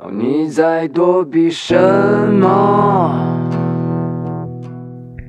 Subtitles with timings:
[0.00, 3.12] 哦，你在躲避什么？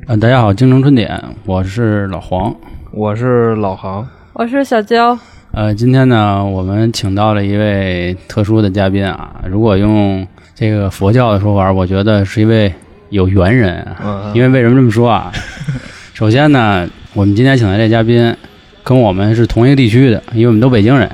[0.05, 2.55] 嗯，大家好，京城春点，我是老黄。
[2.91, 5.17] 我是老航，我是小娇，
[5.53, 9.41] 呃，今天呢，我们请到了一位特殊的嘉宾啊。
[9.49, 12.71] 如果用这个佛教的说法，我觉得是一位
[13.09, 13.87] 有缘人
[14.35, 15.31] 因为为什么这么说啊？
[16.13, 18.35] 首先呢，我们今天请来这嘉宾
[18.83, 21.09] 跟我们是同一个地区的，因为我们都北京人。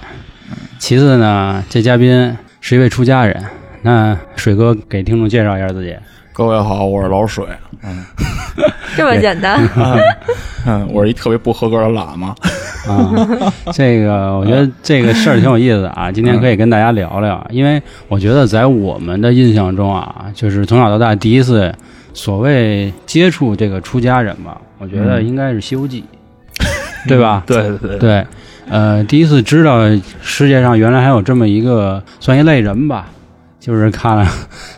[0.78, 2.36] 其次呢，这嘉宾
[2.68, 3.40] 是一位出家人。
[3.84, 5.96] 那水哥给听众介绍一下自己。
[6.34, 7.46] 各位好，我是老水。
[7.84, 8.04] 嗯。
[8.98, 9.62] 这么简单，
[10.66, 12.34] 嗯，我是一特别不合格的喇嘛。
[12.88, 21.72] 啊，这个我觉得这个事儿挺有意思的啊，今天可以跟大家聊聊，因为我觉得在我们的印象中啊，就是从小到大第一次
[22.16, 26.04] 所谓接触这个出家人吧，我觉得应该是《西游记》
[27.08, 27.44] 对吧？
[27.46, 28.28] 对对对，对，
[28.70, 29.82] 呃，第一次知道
[30.22, 33.06] 世界上原来还有这么一个算一类人吧，
[33.60, 34.28] 就是看了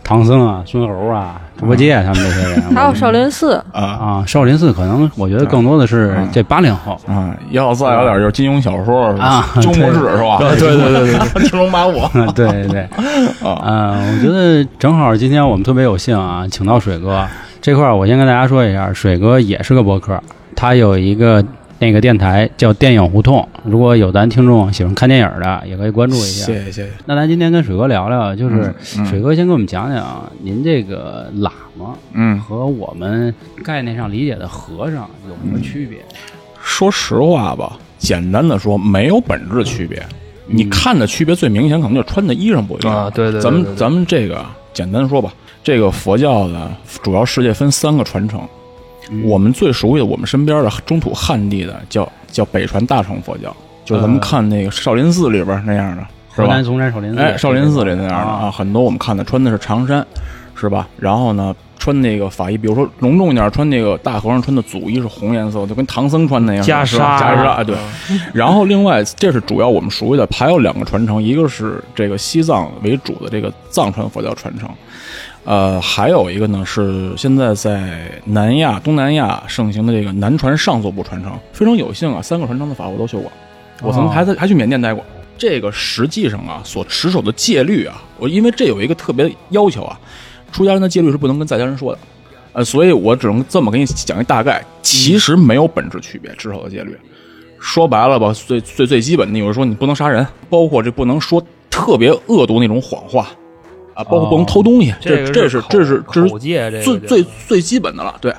[0.04, 3.82] 唐僧啊、孙猴啊、猪八戒他们这些人， 还有少林寺，啊。
[3.82, 7.00] 啊，少林寺可能我觉得更多的是这八零后。
[7.08, 10.38] 啊，要再有点就是金庸小说啊周末日是吧？
[10.40, 12.02] 对对对对对，天龙 八部。
[12.34, 12.82] 对对对，
[13.42, 17.26] 啊，嗯，我觉得正好今天我们特别有幸啊，请到水哥。
[17.62, 20.22] 这块儿，我先跟大家说一下，水哥也是个博客，
[20.56, 21.44] 他有一个
[21.80, 26.46] 那个电台叫电影胡同，如果有咱听众喜欢看电影的，也可以关注一下。
[26.46, 26.90] 谢谢谢谢。
[27.06, 33.34] 那咱今天跟水哥聊聊，就是嗯水哥先跟我们讲讲您这个喇嘛嗯，和我们
[33.64, 36.00] 概念上理解的和尚有什么区别？
[36.62, 40.04] 说实话吧，简单的说，没有本质区别。
[40.48, 45.32] 你看的区别最明显，可能就穿的衣裳不一样啊对对对咱们咱们这个简单说吧，
[45.64, 46.72] 这个佛教的
[47.04, 48.42] 主要世界分三个传承。
[49.24, 53.56] 我们最熟悉的，我们身边的中土汉地的叫叫北传大乘佛教，
[53.86, 56.06] 就是咱们看那个少林寺里边那样的，
[56.36, 56.64] 是吧河南？
[56.64, 60.06] 嵩山少林寺，哎，少林寺里那样的啊啊，很多我们看的穿的是长衫，
[60.56, 60.88] 是吧？
[60.98, 67.76] 然后呢，穿那个法衣，比如说隆重一点，穿那个大和尚穿的祖衣是红颜色，就跟唐僧穿那样，袈裟袈裟啊，对。
[68.34, 74.70] 然后另外，这是主要我们熟悉的，还有两个传承，一个是这个西藏为主的这个藏传佛教传承。
[75.48, 83.32] 呃，还有一个呢是现在在南亚、东南亚盛行的这个南传上座部传承，非常有幸啊，三个传承的法我都修过，
[83.82, 85.02] 我曾经还在还去缅甸待过。
[85.38, 89.98] 这个实际上啊，所持守的戒律啊，我因为这有一个特别要求啊，
[90.52, 92.00] 出家人的戒律是不能跟在家人说的，
[92.52, 96.94] 呃，所以我只能这么给你讲一大概，其实没有本质区别，持守的戒律。
[97.58, 103.30] 说白了吧，最最最基本的，有人说你不能杀人，包括这不能说特别恶毒那种谎话，
[103.98, 106.30] 啊，包括不能偷东西，这这是这是这是
[106.84, 108.32] 最最最基本的了，对。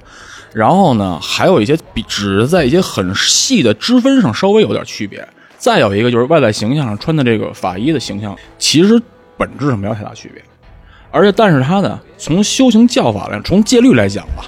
[0.55, 5.27] 然后呢，还有一些比只是在一些很细的支分上稍微有点区别。
[5.59, 9.03] 再有一个就是外在形象上穿的这个法衣的形象，其实
[9.37, 10.43] 本质上没有太大区别。
[11.11, 14.45] 而且，但是它呢，从修行教法来，从戒律来讲吧，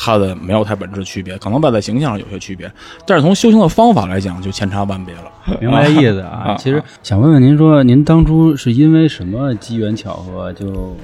[0.00, 2.70] 它的没有太本质区别，可能外在形象上有些区别，
[3.04, 5.24] 但是从修行的方法来讲，就千差万别了。
[5.60, 6.54] 明白意思啊啊。
[6.56, 10.96] 其实想问问您说，您当初是因为什么机缘巧合就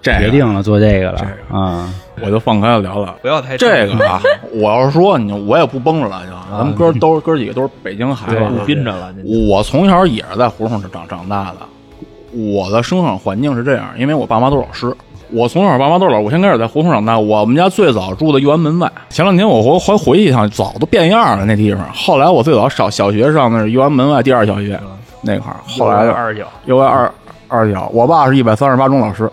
[0.00, 1.92] 决定了做这个了这啊？
[2.22, 3.16] 我就放开了聊了。
[3.20, 4.20] 不要太这个啊，
[4.52, 9.12] 我要是说你，我也不绷着了，就咱们哥都哥几个都是北京孩子，不憋着了，
[9.48, 11.58] 我从小也是在胡同长长大的，
[12.32, 14.94] 我的生长环境是这样，因为我爸妈都是老师。
[15.30, 17.18] 我从小爸妈都是老师，我先开始在胡同长大。
[17.18, 18.90] 我们家最早住的右安门外。
[19.08, 21.84] 前两天我回回回去一趟，早都变样了那地方。
[21.92, 24.78] 后来我最早上小学上的是右安门外第二小学
[25.22, 27.12] 那块儿，后来就二小，右安二
[27.48, 27.88] 二小。
[27.92, 29.28] 我爸是一百三十八中老师，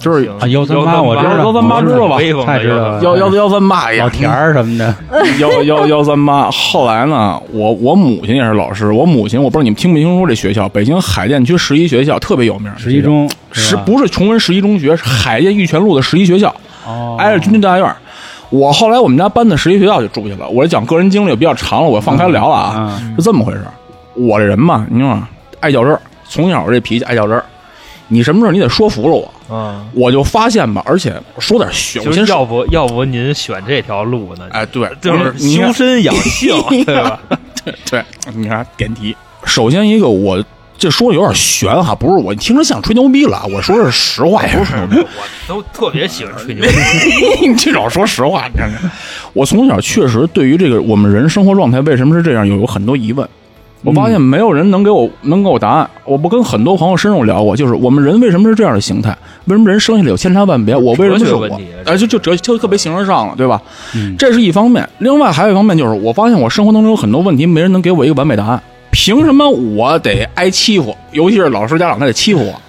[0.00, 2.16] 就是啊幺三八我知道幺三八知道吧
[2.46, 4.94] 太知道了幺幺幺三八哎呀，老田儿什么的，
[5.38, 6.50] 幺幺幺三八。
[6.50, 16.48] 后来呢，我我母亲也是老师，我母亲我不知道你们听没听说这学校，北京海淀区十一学校特别有名，十一中十不是崇文十一中学，是海淀玉泉路的十一学校，
[16.86, 17.94] 哦，挨着军区大院。
[18.48, 20.48] 我后来我们家搬到十一学校就住去了。
[20.48, 23.62] 我这讲个人经历比较长了，我放开聊了啊，嗯是这么回事。
[24.14, 25.16] 我这人嘛，你说
[25.60, 27.44] 爱较真儿，从小这脾气爱较真儿。
[28.08, 34.46] 你什么事儿你得说服了我，嗯，我就发现吧，而且说点玄，我先要不要不您选这条路呢？
[34.50, 36.54] 哎，对，就是修身养性，
[36.84, 37.20] 对吧？
[37.90, 38.04] 对，
[38.34, 39.16] 你看点题。
[39.44, 40.42] 首先一个，我
[40.78, 46.70] 这说的有点悬哈，不是我听着像吹牛逼了，我说的是实话，不是 我都特别喜欢吹牛逼，
[47.48, 48.90] 你至少说实话，你看看。
[49.32, 53.28] 我从小确实对于这个我们人生活状态为什么是这样，有有很多疑问。
[53.82, 55.88] 我发现没有人能给我能给我答案。
[56.04, 59.10] 我不跟很多朋友深入聊过，就是我们人为什么是这样的形态？
[59.46, 60.76] 为什么人生下来有千差万别？
[60.76, 61.48] 我为什么是我？
[61.84, 63.60] 哎，就就哲就特别形而上了，对吧？
[63.94, 64.88] 嗯这是一方面。
[64.98, 68.62] 另外还有一方面就是，我发现我生活当中有很多问题，没人能给我一个完美答案。
[68.90, 70.96] 凭什么我得挨欺负？
[71.12, 72.60] 尤其是老师家长，他得欺负我。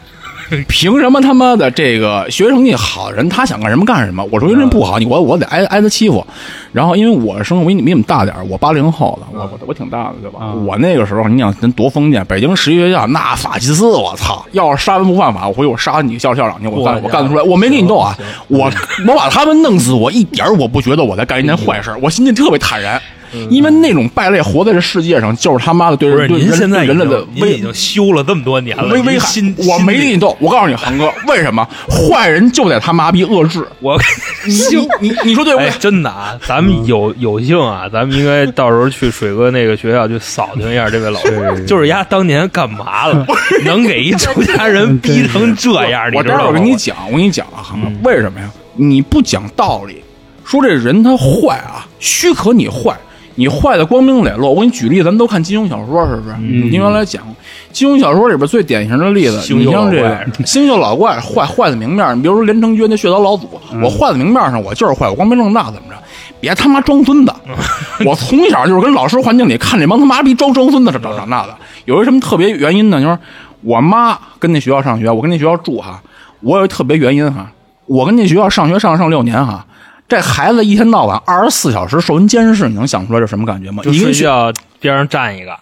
[0.67, 4.23] 凭什么他妈的这个学习成绩好的人他想干什么干什么？
[4.31, 6.25] 我说人不好， 你我我得挨挨他欺负。
[6.71, 10.53] 然后因为我生活比你比你们大点我八零后的，我我我挺大的对吧？
[10.65, 14.45] 我那个时候你想人多封建，北京十一学校那法西斯，我操！
[14.51, 18.17] 要是杀人不犯法，我回去我杀你校校长去，我干我干得出来，我没跟你斗啊，
[18.47, 18.71] 我
[19.07, 23.01] 我把他们弄死，我一点我不觉得我在干一件坏事，我心里特别坦然。
[23.49, 29.55] 因为那种败类活在这世界上，就是他妈的对不是对人您现在对人类的危已经您已经修了这么多年了，危危害您心。
[29.67, 33.65] 我没跟你斗，我告诉你，航哥，为什么坏人就得他妈逼遏制？
[33.79, 33.99] 我
[34.45, 35.75] 你你你说对不对哎，？
[35.79, 43.25] 真的啊，咱们有有幸啊，咱们应该到时候去水哥那个学校去扫听一下这位老师，就是丫当年干嘛了，
[43.65, 46.49] 能给一出家人逼成这样， 你我待会知道吗？
[46.49, 48.49] 儿跟你讲，我跟你讲啊，航哥，为什么呀？
[48.75, 50.01] 你不讲道理，
[50.43, 52.97] 说这人他坏啊，许可你坏。
[53.35, 56.35] 你坏的光明磊落，我给你举例子，咱们都看金庸小说，是不是？
[56.37, 57.33] 您原来讲过
[57.71, 63.47] 金庸小说里边最典型的例子，你像这个星宿老怪，坏坏的明面，你比如说连城诀那血刀老祖，
[63.81, 65.95] 我坏的明面上我就是坏，我光明正大怎么着？
[66.39, 67.31] 别他妈装孙子！
[68.03, 71.55] 我从小就是跟老师环境里看这帮他妈逼装装孙子长长大的。
[71.85, 72.99] 有一什么特别原因呢？
[72.99, 73.15] 就是
[73.61, 76.01] 我妈跟那学校上学，我跟那学校住哈，
[76.41, 77.51] 我有一特别原因哈，
[77.85, 79.63] 我跟那学校上学上上六年哈，
[80.11, 83.81] 这孩子一天到晚二十四小时受人监视，你能想出来这什么感觉吗？
[83.81, 85.57] 就一个学睡觉边上站一个，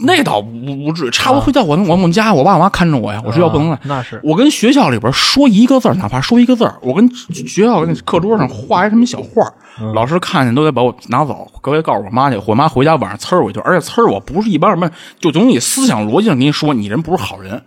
[0.00, 0.50] 那倒不
[0.84, 3.80] 不至于，差不多回到我我们家我爸我妈看着我呀，我睡觉不能赖。
[3.84, 9.54] 那是我跟学校里边说一个字儿，哪怕说一个字儿，我跟学校那课桌上画一什么小画儿，
[9.94, 17.62] 老师看见都得把我拿走，隔夜告诉我妈去，我妈回家晚上呲儿我一顿，而且呲儿我不是一般什么，就从你思想逻辑上跟你说，你人不是好人，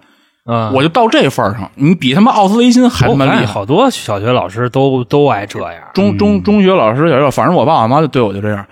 [0.49, 3.45] 啊，我就到这份儿上，你比他妈奥斯维辛还他我妈厉害。
[3.45, 8.65] 好多小学老师都都爱这样，中中中学老师也是，反正我爸我妈就对我就这样。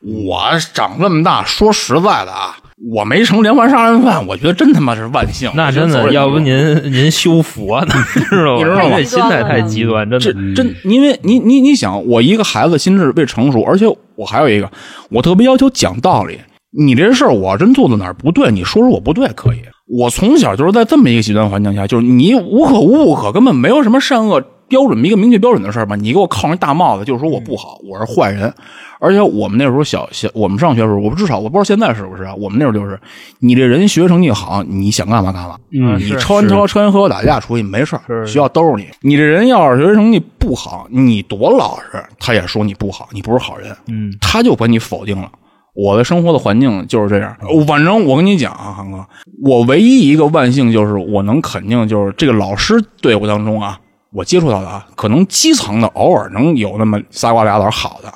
[0.00, 0.42] 我
[0.74, 2.54] 长这么大，说实在的啊，
[2.92, 5.50] 我没成连环杀人犯，我觉得真他妈是万幸。
[5.54, 7.94] 那真的，要不您您修佛呢，
[8.28, 9.02] 知道你知道吗？
[9.02, 10.54] 心态太极端，真这的。
[10.54, 14.70] 真，因为你你你想，我一个孩子心智未成熟，而且我还有一个，
[15.08, 16.38] 我特别要求讲道理。
[16.76, 19.58] 你这事儿我真做的哪儿不对，你说说我不对可以。
[19.86, 25.94] 我从小就是在这么一个极端环境下，就是你无可无不可，根本没有什么善恶标准，一个明确标准的事儿吧。
[25.94, 28.52] 你给我扣上一大帽子，就是说我不好，我是坏人。
[28.98, 32.34] 而且我们那时候小小，我们上学的时候，我不至少我不知道现在是不是啊。
[32.34, 32.98] 我们那时候就是，
[33.40, 35.58] 你这人学习成绩好，你想干嘛干嘛。
[35.70, 38.86] 嗯你是抽完抽、抽完喝酒打架出去没事儿，学校兜着你。
[39.02, 45.30] 你这人要是学习成绩不好，你多老实，他也说你不好，你不是好人，嗯，他就把你否定了。
[45.74, 47.36] 我的生活的环境就是这样，
[47.66, 49.04] 反正我跟你讲啊，航哥，
[49.42, 53.80] 我唯一一个万幸就是我能肯定，就是这个老师队伍当中啊，
[54.12, 58.12] 我接触到的啊，可能基层的偶尔能有那么仨瓜俩枣好的，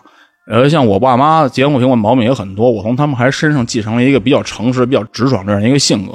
[0.49, 6.12] 呃，像我爸妈结婚行为毛病也很多，我从他们还身上继承了一个比较诚实、比较直爽这样一个性格。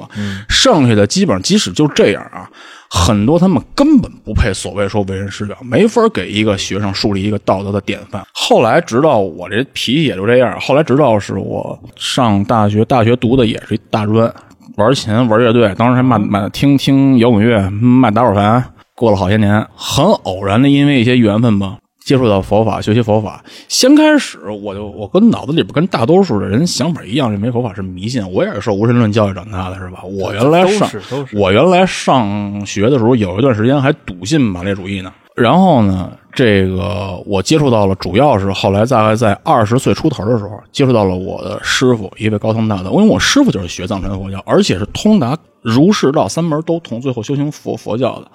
[0.50, 2.50] 剩下的基本上即使就这样啊，
[2.90, 8.26] 很多他们根本不配所谓说为人师表，没法给一个学生树立一个道德的典范。
[8.34, 14.34] 后来直到我这脾气也就这样，后来直到是我上大学，大学读的也是一大专，
[14.78, 18.64] 玩琴玩乐队，当时还卖卖听听摇滚乐，卖打火盘，
[18.96, 21.78] 过了好些年，很偶然的因为一些缘分吧。
[22.13, 23.44] 接触到佛法，学习佛法。
[23.68, 28.24] 先开始，我就我跟脑子里边跟大多数的人想法一样，认为佛法是迷信。
[28.31, 30.04] 我也是受无神论教育长大的，是吧？
[30.04, 30.88] 我原来上
[31.33, 35.12] 我原来上学的时候，有一段时间还笃信马列主义呢。
[35.36, 42.92] 然后呢，这个我接触到了，主要是后来大概在二十岁出头的时候，接触到了我的师傅，一位高僧大德。
[42.92, 48.28] 因为我师傅就是学藏传佛教，而且是通达儒释道三门都通，最后修行佛佛教的。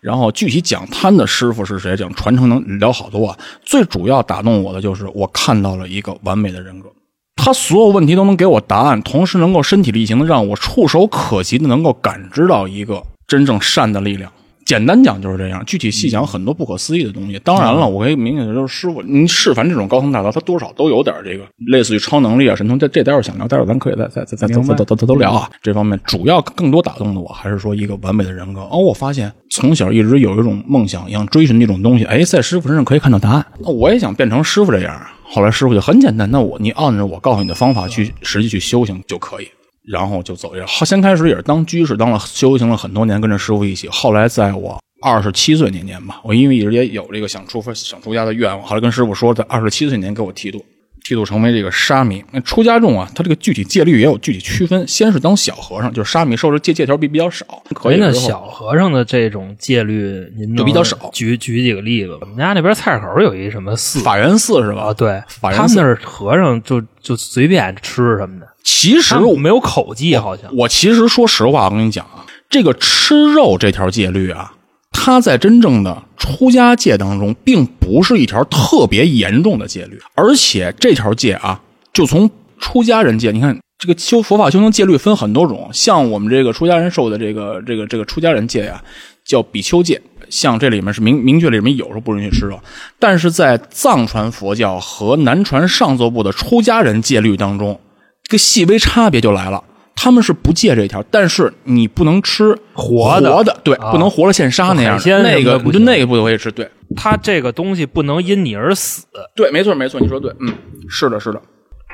[0.00, 3.38] 然后具体讲他的师傅是谁，讲传承能聊好多啊。
[3.62, 6.88] 最主要打动我的就是我看到了一个完美的人格。
[7.36, 14.32] 他所有问题都能给我答案，同时能够身体力行的让我触手可及的能够感知到一个真正善的力量。
[14.70, 17.36] 简单讲就是这样，具体细讲很多不可思议的东西。
[17.40, 22.78] 当然了，我可以明显的就是师傅，您是凡这种高僧大德，他多少都有点这个类似于超能力啊、神通。
[22.78, 25.50] 这这待会儿想聊，待会儿咱可以再再再再再再再都聊啊。
[25.60, 28.60] 这方面主要更多打动的我还是说一个完美的人格。
[28.60, 33.44] 哦，我发现从小一直有一种梦想一样追寻的一种东西，哎，在师傅身上可以看到答案。
[33.58, 34.96] 那我也想变成师傅这样。
[35.24, 39.48] 后来师傅就很简单，那我你按照我告诉你的方法去实际去修行就可以。
[39.84, 40.64] 然后就走这。
[40.66, 43.88] 好，先开始也是当居士，当了修行了很多年，跟着师傅一起。
[43.88, 50.62] 后来在我二十七岁那年吧，我因为一直也有这个想出发、想出家的愿望，后来跟师傅说，在二十七岁那年给我剃度，
[51.02, 52.22] 剃度成为这个沙弥。
[52.30, 54.86] 那出家众啊，他这个具体戒律也有具体区分。
[54.86, 62.18] 先是当小和尚，就是沙弥，受的戒戒条比比较少，可以哎那小和尚的这种戒律，您能就比较少举举几个例子吧。
[62.20, 64.82] 我们家那边菜市口有一什么寺法源寺是吧？
[64.82, 74.52] 啊，对，法源寺他们那儿和尚就就随便吃什么的，其实我没有口技，好像我其实说实话，我跟你讲啊，这个吃肉这条戒律啊，
[74.92, 81.60] 它在真正的出家戒当中，并不是一条特别严重的戒律，而且这条戒啊，
[81.92, 88.82] 就从出家人戒，你看这个修佛法修行戒律分很多种，像我们这个出家人受的这个这个这个出家人戒呀，
[89.24, 90.00] 叫比丘戒。
[90.28, 92.60] 像这里面是明明确里面有说不允许吃肉，
[93.00, 97.80] 但是在藏传佛教和南传上座部的出家人戒律当中，
[98.30, 99.62] 这个细微差别就来了。
[99.96, 109.04] 他们是不戒这条，但是你不能吃活的活的，对，啊不能活了现杀那样那个不就那个不可以吃，对它这个东西不能因你而死。
[109.34, 110.54] 对，没错没错，你说对，嗯，
[110.88, 111.42] 是的，是的。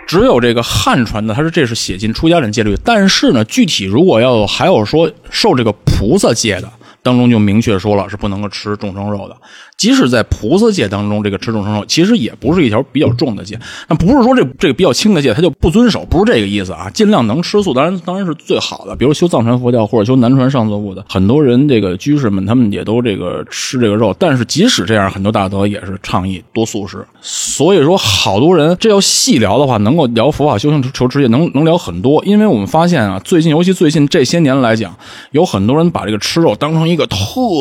[0.07, 6.71] 只有这个汉传的，它是这是写进出家人戒律，但是呢，具体如果要还有说受这个菩萨戒的，
[7.02, 9.37] 当中就明确说了是不能够吃众生肉的。
[9.76, 16.88] 即使在菩萨戒当中，这个吃众生肉其实也不是一条比较重的戒，那不是说这这个比较轻的戒他就不遵守，不是这个意思啊。
[16.90, 18.97] 尽量能吃素，当然当然是最好的。
[18.97, 27.04] 比如修藏传佛教或者修南传上座部的，很多人这个居士们他们也都这个吃这个肉，但是即使这样，很多大德也是倡议多素食。
[27.21, 32.25] 所以说，好多人这要细聊的话，能够聊佛法修行求持戒，能能聊很多。
[32.25, 34.97] 因为我们发现啊，最近尤其最近这些年来讲，
[35.33, 37.18] 有很多人把这个吃肉当成一个特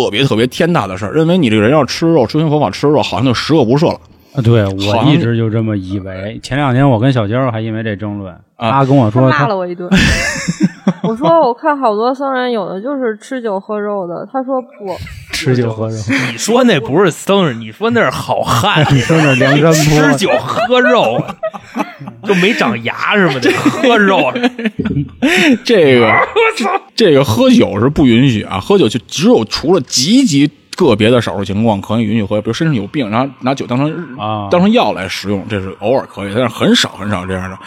[0.10, 4.00] 别特别天大的事儿，认为你这个人要吃肉修行佛法吃肉，好像就十恶不赦了。
[4.36, 6.40] 啊，对我一直就这么以为。
[6.44, 9.90] 前两天我跟小娇还因为这争论，啊他跟我说他骂了我一顿。
[11.02, 14.96] 我说我看好多僧人有的就是吃酒喝肉的，他说不，
[15.32, 15.96] 吃酒喝肉，
[16.32, 21.24] 你说那不是僧人，你说那是好汉， 你说那梁山吃酒喝肉，
[22.24, 23.40] 就没长牙是吗？
[23.40, 24.34] 得喝肉，
[25.64, 26.12] 这个
[26.96, 37.58] 这个喝酒是不允许啊，喝酒就只有除了极极个别的少数情况可以允许喝，比如身上有病，然后拿酒当成啊当成药来食用，这是偶尔可以，但是很少很少这样的。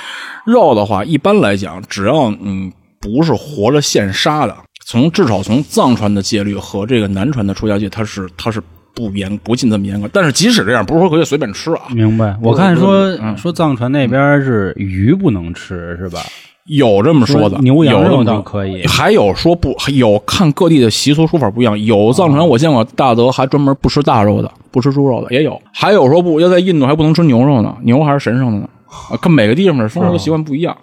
[0.44, 8.60] 肉的话，一般来讲，只要嗯不是活着现杀的，从至少从藏传的戒律和这个南传的出家戒，它是它是
[8.94, 10.08] 不严不进这么严格。
[10.12, 12.36] 但是即使这样，不是说可以随便吃啊，明白？
[12.42, 16.20] 我看说嗯说藏传那边是鱼不能吃，是吧？
[16.68, 21.78] 有这么说的，牛羊肉有这么说倒可以还有说不，有看各地的习俗说法不一样。
[21.84, 25.60] 有藏传我见过大德还专门不吃大肉的，不吃猪肉的也有。
[25.72, 28.68] 还有说不要在印度还不能吃牛肉呢，牛还是神圣的呢。
[29.10, 30.76] 啊，跟每个地方的风俗习惯不一样。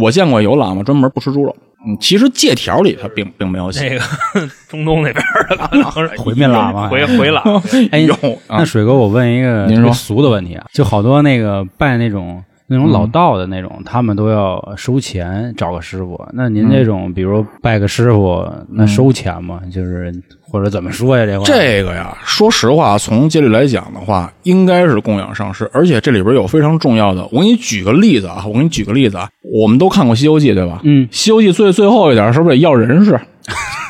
[0.00, 1.54] 我见过有喇嘛专门不吃猪肉。
[1.86, 3.88] 嗯，其实借条里他并并没有写。
[3.88, 8.12] 那个中东那边的 回面喇嘛回回喇嘛， 哎，有
[8.48, 16.22] 啊那水哥，我问一个您说俗的问题啊，就好多那个拜那种那种老道的那种，他们都要收钱找个师傅。
[16.32, 19.60] 那您这种，比如拜个师傅，那收钱吗？
[19.72, 21.24] 就是或者怎么说呀？
[21.24, 27.26] 这话这个呀，说实话，从戒律来讲的话，应该是供养上师，而且这里边有非常重要的。
[27.32, 30.80] 我给你举个例子啊，我给你举个例子啊，我们都看过《西游记》，对吧？
[30.84, 33.18] 嗯，《西游记》最最后一点是不是得要人事？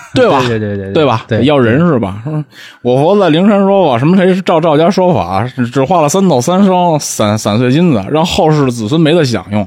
[0.15, 0.41] 对吧？
[0.41, 1.25] 对对对对对吧？
[1.29, 2.23] 对得要人是吧？
[2.83, 9.67] 我佛在灵山说法，什么谁是照赵家说法，只只画了三斗三升散散碎金子，让后世的子孙没得享用。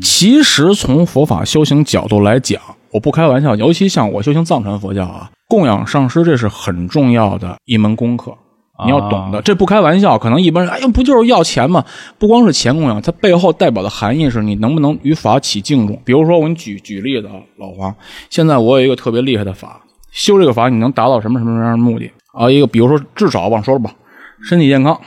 [0.00, 8.32] 其实从佛法修行角度来讲，我不开玩笑，尤其像我修行藏传佛教啊，供养上师这是很重要的一门功课。
[8.84, 10.18] 你要懂得，这不开玩笑。
[10.18, 11.84] 可能一般人，哎呦，不就是要钱吗？
[12.18, 16.00] 不光是钱供养，它背后代表的含义是你能不能与法起敬重。
[16.04, 17.94] 比如说，我给你举举例子啊，老黄，
[18.30, 22.50] 现在我有一个特别厉害的法，修这个法你能达到什么什么什么样的目的啊？
[22.50, 23.92] 一个比如说，至少往说吧，
[24.42, 25.00] 身体健康，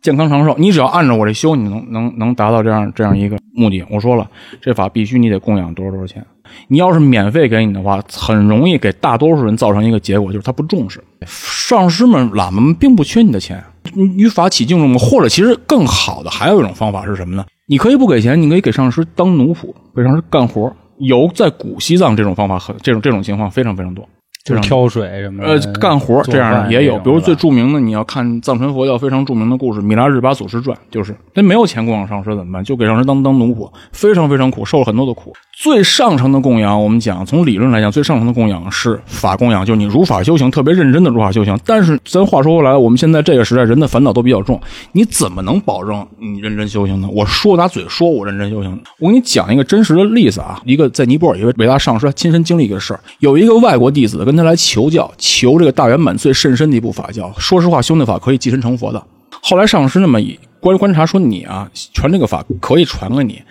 [0.00, 3.84] 健康长寿，你只要按照我这修，你能能能达到这样这样一个目的。
[3.90, 4.28] 我说了，
[4.60, 6.24] 这法必须你得供养多少多少钱。
[6.68, 11.02] 你要是免费给你的话，很容易给大多数人造成一个结果，就是他不重视。
[11.26, 13.62] 上师们、喇嘛们并不缺你的钱，
[13.94, 14.98] 你与法起敬重嘛。
[14.98, 17.44] 或者其实更好的还有一种方法是什么呢？
[17.66, 20.70] 你可以不给钱，你可以给上师当奴仆，给上师干活。
[20.98, 24.08] 有在古西藏这种方法很这种这种情况非常非常多。
[24.44, 32.62] 就是挑水什么的，呃，干活这样的也有，比如最著名的，你要看藏传佛教非常著名的故事《米拉日巴祖师传》，就是那没有钱供养上师怎么办？
[32.62, 35.32] 就给上师当当奴仆，非常非常苦，受了很多的苦。
[35.56, 41.58] 最上乘的供养，我们讲从理论来讲，最上乘的供养是法供养，就是你如法修行，特别认真的如法修行。
[41.64, 44.60] 但是咱话说回来，我们现在这个时代，人的烦恼都比较重，
[44.92, 47.08] 你怎么能保证你认真修行呢？
[47.10, 57.32] 我说拿嘴说我认真修行，我给你讲一个真实的例子啊，一个在尼泊尔一位伟大上师亲身经历一个事儿，有一个外国弟子跟他来求教，求这个大圆满最甚深的一部法教。
[57.38, 59.04] 说实话，修那法可以寄身成佛的。
[59.42, 63.42] 后来上师那么一观观察说，你啊传这个法可以传给你，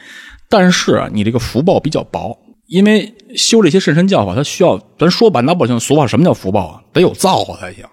[0.50, 2.38] 但是啊你这个福报比较薄，
[2.68, 6.82] 因为修这些甚深教法，它需要咱说吧，拿不清俗话，什么叫福报啊？
[6.92, 7.84] 得有造化才行。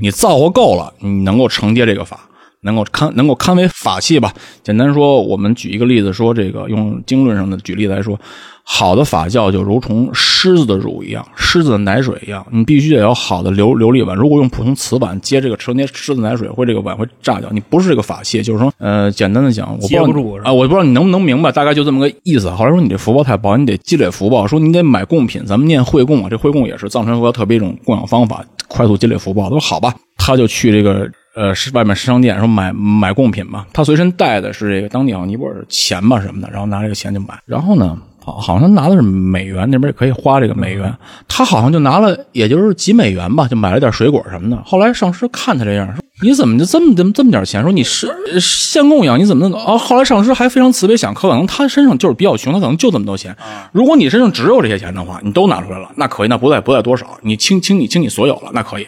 [0.00, 2.28] 你造化够了，你能够承接这个法，
[2.62, 4.32] 能够堪能够堪为法器吧。
[4.62, 8.18] 简单说，我们举一个例子，说这个用经论上的举例来说，
[8.64, 14.16] 好的法教就如同狮子的乳一样，狮子的奶水一样，你必须得有好的琉琉璃碗。
[14.16, 17.50] 如果用普通瓷碗接这个成年狮子奶水，会这个碗会炸掉。
[17.50, 22.48] 你不是这个法器，就是说，呃，简单的讲，我不知道接不住啊，我不知道你能不能明白，大概就这么个意思。
[22.50, 29.44] 后来说你这福报太薄，你得积累福报，说你得买贡品，咱们念会供啊，这会供也是藏传佛教特别一种供养方法，快速积累福报。
[29.44, 37.98] 他说好吧，他就去这个呃是外面商店说买买贡品吧，他随身带的是这个当地好像尼泊尔钱吧什么的，然后拿这个钱就买，然后呢。
[38.24, 40.94] 好，好像拿的是美元，那边也可以花这个美元。
[41.26, 44.62] 他好像就拿了，也就是几美元吧，就买了点水果什么的。
[44.64, 47.62] 后来上师看他这样，说你怎么就这么这么这么点钱？
[47.62, 49.60] 说你是呃献供养，你怎么能？
[49.60, 53.36] 哦，后来上师还非常慈悲，想可能他身上就是比较穷，他可能就这么多钱。
[53.72, 58.86] 如果你身上只有这些钱的话，你都拿出来了，那可以，那不在不在多少，你清清你清你所有了，那可以。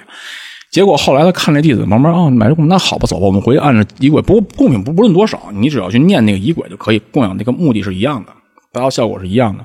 [0.70, 8.32] 结果后来他看这弟子慢慢啊、买这供，那好吧，走吧，我们回去按照仪轨，不过贡品不不论多少，你只要去念那个仪轨就可以，供养那个目的是一样的。
[8.74, 9.64] 达到效果是一样的，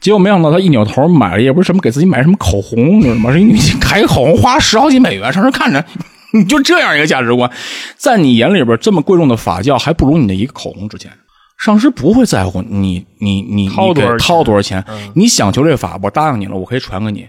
[0.00, 3.30] 结果没想到他一扭头买了也不是什么给自己买什么口红，你知道吗？
[3.30, 5.84] 是一女性开口红花十好几美元，上这看着
[6.32, 7.50] 你就这样一个价值观，
[7.96, 11.12] 在你眼里边这么贵重的法教还不如你的一个口红值钱。
[11.58, 14.84] 上师不会在乎你你你你掏多少钱掏多少钱，
[15.14, 17.26] 你想求这法，我答应你了，我可以传给你。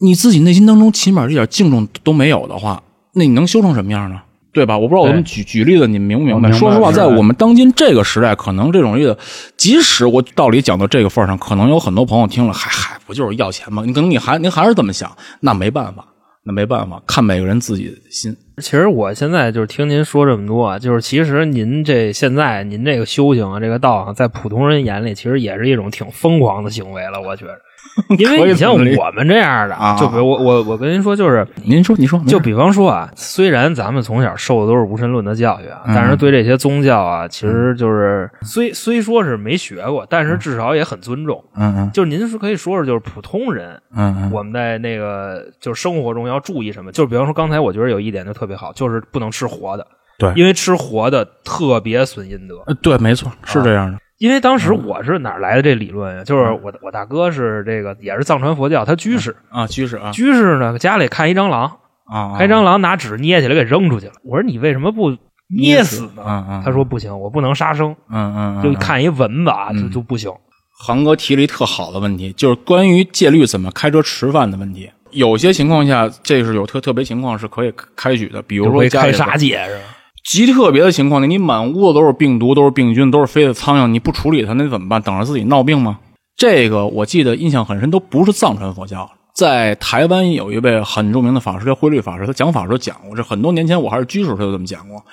[0.00, 2.82] 你自己内心当中起码一点敬重都没有的话，
[3.14, 4.20] 那你能修成什么样呢？
[4.54, 4.78] 对吧？
[4.78, 6.50] 我不知道我对们举举例子，你们明不明白？
[6.52, 9.18] 说实话，在我们当今这个时代，可能这种例子，
[9.56, 13.82] 即使我道理讲到这个份儿上，可能有很多朋友听了，嗨嗨，不就是要钱吗？
[13.84, 16.06] 你可能你还您还是这么想，那没办法，
[16.44, 18.34] 那没办法，看每个人自己的心。
[18.58, 27.20] 其实我现在就是听您说这么多啊，就是其实您这现在您这个修行啊，这个道行，在普通人眼里，其实也是一种挺疯狂的行为了。
[27.20, 27.58] 我觉得，
[28.18, 28.86] 因为你像我们
[29.28, 41.42] 这样的啊，就比如我我我跟您说，就是您说，你说，就比方说啊，虽然咱们从小受的都是无神论的教育啊，嗯但是对这些宗教啊，其实就是虽虽说是没学过，但是至少也很尊重。
[41.56, 46.90] 嗯嗯就是您是可以说说，就是普通人，嗯嗯，我们在那个就是生活中要注意什么？
[46.90, 49.86] 就是比方说刚才我觉得有一点就特别好，就是不能吃活的，
[50.18, 52.56] 对因为吃活的特别损阴德。
[52.66, 53.98] 呃对，没错，是这样的。
[54.18, 56.24] 因为当时嗯我是哪儿来的这理论呀？
[56.24, 64.12] 就是我我大哥是这个也是藏传佛教，他居士，啊，居士啊居士呢家里看一蟑螂，啊，看一蟑螂拿纸捏起来给扔出去了。
[64.22, 65.16] 我说你为什么不
[65.54, 66.22] 捏死呢？
[66.24, 70.32] 嗯嗯，他说不行，我不能杀生，嗯嗯，嗯就看一蚊子啊，就嗯就不行。
[70.76, 74.90] 航哥提了一特好的问题，就是关于戒律怎么开车吃饭的问题。
[75.10, 79.82] 有些情况下，这是有特特别情况是可以开举的，比如说开杀戒是吧？
[80.24, 85.00] 极特别的情况呢，你满屋子都是病毒，都是病菌，都是飞的苍蝇，你不处理它，那怎么办？
[85.02, 85.98] 等着自己闹病吗？
[86.36, 95.04] 这个我记得印象很深，都不是藏传佛教，在台湾有一位很著名的法师叫慧律法师，他讲法时候讲过，这很多年前我还是居士，他就这么讲过。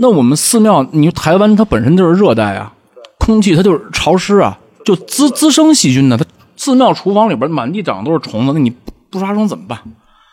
[0.00, 2.72] 那我们寺庙，你台湾它本身就是热带啊，
[3.18, 6.16] 空气它就是潮湿啊，就滋滋生细菌呢。
[6.16, 6.24] 它
[6.56, 9.78] 寺庙厨房里边满地长都是虫子，那你不不杀生怎么办？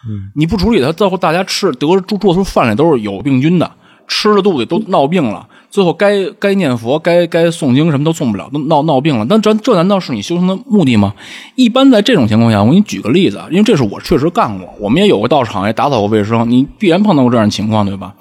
[0.07, 3.71] 嗯，你不处理它，最后大家吃得做做出饭来都是有病菌的，
[4.07, 5.47] 吃了肚子里都闹病了。
[5.69, 9.25] 最后该该念佛、该该诵经什么都诵不了，都闹闹病了。
[9.29, 11.13] 但这这难道是你修行的目的吗？
[11.55, 18.13] 一般在这种情况下，我给你举个例子啊，因为这是我确实干过，我们也有个道场，也打扫过卫生，你必然碰到过这样的情况，对吧？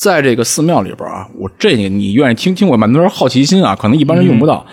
[0.00, 4.64] 在这个寺庙里边啊，我这个你愿意听听，我满多人好奇心啊，可能一般人用不到。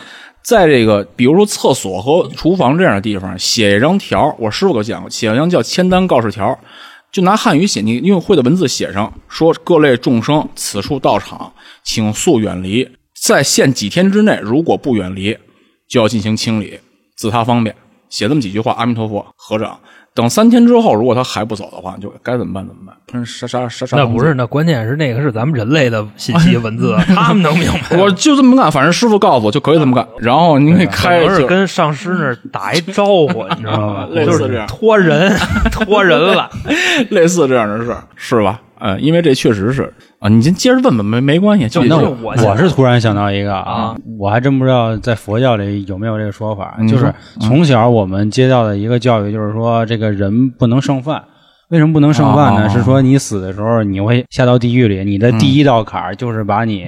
[0.42, 6.58] 在这个比如说厕所和厨房这样的地方，写一张条，我师傅给我讲过，写一张叫签单告示条，
[7.16, 12.86] 就拿汉语写，你用会的文字写上，说各类众生此处到场，请速远离，
[13.18, 15.38] 在限几天之内，如果不远离，
[15.88, 16.78] 就要进行清理，
[17.16, 17.74] 自他方便。
[18.10, 19.80] 写这么几句话，阿弥陀佛，合掌。
[20.16, 22.96] 等三天之后，如果他还不走的话，就该怎么办怎么办？
[23.06, 23.98] 喷杀杀杀杀！
[23.98, 27.98] 那不是，那关键是那个是咱们人类的信息文字，他们能明白。
[27.98, 30.08] 我就这么干，反正师傅告诉我就可以这么干。
[30.18, 34.08] 然后您可以开能是跟上师那儿打一招呼，你知道吗？
[34.16, 35.38] 就是类似这样托人，
[35.70, 36.50] 托人了。
[37.10, 38.62] 类似这样的事儿，是吧？
[38.80, 41.68] 嗯，因为这确实是啊，你先接着问吧，没没关系。
[41.68, 51.24] 就那我我是突然想到一个啊，我还真不知道在佛教里有没有这个说法，就是从小我们接到的一个教育，就是说这个人不能剩饭。
[51.70, 52.66] 为什么不能剩饭呢？
[52.66, 56.88] 哦是说你死的时候你会下到地狱里，你的第一道坎儿就是把你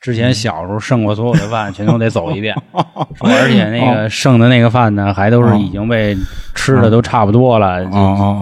[0.00, 2.54] 之前小时候剩过所有的饭全都得走一遍，
[3.14, 6.16] 说而且那个剩的那个饭呢，还都是已经被
[6.54, 7.84] 吃的都差不多了，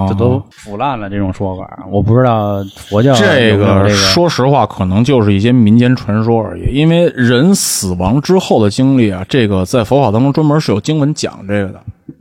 [0.09, 1.09] 就都腐烂了。
[1.09, 6.75] 这种说法，我不知道佛教这个说实话，可能就是一些民间传说而已。
[6.75, 11.81] 因为人死亡之后的经历啊，这个在佛法当中专门是有经文讲这个的。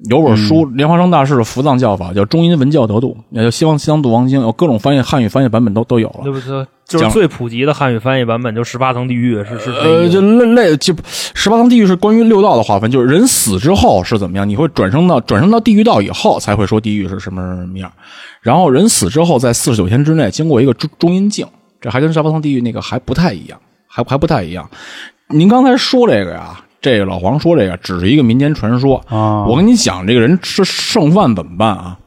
[0.10, 6.22] 有本书，莲花生大师的伏藏教法叫《中阴文教得度》，也叫《西方西藏度王经》，有各种翻译汉语翻译版本都都有了。
[6.26, 17.91] 那不是就是最普及的汉语翻译版本，就十八层地狱是是呃，就类类就十八层地狱是关于六道的划分，就是人死之后是怎么样，你会转生到转生到地狱道以后才会说地狱是什么什么样，
[18.41, 21.48] 然后人死之后在四十九天之内经过一个中中阴境，
[21.82, 24.70] 这还跟十八层地狱那个还不太一样，还还不太一样。
[25.30, 31.98] 您刚才说这个呀，这个老黄说这个只是一个民间传说啊我跟你讲，这个人吃剩饭怎么办啊？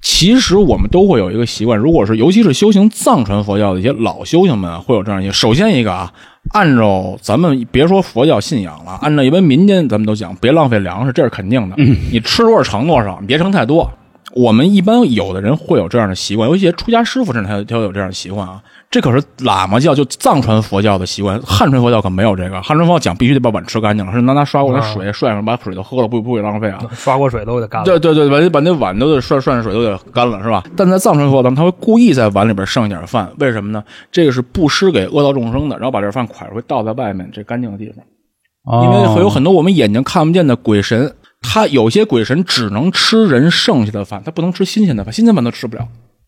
[0.00, 5.30] 其实我们都会有一个习惯，如果是尤其是修行藏传佛教的一些老修行们啊，会有这样一些。
[5.30, 6.10] 首先一个啊，
[6.52, 11.76] 按照咱们别说佛教信仰了，按照一般民间咱们都讲，别浪费粮食，这是肯定的。
[12.10, 13.90] 你吃多少盛多少，你别盛太多。
[14.34, 18.60] 我们一般有的人会有这样的习惯，尤其是出家师傅甚至他他有这样的习惯啊。
[18.90, 22.60] 这可是喇嘛教就藏传佛教的习惯，汉传佛教可没有这个。
[22.62, 26.80] 汉传佛教讲必须得把碗吃干净了，是拿拿刷过来水涮上，把水都喝了，不不给浪费啊。
[26.92, 27.84] 刷过水都得干了。
[27.84, 30.62] 对对对，把那把那碗都得涮涮水都得干了，是吧？
[30.76, 33.82] 但在藏传佛教当中，他会故意在碗里边剩一点饭，为什么呢？
[34.12, 41.12] 这个是布施给恶道众生的，然后把这饭蒯出来倒在外面这干净的地方，因为会有很多我们眼睛看不见的鬼神，
[41.44, 45.86] 他有些鬼神只能吃人剩下的饭，他不能吃新鲜的饭，新鲜饭都吃不了。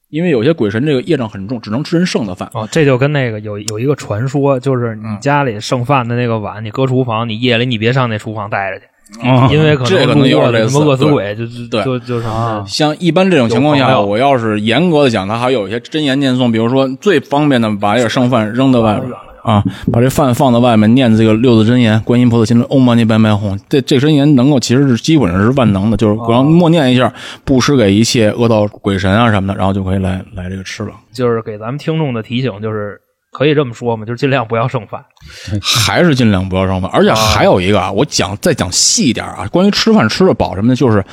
[0.08, 2.48] 因为有些鬼神这个业障很重，只能吃人剩的饭。
[2.54, 8.86] 哦，这就跟那个有有一个传说，就是你家里剩饭的那个碗，你搁厨房，你夜里你别上那厨房待着去，
[9.24, 12.66] 嗯因为可这个能有点类似过什么饿死鬼就就对就就什么的。
[12.68, 19.10] 像一般这种情况下，我要是严格的讲，它还有一些真言念诵，比如说最方便的，把这个剩饭扔到外边
[19.46, 27.12] 啊，把这饭放到外面，念这个六字真言，观音菩萨心中，唵嘛呢叭咪吽，这这真言能够其实是基本上是万能的，就是光默念一下，
[27.44, 30.90] 布施给一切恶道鬼神啊什么的，然后就可以来来这个吃了。
[31.12, 35.04] 就是给咱们听众的提醒，就是可以这么说嘛，就是尽量不要剩饭。
[35.62, 36.90] 还是尽量不要剩饭。
[36.92, 41.04] 而且还有一个啊，我讲再讲细一点啊，关于吃饭吃的饱什么的，就是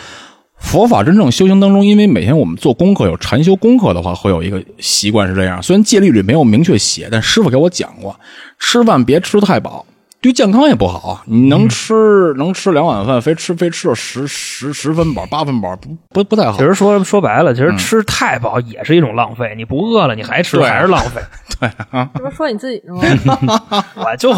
[0.64, 5.62] 佛法真正修行当中，因为每天我们做功课有禅修功课的话，会有一个习惯是这样。
[5.62, 8.20] 虽然戒律里没有明确写，但师傅给我讲过，
[8.58, 9.86] 吃饭别吃太饱。
[10.24, 16.64] 对健康也不好，你能吃、能吃两碗饭，非吃非吃到十十十分饱、八分饱，不不不太好其。
[16.64, 19.54] 实说说白了，其实吃太饱也是一种浪费。
[19.58, 21.22] 你不饿了，你还吃还是浪费。
[21.60, 22.94] 对啊这不是说你自己呢
[23.26, 23.62] 吗？
[23.96, 24.30] 我就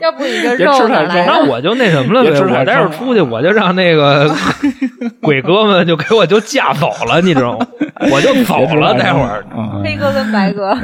[0.00, 0.88] 要不你这别肉？
[0.88, 4.34] 那我就那什么了我待会儿出去，我就让那个
[5.20, 7.66] 鬼哥们就给我就架走了，你知道吗？
[8.10, 9.44] 我就走了，待会儿。
[9.54, 10.74] 嗯，黑哥跟白哥，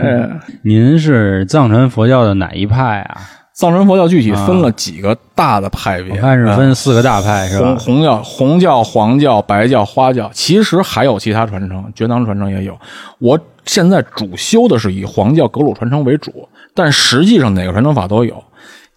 [0.62, 3.16] 您是藏传佛教的哪一派啊？
[3.54, 7.76] 藏传佛教具体分了几个大的派别，我看是嗯分四个大派是吧？
[7.78, 12.76] 红红教、红教、黄教、白教、花教，其实还有其他传承，觉囊传承也有。
[13.18, 18.42] 我现在主修的是以黄教格鲁传承为主，但实际上哪个传承法都有。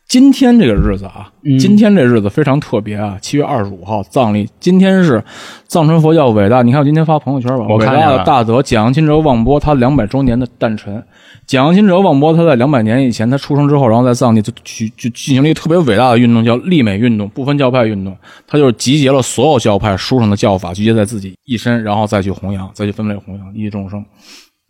[0.07, 3.17] 今天这个日子啊，今天这日子非常特别啊！
[3.19, 5.21] 七月二十五号藏历，今天是
[5.67, 11.03] 藏传佛教伟大，你看我今天发朋友圈吧，伟大我看见了的大德蒋钦哲旺波他两百周年的诞辰。
[11.47, 18.15] 蒋钦哲旺波他在两百年以前他出生之后，然后在藏地就去就进行了一个特别伟大的运动，叫立美运动，不分教派运动。
[18.47, 24.05] 他就是集结了所有教派书上的教法，集结在自己一身，然后再去弘扬，再去分类弘扬，益众生。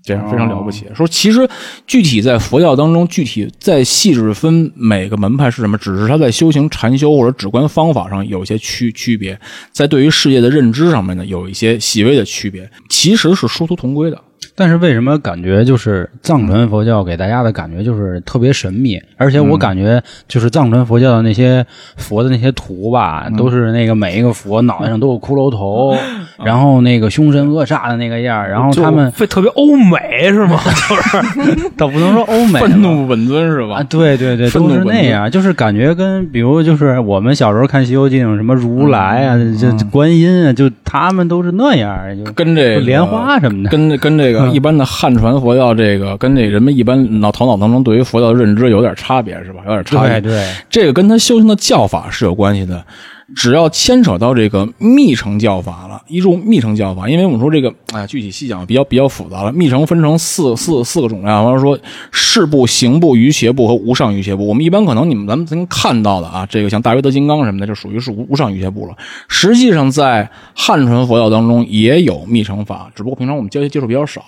[0.05, 0.85] 这样非常了不起。
[0.93, 1.49] 说其实
[1.87, 9.37] 具体在佛教当中，具体在细致分每个门派是什么，只是他在修行禅修或者止观方法上有一些区区别，
[9.71, 14.21] 在对于世界的认知上面呢有一些细微的区别，其实是殊途同归的。
[14.57, 19.01] 但是为什么感觉就是藏传佛教给大家的感觉就是特别神秘？
[19.17, 21.65] 而且我感觉就是藏传佛教的那些
[21.97, 25.95] 佛的那些图吧，都是那个每一个佛脑袋上都有骷髅头，
[26.43, 30.59] 然后那个凶神恶煞的那个样儿然后他们非特别欧美是吗？
[30.87, 33.75] 就是倒不能说欧美愤怒本尊是吧？
[33.75, 43.69] 啊，对对对，都是那样，就是感觉跟比如就是我们小时候看《西游记》那种什么如来啊，这这观音啊，就他们都是那样，就跟这个莲花什么的。
[43.69, 49.61] 跟跟这个一般的汉传佛教，这个跟那人们一般脑头脑当中对于佛教的认知有点差别，是吧？
[49.65, 50.21] 有点差别。
[50.21, 52.83] 对对，这个跟他修行的教法是有关系的。
[53.33, 59.51] 只要牵扯到这个密乘教法了，一入密乘教法，因为我们说这个，哎，具体细讲比较比较复杂了。
[59.51, 61.79] 密乘分成四四四个种类啊，完了说
[62.11, 64.45] 事部、行部、瑜伽部和无上瑜伽部。
[64.45, 68.95] 我们一般可能你们咱们曾经看到的啊，这个像大威德金刚什么的，就属于是无无上瑜伽部了。
[69.27, 74.21] 实际上在汉传佛教当中也有密乘法，只不过平常我们接接触比较少。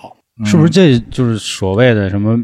[0.44, 2.38] 是不是这就是所谓的什么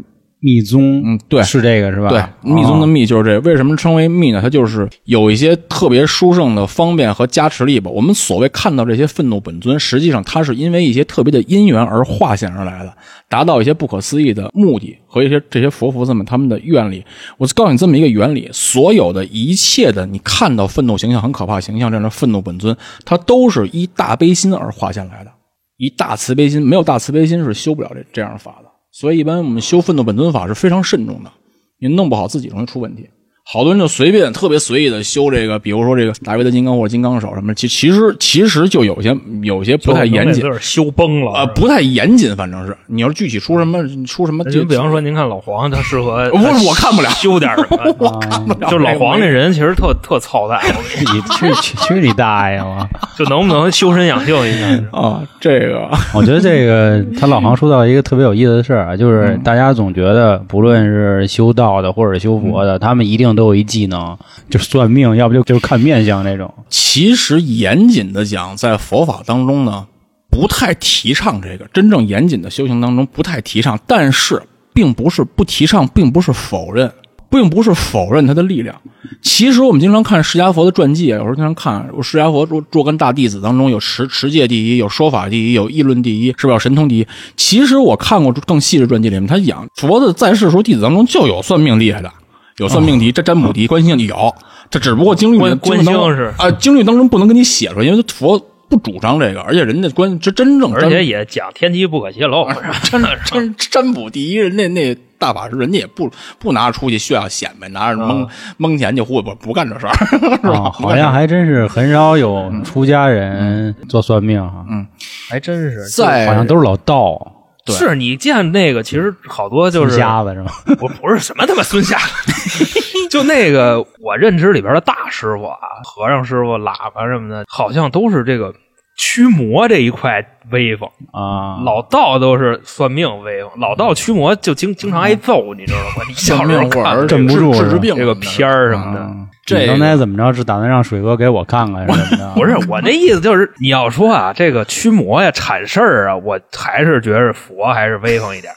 [0.45, 1.03] 密宗？
[1.03, 2.11] 嗯对是这个是吧？
[2.11, 3.41] 对，密宗的哦密就是这个。
[3.41, 4.43] 为什么称为密呢？
[4.43, 7.91] 它就是有一些特别殊胜的方便和加持力吧。
[7.91, 12.95] 我们所谓看到这些愤怒本尊，实际上它是因为一些特别的因缘而化现而来的，
[13.31, 17.03] 达到一些不可思议的目的和一些这些佛菩萨们他们的愿力。
[17.39, 22.77] 我告诉你这么一个原理：所有的一切的你看到愤怒形象很可怕形象这样的愤怒本尊，
[23.07, 25.31] 它都是依大悲心而化现来的。
[25.79, 28.64] 一大慈悲心，没有大慈悲心是修不了这这样的法的。
[28.95, 31.33] 所以一般我们修奋斗本尊法是非常慎重的，
[31.79, 33.11] 你弄不好自己容易出问题。
[33.47, 50.59] 好多人就随便特别随意的修这个，比如说这个大卫的金刚或者金刚手什么的，其其实其实就有些有些不太严谨有点修崩了啊、不太严谨，反正是你要是具体出什么出什么，就比方说，您看老黄，他适合 不是我看不了修点什么， 我看不了，就老黄这人其实特特操蛋，
[50.99, 51.05] 你
[51.35, 52.89] 去去去你大爷吧！
[53.17, 54.67] 就能不能修身养性一下？
[54.99, 64.17] 啊，这个我觉得这个他老黄说到一个特别有意思的事儿啊，就是大家总觉得不论是修道的或者修佛的，他们一定都有一技能，
[64.49, 66.53] 就是算命，要不就就是看面相那种。
[66.69, 69.87] 其实严谨的讲，在佛法当中呢，
[70.31, 71.67] 不太提倡这个。
[71.73, 74.43] 真正严谨的修行当中不太提倡，但是
[74.73, 76.91] 并不是不提倡，并不是否认，
[77.31, 78.75] 并不是否认它的力量。
[79.23, 87.07] 其实我们经常看释迦佛的传记，有时候经常看释迦佛若若干大弟子当中有持持戒第一，有说法第一，有议论第一，是不是有神通第一？
[87.37, 92.13] 其实我看过更细的传记里面，他讲佛的在世时候弟子当中就有算命厉害的。
[92.59, 94.35] 有算命题、占占卜题、观星题有，
[94.71, 96.33] 这只不过经律观观星是。
[96.39, 98.39] 啊，经律当中不能给你写出来，因为佛
[98.69, 102.49] 不主张这个，而且人家观这真正，而且也讲天机不可泄露，
[102.85, 109.95] 真的真占卜第一人家那大法师，人家也不不拿出去炫耀显摆，拿着蒙蒙钱就胡不不干这事儿，
[110.41, 110.71] 是吧？
[110.71, 114.87] 好像还真是很少有出家人做算命哈，嗯，
[115.29, 117.33] 还真是，在好像都是老道。
[117.65, 120.51] 对是你见那个，其实好多就是瞎子是吗？
[120.79, 122.65] 不不是什么他妈孙瞎子，
[123.11, 128.55] 就那个我认知里边的大师傅啊，和尚师傅、喇叭什么的，好像都是这个
[128.97, 131.63] 驱魔这一块威风啊。
[131.65, 136.05] 老道都是算命威风，老道驱魔就经经常挨揍，你知道吗？
[136.09, 139.11] 你小时候看镇不住治治病这个片儿什么的。
[139.47, 140.33] 这刚才怎么着？
[140.33, 142.33] 是打算让水哥给我看看是怎么着？
[142.41, 148.53] 不是我那意思，就是你要说啊，这个驱魔呀、铲事儿啊，我还是觉得佛还是威风一点，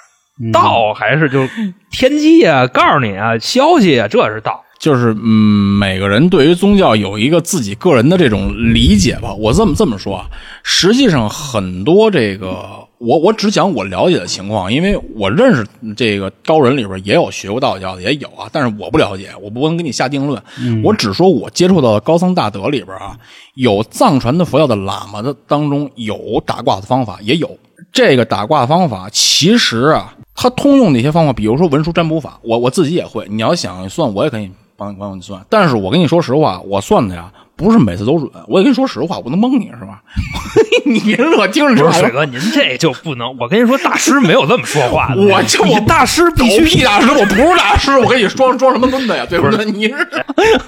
[0.53, 1.47] 道还是就
[1.91, 4.63] 天机啊，告诉你啊，消息啊，这是道。
[4.79, 9.33] 就是嗯，每个人对于宗教有一个自己个人的这种理解吧。
[9.33, 10.27] 我这么这么说啊，
[10.63, 20.41] 实际上很多这个，我我只讲我了解的情况，因为我认识这个高人里边也有学过道教的，也有啊，但是我不了解，我不能给你下定论。
[20.83, 23.17] 我只说我接触到的高僧大德里边啊，
[23.55, 27.57] 有藏传的佛教的喇嘛的当中有打卦的方法，也有
[27.91, 33.25] 这个打卦方法，其实啊，它通用的一些方法，比如说文书占卜法，我我自己也会。
[33.29, 34.49] 你要想算，我也可以。
[34.79, 38.29] 帮帮你算，但是我跟你说实话，我算的呀，不是每次都准。
[38.47, 40.01] 我也跟你说实话，我不能蒙你是吧？
[40.85, 43.35] 你别乐听着不是水哥，您这就不能。
[43.37, 45.19] 我跟你说，大师没有这么说话的。
[45.27, 49.25] 我就你大师必须屁大师， 我不是大师，我跟你装装什么孙子呀？
[49.29, 49.65] 对不对？
[49.65, 50.07] 你是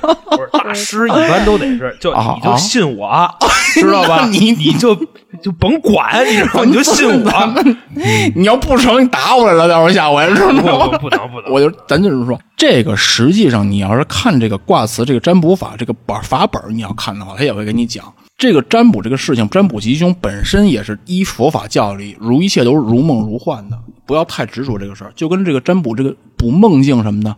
[0.01, 1.07] 不是大师？
[1.07, 3.29] 一般都得是，就你就信我，
[3.73, 4.25] 知道吧？
[4.29, 4.93] 你你就
[5.41, 7.63] 就甭管，你知道吗你就信我。
[8.35, 10.87] 你要不成，你打我来了，待会儿下回是吗？
[10.99, 19.47] 不能不能， 我就咱就是说，这个实际上你要是看这个卦辞、这个占卜法、这个本法本，你要看的话，他也会给你讲这个占卜这个事情。
[19.49, 25.11] 占卜吉凶本身也是依佛法教理，如一切都是如梦如幻的，不要太执着这个事儿。
[25.15, 27.35] 就跟这个占卜这个卜梦境什么的，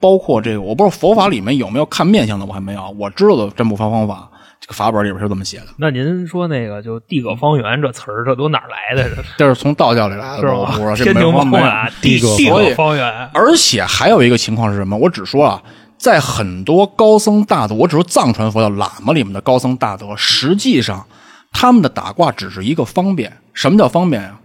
[0.00, 2.94] 包括这个，我不知道佛法里面有没有看面相的，我还没有。
[2.98, 4.28] 我知道的占卜方方法。
[4.60, 5.66] 这个法本里边是这么写的。
[5.76, 9.24] 那您说那个就地阁方圆这词儿，这都哪儿来的？
[9.36, 10.78] 这是从道教里来的，是吧？
[10.78, 13.30] 我天庭方啊，地地阁方圆。
[13.32, 14.96] 而且还有一个情况是什么？
[14.96, 15.62] 我只说啊，
[15.96, 21.06] 在很多高僧大德，我只说藏传佛教喇嘛里面的高僧大德，实际上
[21.52, 23.32] 他们的打卦只是一个方便。
[23.52, 24.38] 什么叫方便呀？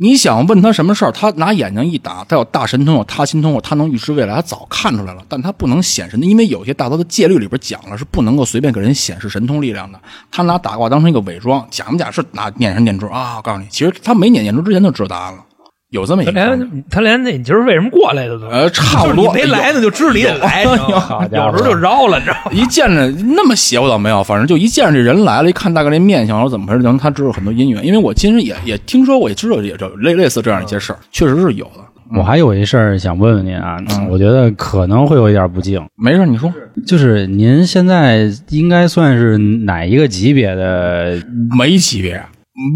[0.00, 5.24] 你想问他什么事儿，他拿眼睛一打，他有大神通，有他心通，他能预知未来，他早看出来了。
[5.28, 10.00] 但他不能显神，因为有些大德的戒律里边讲了，是不能够随便给人显示神通力量的。
[10.30, 13.38] 他拿打卦当成一个伪装，假模假式拿念神念珠啊？
[13.38, 15.44] 我告诉你，其实他没念念珠之前就知道答案了。
[15.90, 22.52] 有这么一个，他连他连那你今儿为什么过来的都呃差不多没来呢， 就知道你得来，有时候就绕了，你知道吗？
[22.52, 27.84] 一见着那么邪乎倒没有，反正就一见着这人来了，一看大概这面相，说怎么回事，能他知道很多姻缘。
[27.86, 31.82] 因为我其实也也听说过，也知道也这类类似这样一些事儿，确实是有的。
[32.16, 33.76] 我还有一事儿想问问您啊，
[34.10, 35.82] 我觉得可能会有一点不敬。
[35.94, 36.50] 没事，你说，
[36.86, 41.18] 就是您现在应该算是哪一个级别的？
[41.56, 42.22] 没级别。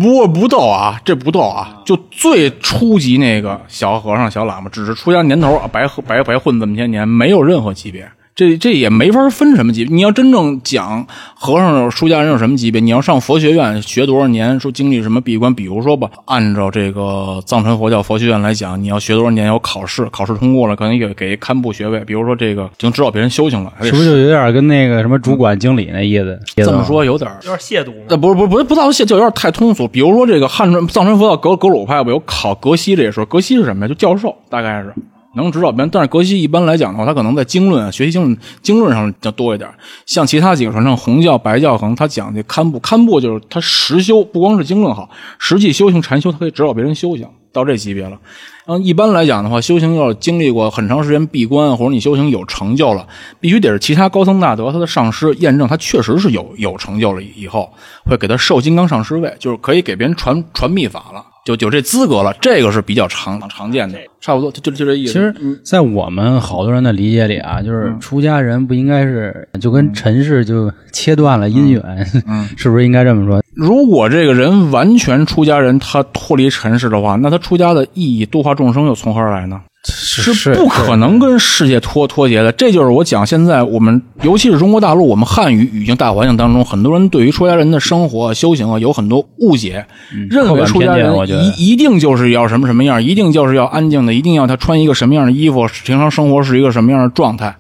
[0.01, 1.83] 不不逗啊，这不逗啊！
[1.85, 8.09] 就最初级那个小和尚、小喇嘛，只是出家年头，白白白混这么些年，没有任何级别。
[8.35, 9.95] 这这也没法分什么级别。
[9.95, 22.01] 你要真正讲和尚、出家人有什么级别，你要上佛学院学多少年，说经历什么闭关，比如说吧，按照这个藏传佛教佛学院来讲，你要学多少年，要考试，考试通过了，可能给给堪布学位。
[22.07, 26.41] 比如说这个，就能指导别人修行了，是不是就有点跟那个什么主管经理那意思？
[26.57, 28.23] 这么说有点有点亵渎那嘛。
[28.23, 29.87] 不是不是不是不到亵，就有点太通俗。
[29.87, 33.89] 比如说这个汉传藏传佛教格格鲁派吧，有考格西这一说，格西是什么呀？
[33.89, 34.95] 就教授，大概是
[35.35, 35.91] 能指导别人。
[35.91, 39.69] 但是格西一般来讲的话，他可能在经论、学习经论、经论上要多一点。
[40.07, 48.19] 像其他几个传承，红教、白教，可能他讲的堪布，堪布就是他实修，不光是经论好，实际修行禅修，他可以指导别人修行，到这级别了。
[48.65, 53.09] 然后一般来讲的话，修行要经历过很长时间闭关，或者你修行有成就了，
[53.41, 57.73] 必须得是其他高僧大德他的上师验证他确实是有有成就了以后，
[58.05, 62.35] 会给他授金刚上师位，就是可以给别人传传秘法了，就有这资格了。
[62.41, 65.13] 这个是比较常常见的，差不多就就就这意思。
[65.13, 71.83] 其实，在我们好多人的理解里啊，就是出家人不应该是就跟尘世就切断了姻缘，
[72.27, 73.43] 嗯 是不是应该这么说？
[73.55, 79.61] 如果这个人完全出家人，他脱离尘世的话，那他出家的意义度化众生又从何而来呢？
[79.85, 82.53] 是不可能跟世界脱脱节的。
[82.53, 89.85] 这就是我讲，现在我们尤其是中国大陆，我们汉语语境大环境当中，很多人对于出家人的生活啊、修行啊有很多误解，
[90.31, 97.57] 认为出家人一一定就是要什么什么样，一定就是要安静的，一定要他穿一个什么样的衣服，平常生活是一个什么样的状态。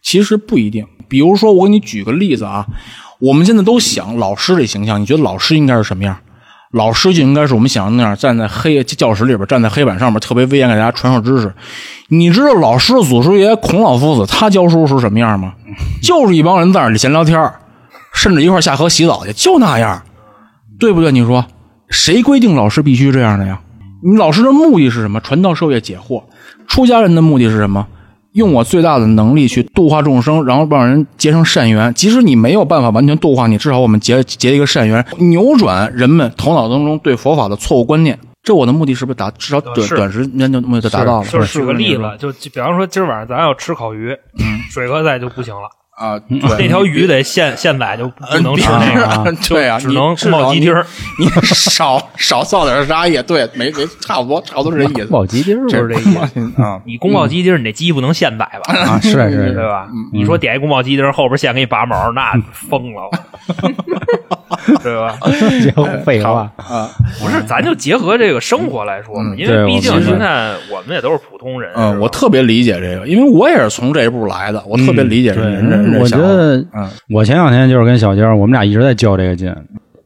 [0.00, 0.86] 其实不一定。
[1.08, 2.66] 比如说，我给你举个例子啊，
[3.18, 6.16] 我们现在都想老师的形象，你觉得老师应该是什么样？
[6.72, 11.52] 老师就应该是我们想的那样，站在黑教室里边，站在黑板上面，特别威严，给大家传授知识。
[12.08, 15.54] 你知道老师的祖师爷孔老夫子他教书是什么样吗？
[16.02, 17.50] 就是一帮人在那里闲聊天
[18.12, 20.02] 甚至一块下河洗澡去，就那样，
[20.78, 21.10] 对不对？
[21.12, 21.44] 你说
[21.88, 23.60] 谁规定老师必须这样的呀？
[24.02, 25.20] 你老师的目的是什么？
[25.20, 26.22] 传道授业解惑。
[26.66, 27.86] 出家人的目的是什么？
[28.38, 31.92] 用我最大的能力去度化众生，然后让人结成善缘。
[31.92, 38.18] 即使你没有办法完全度化你，至少我们结结一个善缘，扭转人们头脑当中对佛法的错误观念。
[38.42, 41.26] 这我的目的是不是达至少短短时间就目的就达到了？
[41.26, 50.86] 就是举个例子，就就比方说今儿晚上咱要吃烤鱼，嗯水哥在就不行了，啊，那，条鱼得现现宰，就不能吃嗯那个，啊对啊，只能你宫保鸡丁儿。
[51.18, 55.06] 你你少少造点啥也，对，没没差不多，差不多是这意思。
[55.06, 58.74] 宫保鸡丁儿就是这意思啊，你宫保鸡丁儿，你这鸡不能现宰吧？
[58.74, 59.88] 啊，是 是是，对吧？
[60.12, 63.10] 你说点一宫保鸡丁儿，后边现给你拔毛，那疯了，
[64.82, 65.18] 对吧？
[65.74, 66.50] 这废话。
[66.56, 66.88] 啊，
[67.20, 71.72] 不是，咱就结合这个生活来说嘛，因为毕竟现在我们也都是普通人。
[71.74, 75.68] 嗯，我特别理解这个，因为我也是从这一步来的，我特别理解这人
[76.00, 79.54] 我觉得嗯，我前两天就是跟小娇，我们俩一直在较这个劲。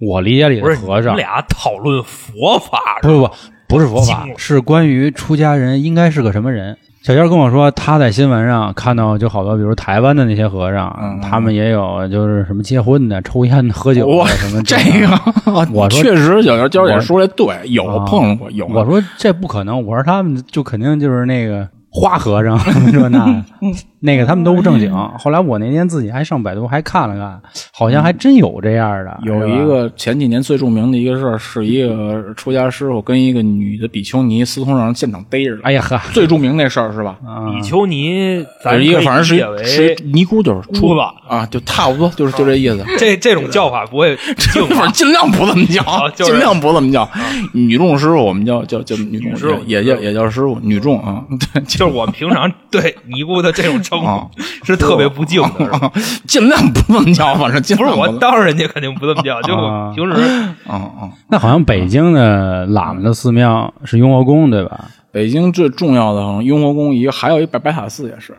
[0.00, 3.30] 我理解里的和尚们，俩讨论佛法，不不不，
[3.68, 6.76] 不是佛法是关于出家人应该是个什么人。
[7.04, 15.62] 小娇跟我说，他在新闻上看到就好多，比如台湾的那些和尚，嗯他们也有就是什么结婚的、抽烟的、喝酒我的什么这个。
[15.72, 18.66] 我说确实小娇娇姐说的对，有啊碰过，有。
[18.66, 22.56] 我说这不可能，我说他们就肯定就是那个花和尚，
[22.90, 23.44] 这那
[24.04, 24.92] 那个他们都不正经。
[25.18, 27.40] 后来我那天自己还上百度还看了看，
[27.72, 29.20] 好像还真有这样的。
[29.22, 35.60] 有一个前几年最著名的一个事儿，是一个出家师傅跟一个女的比丘尼私通，让人现场逮着了。
[35.62, 37.16] 哎呀呵，最著名那事儿是吧？
[37.24, 42.84] 啊比丘尼，咱是一个反正是是尼姑，就是出秃子啊，就差不多就是就这意思。
[42.98, 44.16] 这这种叫法不会
[44.52, 47.08] 净反正尽量不这么叫啊， 就是尽量不这么叫。
[47.52, 54.26] 女众师傅我们叫叫叫女众师傅也也叫也叫师傅，女众啊，对， 就是我们平常对尼姑的这种称啊
[54.64, 55.90] 是特别不敬的，是吧
[56.26, 60.20] 尽量不这么叫，反正尽不是我当着人家肯定不这么叫，就啊平时
[60.68, 61.10] 嗯嗯。
[61.28, 64.86] 那好像北京的喇嘛的寺庙是雍和宫对吧？
[65.12, 68.34] 北京最重要的好像雍和宫一个，还有一白白塔寺也是。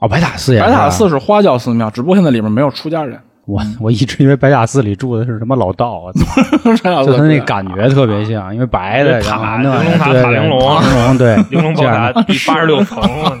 [0.00, 3.18] 哦，白塔寺也是白塔寺是花教寺庙，只不过现在里面没有出家人。
[3.46, 6.10] 我我一直以为白塔寺里住的是什么老道啊，
[7.06, 13.38] 就他那感觉特别像，因为白的，塔玲珑塔对塔玲珑玲珑对，玲珑宝塔第八十六层，啊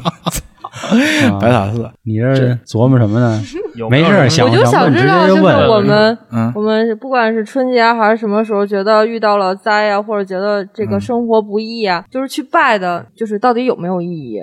[1.40, 3.42] 白塔寺，你这琢磨什么呢？
[3.90, 14.40] 没事想我就想问直接知道，就问我们嗯我们不管是春节还是什么时候，觉得遇到了灾啊，或者觉得这嗯个生活不易啊，就是去拜的，就是到底有没有意义？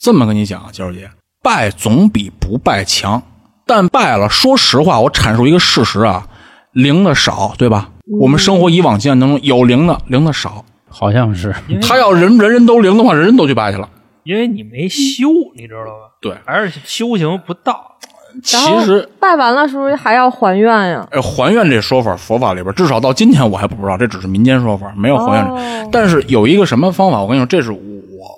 [0.00, 1.10] 这么跟你讲啊，娇姐，
[1.42, 3.22] 拜总比不拜强。
[3.66, 6.26] 但拜了，说实话，我阐述一个事实啊，
[6.72, 7.90] 灵的少，对吧？
[8.20, 10.64] 我们生活以往经验当中有灵的，灵的少。
[10.88, 13.88] 好像是他要人人人都灵的话，人人都去拜去了。
[14.24, 16.12] 因为你没修，你知道吧？
[16.20, 17.96] 对，还是修行不到。
[18.44, 21.04] 其实拜完了是不是还要还愿呀？
[21.10, 25.44] 呃，还愿这说法，佛法里边至少到今天我还不知道，这只是民间说法，没有还愿。
[25.44, 27.78] 哦但是有一个什么方法，我跟你说，这是我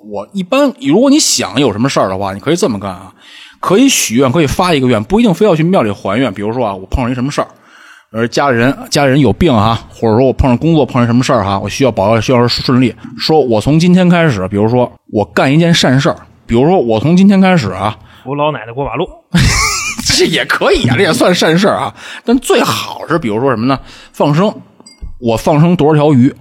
[0.09, 3.13] 我一般，如果你想有什么事儿的话，你可以这么干啊。
[3.59, 6.33] 可以许愿，可以发一个愿，不一定非要去庙里还愿。
[6.33, 7.47] 比如说啊，我碰上一什么事儿，
[8.13, 12.93] 呃，家里人家里人有病哈，或者说我碰上工作碰上什么事儿哈，我需要保需要顺利。
[13.17, 19.09] 说我从今天开始，比如说我干一件善事儿，比如说我从今天开始啊，扶老奶奶过马路，
[20.15, 21.91] 这也可以啊，这也算善事儿啊。
[22.23, 23.79] 但最好是比如说什么呢？
[24.11, 24.53] 放生，
[25.19, 26.31] 我放生多少条鱼，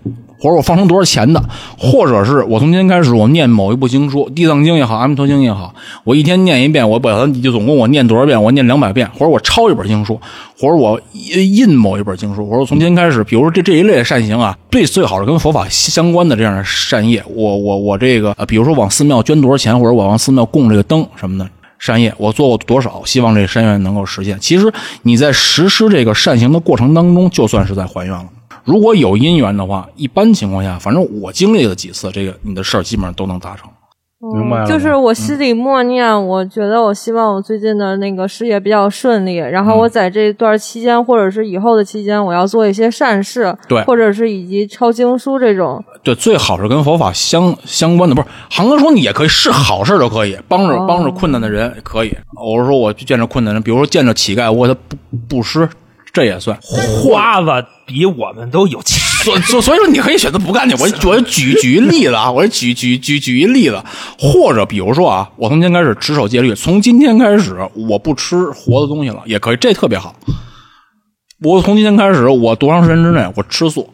[0.42, 1.40] 或者我放生多少钱的，
[1.78, 5.72] 或者是我从今天开始我念某一部经书，《地藏经》也好，《阿弥陀经》也好，
[6.02, 8.42] 我一天念一遍，我把它就总共我念多少遍？
[8.42, 10.20] 我念两百遍，或者我抄一本经书，
[10.58, 21.48] 或者我印某一本经书，或者从今天开始，比如说这这一类的善行啊，最最好是跟佛法相关的这样的善业，我我我这个，比如说往寺庙捐多少钱，或者我往寺庙供这个灯什么的。
[21.78, 23.02] 善业我做过多少？
[23.04, 24.38] 希望这善愿能够实现。
[24.40, 24.72] 其实
[25.02, 28.24] 你在实施这个善行的过程当中，就算是在还愿了。
[28.64, 33.68] 如果有因缘的话，一般情况下，反正我经历了几次，这个你的事儿基本上都能达成。
[34.34, 45.84] 明白就是我心里默念，我觉得我希望我最近的那个事业比较顺利，然后我在这段期间或者是以后的期间，我要做一些善事，对或者是以及抄经书这种。
[46.04, 52.16] 对，最好是跟佛法相相关的，不是航哥说你也可以是好事儿就可以，帮着哦帮着困难的人也可以。
[52.40, 54.96] 我是说我见着困难人，比如说见着乞丐，我给他布
[55.28, 55.68] 布施，
[56.12, 56.58] 这也算。
[56.62, 59.00] 花子比我们都有钱。
[59.22, 60.74] 所所所以说，你可以选择不干去。
[60.82, 63.80] 我我举举一例子啊，我举举举举一例子，
[64.18, 67.56] 或者比如说啊，我从今天开始持守戒律，从今天开始
[67.88, 70.14] 我不吃活的东西了，也可以，这特别好。
[71.40, 73.88] 我从今天开始，我多长时间之内我吃素？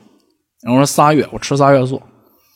[0.63, 2.01] 然后说仨月，我吃仨月素。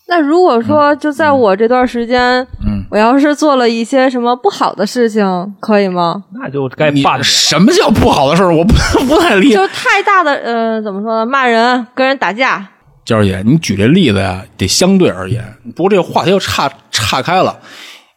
[0.09, 2.62] 那如果说就在我这段时间，嗯，
[2.93, 5.25] 我要是做了一些什么不好的事情，
[5.61, 6.23] 可以吗？
[6.35, 7.25] 那就该你办了。
[7.25, 8.55] 什么叫不好的事儿？
[8.55, 8.75] 我不
[9.09, 9.55] 不太理解。
[9.55, 11.25] 就太大的呃，怎么说呢？
[11.25, 12.69] 骂人、跟人打架，
[13.07, 15.43] 娇儿姐，你举这例子呀，得相对而言。
[15.75, 17.57] 不过这个话题又岔岔开了，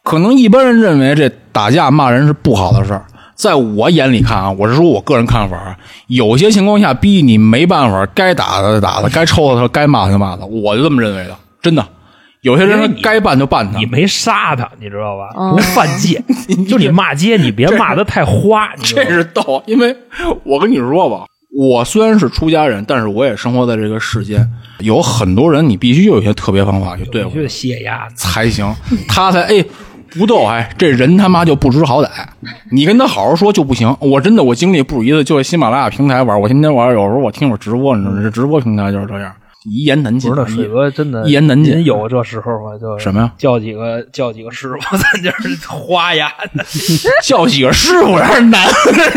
[0.02, 3.02] 可能一般人认为这打架骂人是不好的事儿，
[3.34, 5.74] 在我眼里看啊，我是说我个人看法啊，
[6.08, 11.82] 有些情况下逼你没办法，该打的打的，该抽的该骂的骂的，我就这么认为的，真的。
[12.46, 15.30] 有些人该办就办他你，没杀他，你知道吧？
[15.34, 16.22] 哦不犯贱，
[16.68, 18.72] 就你骂街，你别骂的太花。
[18.76, 19.96] 你这是逗，因为
[20.44, 28.08] 我跟你说吧，我虽然是出家人，但是我也生活在这个世间，有很多人你必须有一些特别方法去对付必须得卸压。
[28.14, 28.72] 才行，
[29.08, 29.64] 他才哎
[30.16, 32.08] 不逗哎，这人他妈就不知好歹。
[32.70, 33.92] 你跟他好好说就不行。
[33.98, 38.22] 我真的我经历不止一次，就在喜马拉雅平台玩，我天天玩，有时候我听会儿直播，你知道吗？
[38.22, 39.32] 这直播平台就是这样，
[39.68, 40.42] 一言难尽不是。
[40.42, 42.78] 那水哥真的一言难尽您有这时候吗？
[42.80, 43.32] 就什么呀？
[43.36, 45.36] 叫几个 叫几个师傅，咱这儿
[45.68, 46.32] 花呀。
[47.22, 48.66] 叫几个师傅有点难，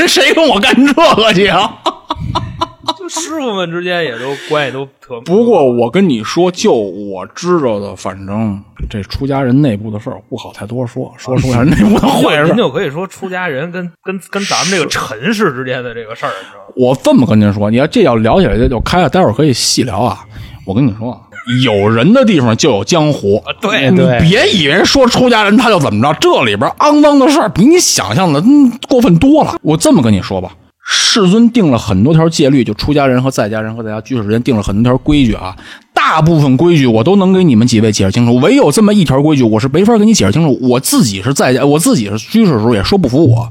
[0.08, 1.78] 谁跟我干这个去啊？
[2.98, 5.22] 就师傅们之间也都关系都特。
[5.22, 12.58] 不过我跟你说，就我知道的，反正这出家人内部的事儿不好太多说，说出家人内部的坏事您。
[12.58, 16.74] 就可以说出家人跟跟跟咱们这个尘世之间的这个事儿，你知道吗？
[16.76, 20.26] 我这么跟您说，你要这要聊起来就就开了，待会儿可以细聊啊。
[20.70, 21.18] 我跟你说，啊，
[21.64, 23.42] 有人的地方就有江湖。
[23.44, 29.56] 啊，对你别以为说出家人他就怎么着，这里边肮脏的事儿比你想象的嗯过分多了。
[29.64, 30.52] 我这么跟你说吧，
[30.86, 35.56] 世尊定了很多条戒律，就出家人和在家人和在家居士之间定了很多条规矩啊。
[35.96, 40.56] 大部分规矩我都能给你们几位解释清楚，唯有这么一条规矩我是没法给你解释清楚。
[40.62, 43.50] 我自己是在家，我自己是居士的时候也说不服我，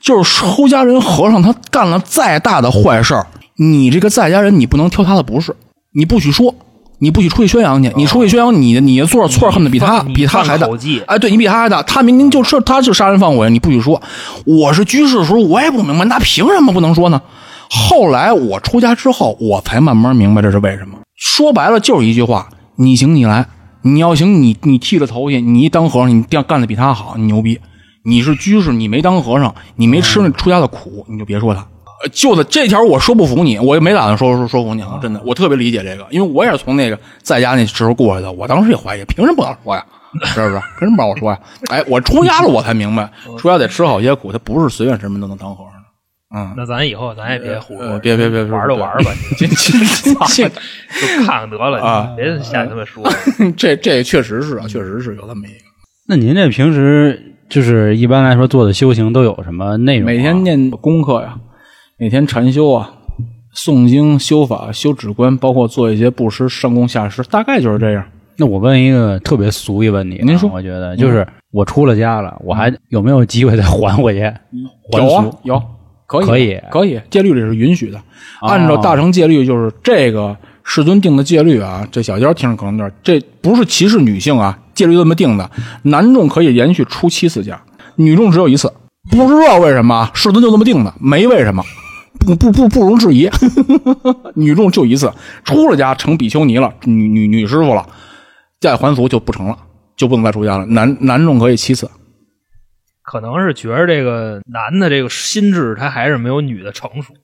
[0.00, 5.54] 就是出家人和尚他干了再大的坏事儿，你这个在家人你不能挑他的不是，
[5.98, 6.54] 你不许说。
[7.00, 10.66] 你不许出去宣扬去，你出去宣扬你的你的做错，恨的比他比他还大。
[11.06, 14.02] 哎，对你比他还大，他明明就是他就杀人放火，你不许说。
[14.44, 17.22] 我是居士的时候，我也不明白，那凭什么不能说呢？
[17.70, 20.98] 后来我出家之后，我才慢慢明白这是为什么。
[21.14, 23.46] 说白了就是一句话：你行你来，
[23.82, 27.60] 你要行你你剃了头去，你一当和尚，你干干的比他好，你牛逼。
[28.04, 31.64] 你是居士，你没当和尚，你没吃那出家的苦，你就别说他。
[32.02, 39.84] 呃，就的这条我说不服你，我也没打算说说说服你啊，真的，我特别理解这个，因为我也是从那个在家那时候过来的，我当时也怀疑，凭什么不让我说呀？
[40.24, 40.60] 是不是？
[40.78, 41.38] 凭什么不让我说呀？
[41.70, 45.78] 哎，我出家了，我才明白，出家得吃好些苦，他不是随便什么都能当和尚的。
[46.34, 50.14] 嗯，那咱以后咱也别胡呃说，别别别别玩就玩吧，这这这就
[51.24, 53.02] 看看得了， 啊别瞎他妈说。
[53.56, 55.64] 这这确实是啊，确实是有这么一个。
[56.06, 60.12] 那您这平时就是一般来说做的修行都有什么内容啊？
[60.12, 61.34] 每天念功课呀，
[62.00, 62.88] 每天禅修啊，
[63.52, 68.04] 诵经、修法、修止观，包括做一些布施、上供下施，大概就是这样。
[68.36, 74.20] 那我问一个特别俗一问题啊，您说我觉得就是我出了家了，我还有没有机会再还回去？
[74.92, 75.60] 还有啊，有，
[76.06, 77.98] 可以，可以可以，戒律里是允许的。
[78.42, 81.84] 哦按照大乘戒律，就是这个世尊定的戒律啊。
[81.90, 85.50] 这小娇听着可能有点，这不是歧视女性啊，戒律这么定的，
[85.82, 87.60] 男众可以连续出七次家，
[87.96, 88.72] 女众只有一次。
[89.10, 91.64] 不知道为什么啊，世尊就这么定的，没为什么，
[92.34, 93.28] 不不不容置疑。
[94.34, 95.12] 女众就一次，
[95.44, 97.86] 出了家成比丘尼了，女女女师傅了，
[98.60, 99.56] 再还俗就不成了，
[99.96, 100.66] 就不能再出家了。
[100.66, 101.90] 男男众可以七次。
[103.02, 107.14] 可能是觉得这个男的这个心智他还是没有女的成熟，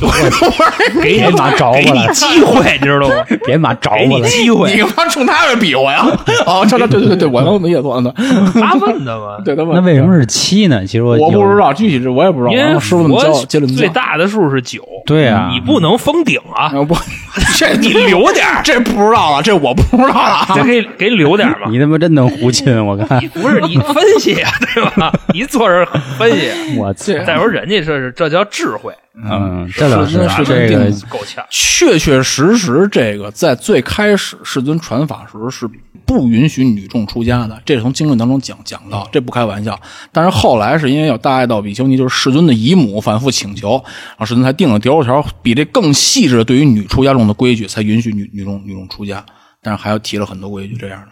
[1.02, 3.14] 给你妈找 给过来你机会，你知道吗？
[3.46, 6.04] 别妈找给你过来，机会你，干嘛冲他那比划呀？
[6.46, 8.12] 哦，这这对对对对，我刚没也错呢。
[8.54, 9.36] 他问的嘛。
[9.44, 10.84] 对他问那为什么是七呢？
[10.86, 11.58] 其实我不知。
[11.58, 12.50] 道具体是我也不知道。
[12.52, 16.96] 因为后师傅们教佛接着最大的数是九，对啊你不能封顶啊，啊不，
[17.56, 20.46] 这你留点儿，这不知道了，这我不知道了。
[20.54, 21.68] 这可以给你留点儿嘛。
[21.70, 25.12] 你他妈真能胡亲，我看你不是你分析呀，对吧？
[25.32, 25.86] 你坐这儿
[26.18, 31.44] 分析，我这，再说人家这是这叫智慧，嗯，这倒是是是这个定的够呛。
[31.50, 35.68] 确确实实，这个在最开始世尊传法时是
[36.04, 39.78] 不允许女众出家的，这是从经论当中讲讲到，这不开玩笑。
[40.12, 49.24] 但是后来是因为有大爱道比丘尼，就是世尊的姨母反复请求，然后世尊才定了第二条比这更细致的对于女出家众的规矩，才允许女女众女众出家。
[49.62, 51.08] 但是还要提了很多规矩，这样的。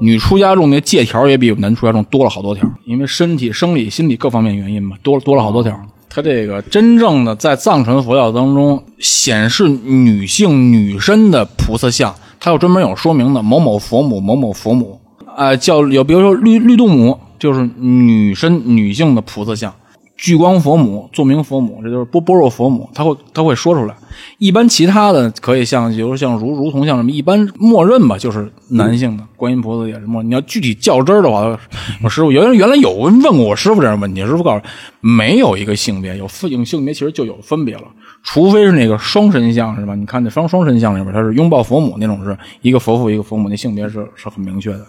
[0.00, 5.78] 女出家众那借条也比男出家众多了好多条，因为身体、生理、心理各方面原因嘛，多多了好多条。
[6.08, 15.00] 他这个真正的在藏传佛教当中显示女性女身的菩萨像，它有专门有说明的，某某佛母，某某佛母，
[15.34, 19.74] 啊、叫有比如说绿绿度母，就是女身女性的菩萨像。
[20.16, 23.94] 聚光佛母、作明佛母，这就是波波若佛母，他会他会说出来。
[24.38, 29.24] 一般其他的可以像，比如像如如同像什么，一般默认吧，就是男性的。
[29.36, 30.30] 观音菩萨也是默认。
[30.30, 31.58] 你要具体较真儿的话，
[32.02, 34.64] 我师傅原来原来有人问过我师傅这样问题，师傅告诉
[35.00, 37.82] 没有一个性别，有分有性别其实就有分别了，
[38.22, 39.96] 除非是那个双神像是吧？
[39.96, 44.86] 你看那双双神像里边，它是拥抱佛母那种，是一个佛父一个佛母，那性别是是很明确的。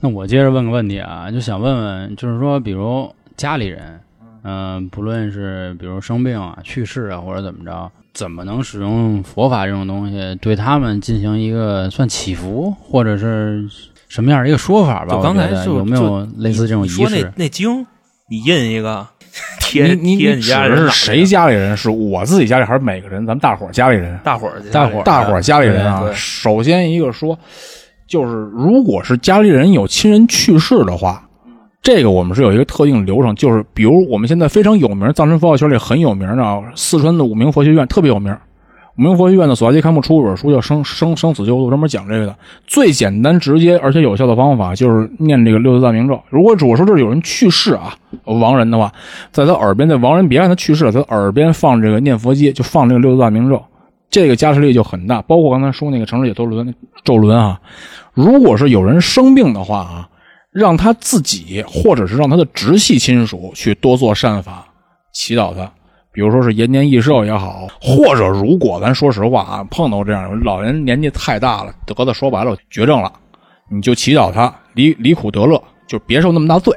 [0.00, 3.98] 那我接着问个问题啊，就想问问，就是说，比如家里人，
[4.50, 13.68] 嗯、不论是比如生病啊、去世啊，或者怎么着，怎么能使用佛法这种东西对他们进行一个算祈福，或者是
[14.08, 15.14] 什么样的一个说法吧？
[15.14, 17.32] 就刚才我觉得就有没有类似这种仪你说那式？
[17.36, 17.86] 那经，
[18.30, 19.06] 你印一个
[19.60, 21.76] 贴你你贴你指的家人是谁家里人？
[21.76, 23.26] 是我自己家里还是每个人？
[23.26, 24.18] 咱们大伙儿家里人？
[24.24, 27.38] 大伙儿大伙儿大伙儿家里人啊首先一个说，
[28.06, 31.27] 就是如果是家里人有亲人去世的话，
[31.82, 38.36] 这个我们是有一个特定流程，就是比如我们现在非常有名，藏传佛教圈里很有名的啊四川的五明佛学院特别有名。
[38.96, 42.36] 五明佛学院的索拉基堪木出一本书叫《生生生死救度》，专门讲这个的。
[42.66, 46.20] 最简单、直接而且有效的方法就是念这个六字大明咒。
[46.30, 48.92] 如果我说这有人去世啊，亡人的话，
[49.30, 53.62] 在他耳边，在亡人别看他去世了，他耳边放这个念佛机，就放这个六字大明咒。
[54.10, 55.22] 这个加持力就很大。
[55.22, 56.74] 包括刚才说那个城市解脱轮
[57.04, 57.60] 咒轮啊，
[58.14, 60.08] 如果是有人生病的话啊，
[60.52, 64.66] 让他自己或者是让他的直系亲属去多做善法，
[65.12, 65.70] 祈祷他。
[66.10, 73.12] 比如说是延年益寿也好，或者如果咱说实话啊，碰到这样的老人年纪太大了，得的说白了绝症了，
[73.70, 76.74] 你就祈祷他离离苦得乐，就别受那么大罪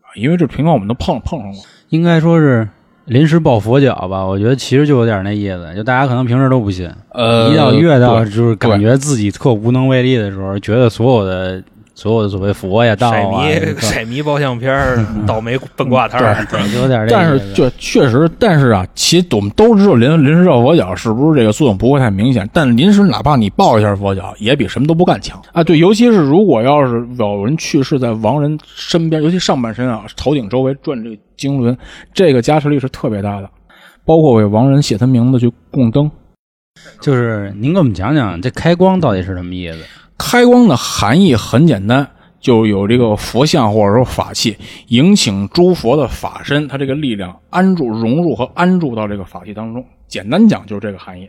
[0.00, 1.60] 啊，因为这平常我们都碰碰上过。
[1.90, 2.66] 应该说是
[3.04, 4.24] 临时抱佛脚吧？
[4.24, 11.62] 我觉得其实就有点那意思，就大家可能平时都不信，呃一到越到对就是感觉自己特无能为力的时候，觉得所有的
[12.00, 13.44] 所有的所谓佛呀、道色啊，
[13.78, 25.62] 色 迷包相片儿倒霉笨挂摊儿，有点这但是就确实，但是啊，其我们都知道临临时抱佛脚是不是这个作用不会太明显，但临时哪怕你抱一下佛脚，也比什么都不干强啊。
[25.62, 31.76] 对，尤其是如果要是有人去世在亡人身边，尤其上半身啊，头顶周围转这个经轮，
[32.14, 33.50] 这个加持力是特别大的。
[34.06, 36.10] 包括为亡人写他名字去供灯，
[37.02, 39.78] 就是您给我们讲讲这开光到底是什么意思？
[40.22, 42.06] 开光的含义很简单，
[42.40, 44.54] 就有这个佛像或者说法器，
[44.88, 49.82] 迎请诸佛的法身，它这个力量安住、融入和安住到这个法器当中。
[50.08, 51.26] 简单讲就是这个含义。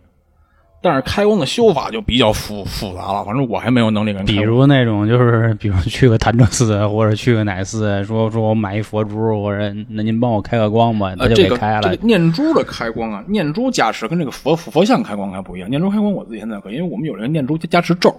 [0.83, 4.25] 但是开光的修法就比较复复杂了，反正我还没有能力跟。
[4.25, 11.83] 比如那种就是，比如去个潭柘寺或者去个哪寺，说说我买一佛珠，或者那您帮我开个光吧，他呃，就这个给开了。
[11.83, 15.69] 这个念珠的开光啊，念珠加持跟这个佛佛像开光还不一样。
[15.69, 18.13] 念珠开光我自己现在可以，因为我们有这个念珠加持咒。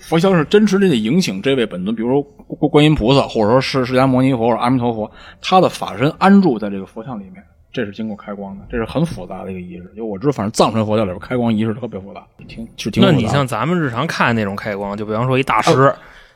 [0.00, 7.42] 佛像是真实的迎请这位本尊，比如说观观音菩萨，或者说是释迦牟尼佛或者阿弥陀佛，他的法身安住在这个佛像里面，
[7.72, 9.92] 这是经过开光的，这是很复杂的一个仪式。
[9.96, 13.14] 就我知道，反正藏传佛教里边开光仪式特别复杂，挺是挺复杂。
[13.14, 15.92] 那你像咱们日常看那种开光，就比方说一大师。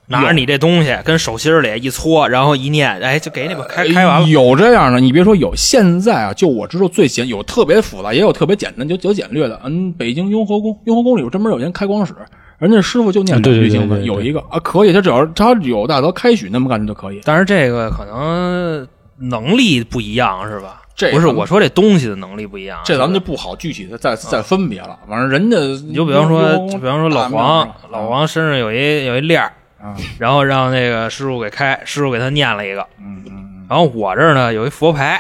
[0.07, 4.29] 拿着你这东西跟手心里一搓，然后一念，哎，就给你吧，开开完了。
[4.29, 9.61] 有这样的，你别说有，现在啊，就我知道最简有特别复杂，也有特别简单，就有简略的。
[9.63, 12.13] 嗯，北京雍和宫，雍和宫里边专门有间开光室，
[12.61, 17.21] 人家师傅就念两对对对句经有一个啊，可以，他只要他有大德开许那么干就可以。
[17.25, 18.87] 但是这个可能
[19.17, 20.83] 能力不一样是吧？
[20.95, 24.99] 这不是我说这东西的能力不一样，这咱们就不好具体的再再分别了。
[25.09, 29.53] 反正人家你就比方说，就比方说老黄，老黄身上有一有一链儿，
[29.83, 35.17] 啊，然后让那个师傅给开，师傅给他念了一个，嗯嗯嗯，然后我这儿呢有一佛牌，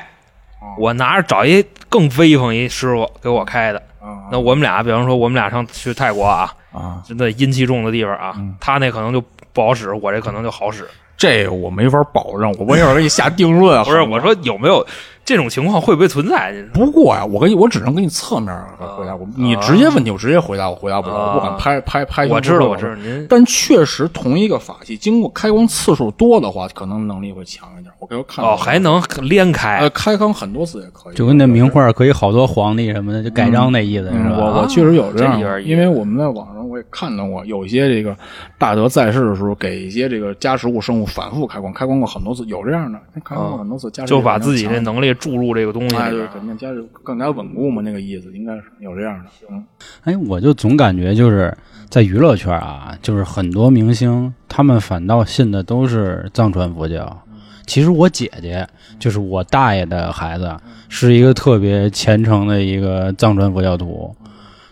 [0.60, 3.78] 哦我拿着找一更威风一师傅给我开的。
[4.02, 10.86] 啊那我们俩，比方说我们俩上去泰国啊，啊，真的阴气重的地方啊，嗯他那可能就不好使，我这可能就好使。
[11.16, 13.84] 这个我没法保证，我没法给你下定论啊。
[13.84, 14.86] 不是，我说有没有
[15.22, 16.54] 这种情况会不会存在？
[16.72, 18.48] 不过呀，我跟你，我只能给你侧面
[18.96, 19.14] 回答。
[19.14, 22.26] 我你直接问题，我直接回答，我回答不了，啊我不敢拍拍拍。
[22.26, 22.94] 我知道，我知道。
[22.94, 27.92] 您但确实，同一个法器，经过开光次数多的话，可能能力会强一点。
[27.98, 34.36] 我给我看哦，还能连开呃，开光很多次也可以，就跟那名画可以好多皇帝什么的，就盖章那意思嗯是吧？
[34.38, 36.59] 我我确实有这样因为我们在网上
[36.90, 38.16] 看到过，有一些这个
[38.58, 46.30] 大德在世的时候，给一些这个加食物生物反复开光，开光过很多次，有这样的，开光过很多次，加持就把自己这这能力注入这个东西哎，对，里边。
[46.32, 49.64] 肯定加持更加稳固嘛，那个意思应该是有这样的，嗯，
[50.04, 51.56] 哎，我就总感觉就是
[51.88, 57.20] 在娱乐圈啊，就是很多明星他们反倒信的都是藏传佛教。
[57.66, 58.66] 其实我姐姐
[58.98, 60.56] 就是我大爷的孩子，
[60.88, 64.12] 是一个特别虔诚的一个藏传佛教徒。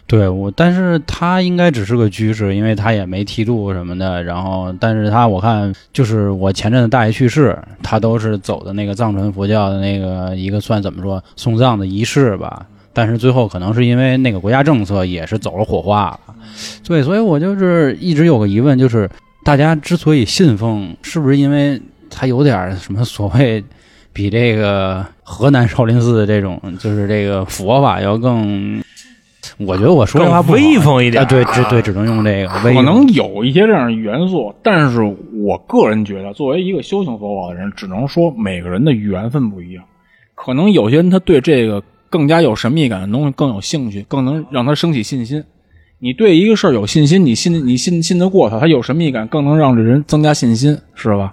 [0.09, 4.25] 对我，但是他应该只是个居士，因为他也没剃度什么的。
[4.25, 12.65] 然后，但是他我看就是我前阵子大爷去世，他都是走的那个藏传佛教的那个一个算怎么说送葬的仪式吧。
[12.95, 16.35] 但是最后可能是因为那个国家政策也是走了火化了，
[16.83, 19.09] 对，所以我就是一直有个疑问，就是
[19.45, 21.79] 大家之所以信奉，是不是因为
[22.09, 23.63] 他有点什么所谓
[24.15, 28.83] 比这个河南少林寺的这种就是这个佛法要更？
[29.59, 32.49] 我觉得我说的话不威风一点啊，对，啊只对，只能用这个。
[32.49, 35.03] 可能有一些这样的元素，但是
[35.45, 39.85] 我个人觉得，作为一个修行佛法的人，只能说每个人的缘分不一样。
[40.35, 45.43] 可能有些人他对这个更加有神秘感的东西更有兴趣，更能让他升起信心。
[45.99, 51.33] 你对一个事儿有信心，你信你信信得过他，他有神秘感，更能让这人增加信心，是吧？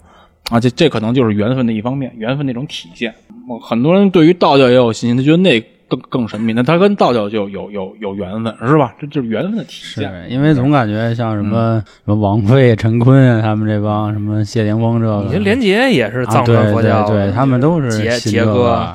[0.49, 3.13] 啊，这这可能就是缘分的一方面，缘分那种体现。
[3.47, 8.93] 我很多人对于道教也有信心，他觉得那更更神秘，那他跟道教就有有有缘分，是吧？
[8.99, 10.09] 这就是缘分的体现。
[10.09, 18.87] 是因为总感觉像什么、什么王菲、陈坤啊，他们这帮什么谢霆锋这个，连杰也是藏传佛教啊、对对对，他们都是杰杰哥，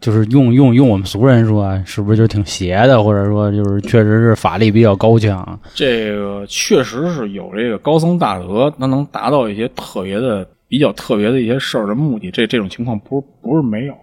[0.00, 5.58] 就是用用用我们俗人说，是不是就挺邪的，或者说就是确实是法力比较高强？
[5.74, 12.30] 这个确实是有这个高僧大德，他能达到一些特别的、比较特别的一些事儿的目的。
[12.30, 13.94] 这这种情况不是不是没有。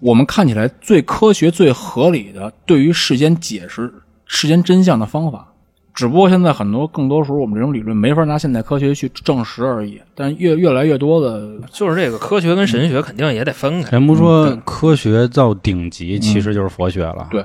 [0.00, 3.92] 我们看起来最科学、最合理的对于世间解释
[4.26, 5.52] 世间真相的方法，
[5.92, 10.00] 只不过现在很多更多时候我们这种理论没法拿现代科学去证实而已。
[10.14, 13.90] 但越越来越多的，就是这个科学跟神学肯定也得分开。
[13.92, 17.28] 人不说科学到顶级，其实就是佛学了。
[17.30, 17.44] 对，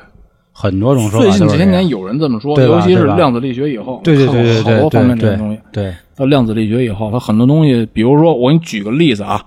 [0.53, 5.59] 很多种说法最近这样几千年有人这么说，尤其是量子力学以后，对对对对对好多方面这些对东西。
[5.73, 9.43] 对，到量子力学以后，它很多东西，比如说，我给你举个例子啊，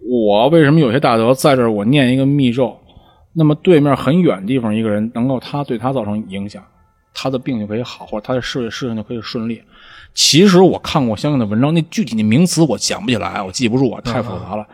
[0.00, 2.78] 我为什么有些大德在这儿，我念一个密咒，
[3.32, 6.62] 那么对面很远地方一个人能够他对他造成影响，
[7.12, 9.60] 他的病就可以好，或者他的事业事情就可以顺利。
[10.14, 14.66] 其实我看过相应的文章，那具体的名词我讲不起来，我记不住啊，太复杂了。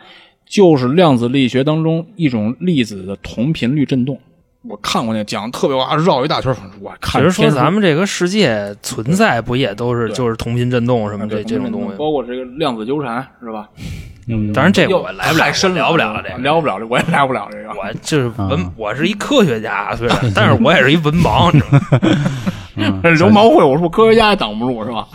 [0.46, 4.18] 就是量子力学当中一种粒子的同频率振动，
[4.66, 11.96] 我看过那讲得特别哇，绕一大圈，我看其实说咱们这个世界存在不也都是就是同频震动什么啊这这种东西？
[11.98, 13.68] 包括这个量子纠缠是吧？
[14.26, 16.22] 嗯，当然这个我来不了，太深聊不了了。
[16.22, 17.68] 这个聊不了这，我也聊不了这个。
[17.78, 23.00] 我就是文啊，我是一科学家，虽然， 但是我也是一文盲，你知道吗？
[23.04, 25.06] 嗯 流氓会，我说科学家也挡不住是吧？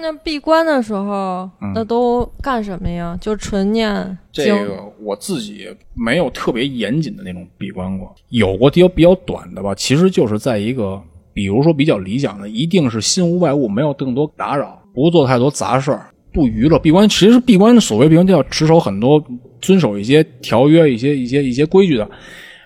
[0.00, 3.18] 那闭关的时候，嗯那都干什么呀？
[3.20, 3.92] 就纯念
[4.32, 4.44] 经。
[4.44, 9.74] 这个我自己没有特别严谨的那种闭关过，有过比较比较短的吧。
[9.74, 11.00] 其实就是在一个，
[11.32, 16.78] 比如说比较理想的，一定是心无外物，没有更多打扰，不做太多杂事儿，不娱乐。
[16.78, 19.22] 闭关其实闭关所谓闭关就要持守很多，
[19.60, 22.08] 遵守一些条约、一些一些一些规矩的。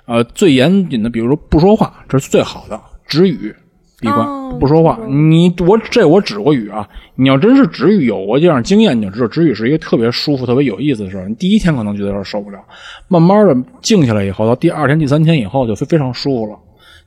[0.05, 3.55] 呃，最严谨的，比如说不说话，这是最好的，止语。
[4.03, 6.87] 闭关、哦不说话，你我这我止过语啊。
[7.15, 11.27] 你要真是止语有过这样经验，你就知道止语是一个特别舒服、特别有意思的事儿。
[11.27, 12.59] 你第一天可能觉得有点受不了，
[13.09, 16.59] 慢慢的静下来以后，到第二天、第三天以后就非非常舒服了，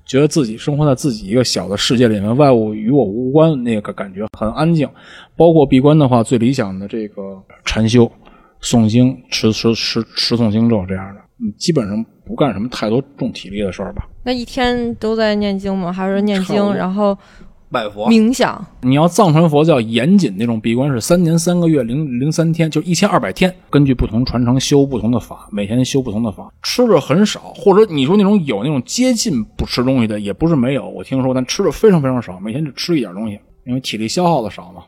[0.06, 4.90] 觉得自己生活在自己一个小的世界里面，外物与我无关，那个感觉很安静。
[5.36, 8.12] 包括闭关的话，最理想的这个禅修、
[8.62, 11.25] 诵经、持持持持诵经咒这样的，嗯，
[11.58, 14.08] 基本上不干什么太多重体力的事儿吧。
[14.24, 15.92] 那一天都在念经吗？
[15.92, 17.18] 还是念经，然后
[17.70, 18.10] 拜佛。
[18.10, 34.82] 冥想，你要藏传佛教严谨那种闭关是三年三个月零零三天，就一千二百天，根据不同传承修不同的法，每天修不同的法，吃的很少，或者你说那种有那种接近不吃东西的，也不是没有，我听说，但吃的非常非常少，每天就吃一点东西，因为体力消耗的少嘛。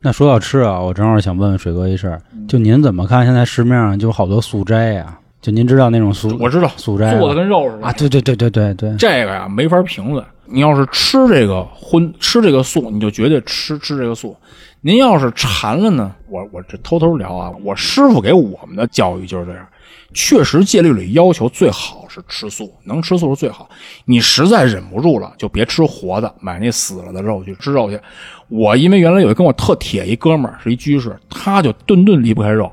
[0.00, 10.24] 那说到吃啊，我正好想问问水哥一事儿，就您怎么看现在市面上就有好多素斋呀、就您知道那种素，我知道素斋吧做的跟肉似的啊，对对对对对对，这个呀没法评论。
[10.50, 14.34] 你要是吃这个荤，吃这个素，你就绝对吃吃这个素。
[14.80, 19.66] 您要是馋了呢，我我这偷偷聊啊，我师傅给我们的教育就是这样。
[20.14, 23.68] 确实，戒律里要求最好是吃素，能吃素是最好。
[24.06, 28.00] 你实在忍不住了，就别吃活的，买那死了的肉去吃肉去。
[28.48, 32.72] 我因为原来有一跟我特铁一哥们儿是一居士，他就顿顿离不开肉，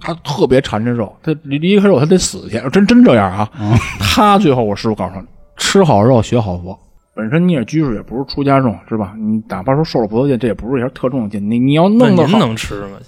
[0.00, 3.48] 他特别馋这肉，他离离开肉他得死去，真真这样啊。
[4.00, 5.24] 他最后我师傅告诉他，
[5.56, 6.78] 吃好肉学好佛。
[7.14, 9.14] 本身你也居士，也不是出家众，是吧？
[9.18, 11.38] 你哪怕说受了菩萨戒，这也不是一下特重的戒。
[11.38, 12.98] 你你要弄得好，您能吃吗？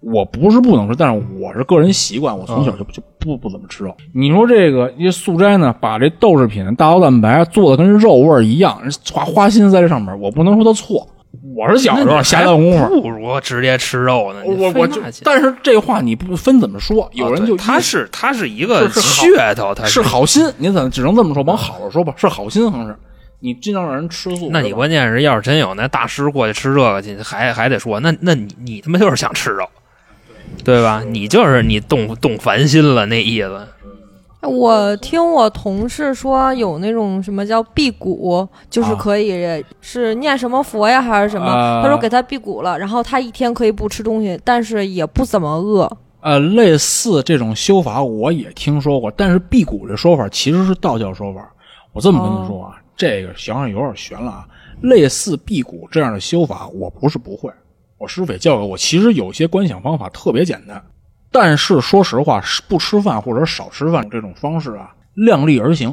[0.00, 3.96] 我不是不能吃，但是我是个人习惯，我从小就就不不怎么吃肉。
[4.12, 8.78] 你说这个一素斋呢，把这豆制品、大豆蛋白做的跟肉味儿一样，
[9.10, 11.08] 花花心思在这上面，我不能说他错。
[11.54, 14.42] 我是小时候瞎耽功夫，不如直接吃肉呢。
[14.44, 21.42] 你我我就但是这话你不分怎么说，有人就他是他是一个噱头，他是好心， 你怎么只能这么说？
[21.42, 22.96] 往好了说吧，是好心，可能是
[23.40, 24.48] 你尽量让人吃素。
[24.50, 29.68] 那你关键是，要是真有那大师过去吃这个去，还还得说，那那你你他妈就是想吃肉，
[30.64, 31.02] 对吧？
[31.06, 33.68] 你就是你动动凡心了那意思。
[34.44, 41.46] 我听我同事说有那种什么叫辟谷，就是啊可以是念什么佛呀还是什么？
[41.46, 45.90] 啊他说给他辟谷了，然后他一天可以不吃东西，但是也不怎么饿。
[46.20, 51.50] 呃，类似这种修法我也听说过，但是辟谷这说法其实是道教说法。
[51.92, 54.46] 我这么跟你说啊，这个想想有点悬了啊。
[54.80, 57.50] 类似辟谷这样的修法，我不是不会，
[57.98, 58.76] 我师傅也教给我。
[58.76, 60.82] 其实有些观想方法特别简单，
[61.34, 65.92] 但是说实话，不吃饭或者少吃饭这种方式啊，量力而行。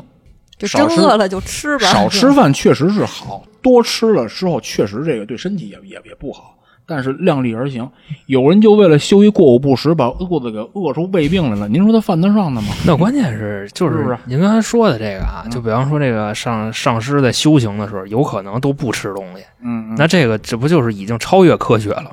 [0.60, 1.88] 就少饿了就吃吧。
[1.88, 6.56] 少吃饭确实是好，多吃了之后确实这个对身体也也也不好。
[6.86, 7.90] 但是量力而行，
[8.26, 11.68] 有人就为了修一过午不食，把肚子给饿出胃病来了。
[11.68, 12.68] 您说他犯得上的吗？
[12.86, 22.12] 那关键是就是是不是您刚才说的这个啊，就比方说这个上上师在修行的时候，有可能都不吃东西，嗯那这个这不就是已经超越科学了吗？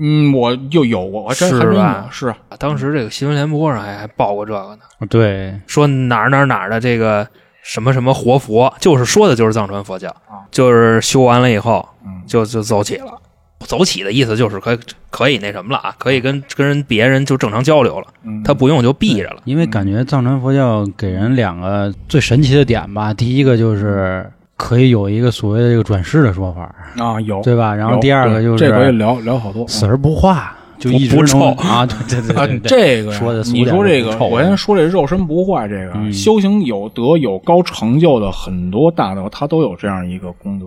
[0.00, 2.28] 嗯，我就有过，我真还真是吧有，是。
[2.28, 7.26] 啊，当时这个新闻联播上还还报过这个呢，对，说哪儿哪儿哪儿的这个
[7.62, 12.22] 什么什么活佛，就是说的就是藏传佛教啊，就是修完了以后嗯。
[12.26, 13.20] 就就走起了。
[13.66, 14.78] 走起的意思就是可以
[15.10, 19.42] 可以那什么了啊，可以跟跟人别人就正常交流了，嗯，他不用就闭着了。
[19.44, 24.30] 因为感觉藏传佛教给人两个最神奇的点吧，第一个就是
[24.62, 26.62] 可以有一个所谓的这个转世的说法，
[27.02, 27.74] 啊有，对吧？
[27.74, 29.66] 然后第二个就是这可以聊聊好多。
[29.66, 40.66] 死而不化，就一直不臭能啊，对对对这个说的你说这个，我先说这肉身不坏，这个、嗯修行有德有高成就的很多大德，他都有这样一个功德。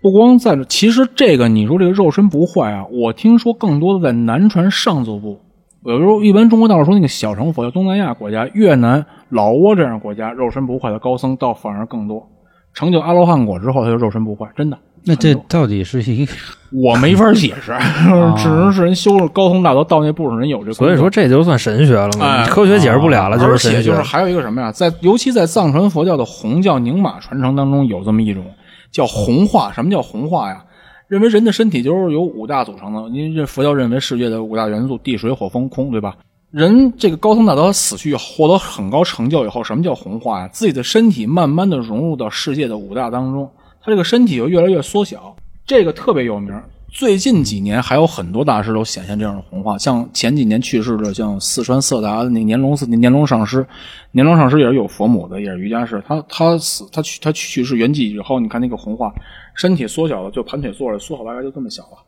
[0.00, 5.38] 不光在这，其实这个你说这个肉身不坏啊，我听说更多的在南传上座部。
[5.84, 12.26] 有时候一般中国大陆说那个小乘佛教，东南亚国家、越南、老挝这样的国家，肉身不坏的高僧倒反而更多。
[12.74, 14.78] 成就阿罗汉果之后，他就肉身不坏，真的。
[15.04, 16.32] 那这到底是一个
[16.70, 17.72] 我没法解释，
[18.36, 20.72] 只能是人修了高通大德到那步上人有这。
[20.72, 24.02] 所以说这就算神学了嘛，哎科学解释不了了，就是神学且就是。
[24.02, 28.44] 还有一个什么呀，在尤其在藏传佛教的红教宁玛传承当中，有这么一种
[28.90, 29.72] 叫红化。
[29.72, 30.62] 什么叫红化呀？
[31.06, 36.16] 认为人的身体就是由五大组成的，因为这佛教认为世界的五大元素地水火风空，对吧？
[36.50, 40.48] 人这个高僧大德死去获得很高成就以后，什么叫红化呀？
[40.48, 43.50] 自己的身体慢慢的融入到世界的五大当中，
[43.82, 45.36] 他这个身体就越来越缩小，
[45.66, 46.58] 这个特别有名。
[46.90, 53.66] 最近几年还有很多大师都显现这样的红化，像前几年去世的，像四川色达的那年龙寺年龙上师，
[54.12, 56.02] 年龙上师也是有佛母的，也是瑜伽士。
[56.08, 59.12] 他他死他去他去世圆寂以后，你看那个红化，
[59.54, 61.98] 身体缩小了，就盘腿坐着，缩好大概就这么小了，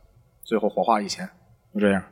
[0.43, 1.29] 最后火化以前
[1.75, 2.03] 就这样，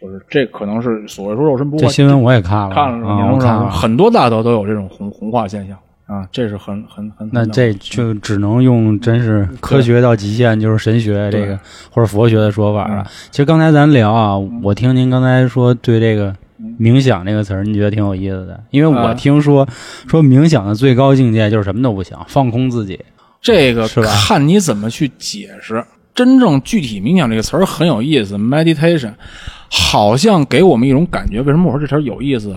[0.00, 1.82] 就是这可能是所谓说肉身不坏。
[1.82, 3.08] 这新闻我也看了，看了？
[3.08, 3.70] 啊，看了。
[3.70, 5.76] 很多大德都有这种红红化现象
[6.06, 11.58] 啊，这是很很很那这就只能用真是科学到极限，就是神学这个
[11.90, 13.06] 或者佛学的说法了。
[13.30, 16.34] 其实刚才咱聊啊，我听您刚才说对这个
[16.78, 19.68] 冥想这个词儿，你觉得挺有意思的，因为我啊听说
[20.08, 22.98] 说冥想的最高境界就是什么都不想，放空自己。
[23.40, 25.84] 这个是吧看你怎么去解释。
[26.12, 29.12] 真正具体冥想这个词儿很有意思，meditation
[29.70, 31.40] 好像给我们一种感觉。
[31.40, 32.54] 为什么我说这词儿有意思？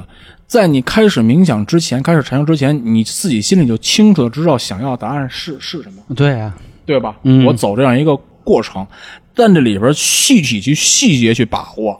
[0.48, 6.02] 在你开始冥想之前，开始禅修之前，你自己心里就清楚的知道想要答案是是什么。
[6.16, 6.56] 对啊，
[6.86, 7.16] 对吧？
[7.24, 8.86] 嗯我走这样一个过程，
[9.34, 12.00] 但这里边具体去细节去把握，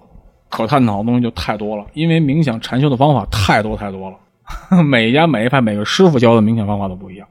[0.50, 1.86] 可探讨的东西就太多了。
[1.94, 4.18] 因为冥想禅修的方法太多太多了，
[4.84, 7.28] 每一家每一派每个师傅教的冥想方法都不一样，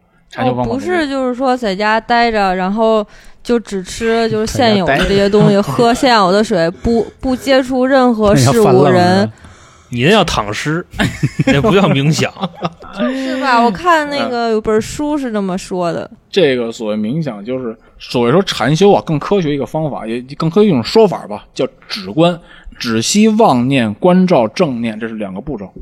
[0.65, 3.07] 不是，就是说在家待着，然后
[3.43, 9.31] 就只吃就是现有的这些东西， 喝现有的水，不不接触任何事物人，
[9.91, 10.85] 你那叫躺尸，
[11.47, 12.33] 那不叫冥想。
[13.13, 13.63] 是吧？
[13.63, 22.39] 我看那个有本书是这么说的，这个所谓冥想，就是所谓说禅修啊，更科学一个方法，也更科学一种说法吧，叫止观，
[22.79, 25.73] 止息妄念，观照正念，这是两个步骤。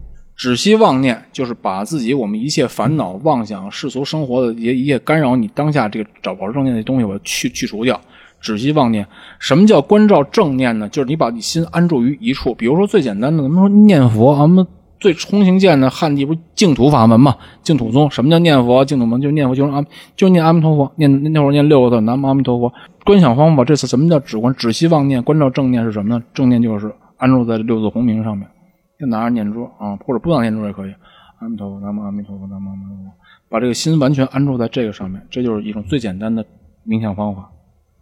[0.41, 8.01] 止息妄念就是把自己我们一切烦恼、妄想、世俗生活的一些一切干扰你当下这个找保持正念的东西，我去去除掉。
[8.41, 9.07] 止息妄念，
[9.39, 10.89] 什么叫关照正念呢？
[10.89, 12.55] 就是你把你心安住于一处。
[12.55, 14.67] 比如说最简单的，咱们说念佛，咱们
[14.99, 17.37] 最通行见的汉地不是净土法门嘛？
[17.63, 18.83] 净土宗什么叫念佛？
[18.83, 19.83] 净土门就是念佛，就是阿，
[20.17, 22.73] 就是念阿弥陀佛，念那会儿念六个字，南无阿弥陀佛。
[23.05, 24.55] 观想方法，这次什么叫止观？
[24.55, 26.23] 止息妄念，关照正念是什么呢？
[26.33, 28.49] 正念就是安住在六字洪名上面，
[29.01, 30.95] 就拿着念珠啊，或者不拿念珠也可以。
[31.41, 33.11] 阿弥陀佛，南无阿弥陀佛，南无阿弥陀佛，
[33.49, 36.45] 把这个心完全安住在这个上面，这就是一种最简单的
[36.87, 37.51] 冥想方法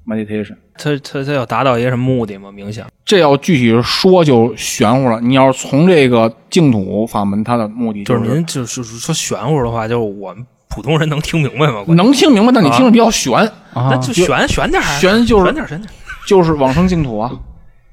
[0.05, 0.57] ，meditation。
[0.77, 2.51] 它它它要达到一个什么目的吗？
[2.51, 5.21] 冥想这要具体说就玄乎了。
[5.21, 11.85] 你要是从这个净土法门，它的目的就是是您就是说玄乎的话，就是我们普通人能听明白吗？
[11.89, 13.33] 能听明白，但你听着比较悬，
[13.73, 15.95] 啊那就悬悬点儿，悬就是悬点儿悬点儿。
[16.27, 17.31] 就是往生净土啊。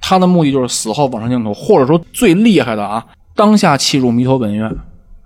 [0.08, 3.03] 它的目的就是死后往生净土，或者说最厉害的啊，
[3.34, 4.72] 当下契入弥陀本愿，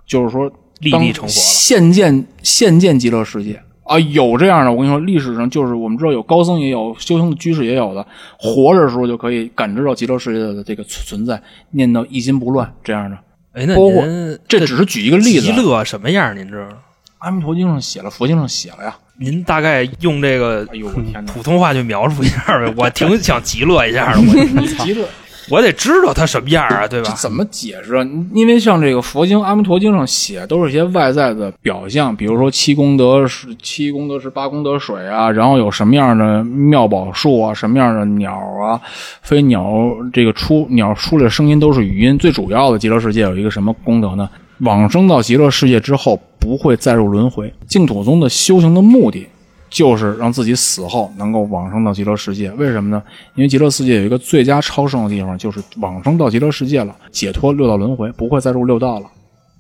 [0.08, 0.50] 就是说
[0.90, 4.72] 当立地成佛了现见现见极乐世界啊，有这样的。
[4.72, 8.08] 我跟你说，历史上就是我们知道有高僧也有，修行的居士也有的，
[8.38, 13.18] 活着的时候就可以感知到极乐世界的这个存在，念到一心不乱这样的。
[13.52, 14.02] 哎，那包括
[14.48, 16.34] 这只是举一个例子极啊，乐什么样？
[16.38, 16.78] 您知道？
[17.18, 18.98] 阿弥陀经上写了，佛经上写了呀。
[19.20, 21.34] 您大概用这个哎呦我天哪！
[21.34, 25.06] 普通话去描述一下呗， 我挺想极乐一下的，我 极乐
[25.50, 27.10] 我得知道它什么样啊，对吧？
[27.10, 28.08] 这怎么解释啊？
[28.34, 38.80] 因为像这个佛经《阿弥陀经》上写，都是一些外在的表象，比如说七功德是七功德是八功德水啊，然后有什么样的妙宝树啊，什么样的鸟啊，
[39.24, 39.74] 飞鸟
[40.14, 42.18] 这个出鸟出来的声音都是语音。
[42.20, 44.30] 最主要的极乐世界有一个什么功德呢？
[44.60, 47.54] 往生到极乐世界之后，不会再入轮回。
[47.68, 49.28] 净土宗的修行的目的。
[49.72, 53.00] 就是让自己死后能够往生到极乐世界，为什么呢？
[53.36, 59.06] 因为极乐世界有一个最佳超胜的地方，就是往生到极乐世界了，解脱六道轮回，不会再入六道了。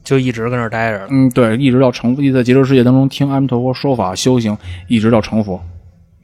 [0.04, 1.06] 就一直跟那儿待着。
[1.12, 5.62] 嗯，对，一直到成，一直在极乐世界当中听阿弥陀佛说法修行，一直到成佛，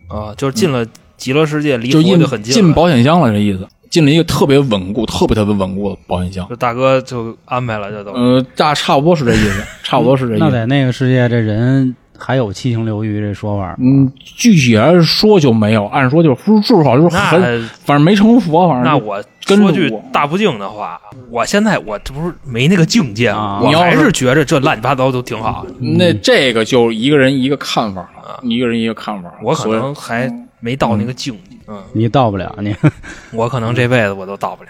[0.07, 0.83] 啊，就是进了
[1.15, 2.59] 极乐世界，离佛就很近了。
[2.59, 3.67] 进保险箱了，这意思。
[3.89, 6.45] 进了一个特别稳固、特别特别稳固的保险箱。
[6.49, 8.11] 这大哥就安排了，这都。
[8.11, 10.43] 呃，大差不多是这意思， 差不多是这意思。
[10.45, 13.75] 那在那个世界，这人还有七情六欲这说法？
[13.79, 23.29] 嗯，具体来说就没有，按说就是不至少就是很，反正没成佛，反正那我跟说句大不敬的话，我现在我这不是没那个境界？
[23.29, 25.65] 啊我你要是还是觉着这乱七八糟都挺好。
[25.79, 29.31] 那这个就一个人一个看法了，一个人一个看法。
[29.43, 30.27] 我可能还
[30.65, 32.75] 没到那个境界，嗯，你到不了你，
[33.31, 34.69] 我可能这辈子我都到不了。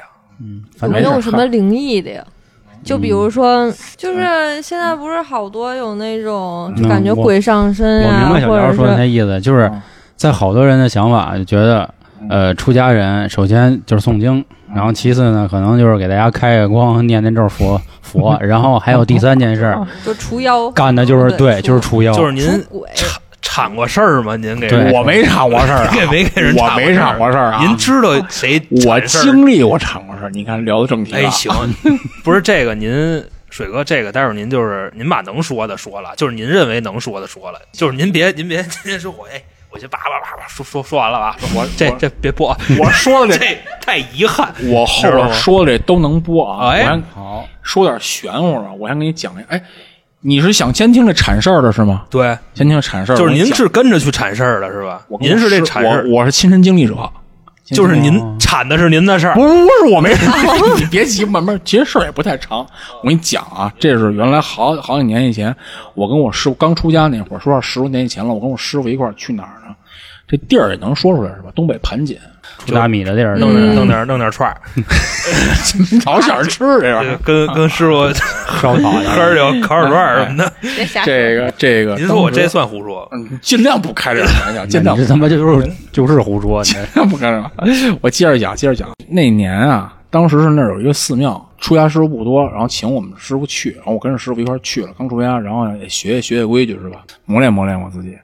[0.78, 2.22] 反正有没有什么灵异的呀？
[2.84, 9.82] 就比如说，就是现在不是好多有那种就感觉嗯我鬼上身我明啊，或者白小姚说的那意思，就是嗯
[10.18, 11.89] 在好多人的想法就觉得，
[12.30, 14.43] 呃，出家人首先就是诵经，
[14.76, 22.89] 然后其次呢，可能就是给大家开开光，念念咒佛 佛，然后还有第三件事儿， 就除妖，干的就是对对，就是除妖，就是您除鬼。
[23.46, 24.36] 铲铲过事儿吗？
[24.36, 27.64] 您给我没铲过事儿啊， 给没给人我没铲铲过事儿啊。
[27.64, 30.30] 您知道谁我经历过铲过事儿。
[30.32, 31.20] 你看，聊到正题了。
[31.20, 31.52] 哎，行，
[32.24, 44.54] 不是这个，您水哥，这个待会儿您就是您把能说的说了，就是您认为能说的说了，就是您别您别天天说我哎，我先叭叭叭叭说说说完了吧，我这这别播，我说的这， 太遗憾。
[44.64, 46.72] 我后边说的这都能播啊。
[46.72, 49.43] 哎我先好，说点玄乎的，我先给你讲一下。
[49.50, 49.64] 哎，
[50.28, 52.02] 你是想先听这铲事儿的是吗？
[52.10, 55.20] 对，先听铲事儿，就是您是跟着去铲事儿的是吧我？
[55.22, 57.08] 您是这铲事儿，我我是亲身经历者，
[57.66, 59.42] 就是您哦铲的是您的事儿不。
[59.42, 60.26] 不是我没事，
[60.78, 61.60] 你别急，慢慢。
[61.64, 62.66] 其实事儿也不太长，
[63.04, 65.56] 我跟你讲啊，这是原来好好几年以前，
[65.94, 69.76] 我跟我师傅刚出家那会儿，说实话十多年以前了，我跟我师傅一块儿去哪儿呢？
[70.28, 71.50] 这地儿也能说出来是吧？
[71.56, 72.18] 东北盘锦，
[72.66, 74.58] 出大米的地儿，弄点弄点弄点串儿，
[76.06, 77.18] 老想着吃这玩意儿。
[77.24, 78.12] 跟跟师傅
[78.60, 80.52] 烧烤 喝点酒，烤点串儿什么的。
[81.06, 83.08] 这个这个，您说我这算胡说？
[83.12, 87.40] 嗯，尽量不开这种玩笑， 尽量这他妈就是就是胡说，尽量不开这
[87.88, 88.00] 种。
[88.02, 88.90] 我接着讲，接着讲。
[89.08, 97.04] 那年啊，当时是那儿有一个寺庙，出家师傅不多，然后请我们师傅去，然后我跟着师傅一块去了，刚出家，然后也学学学规矩是吧？
[97.26, 98.18] 磨练磨练我自己。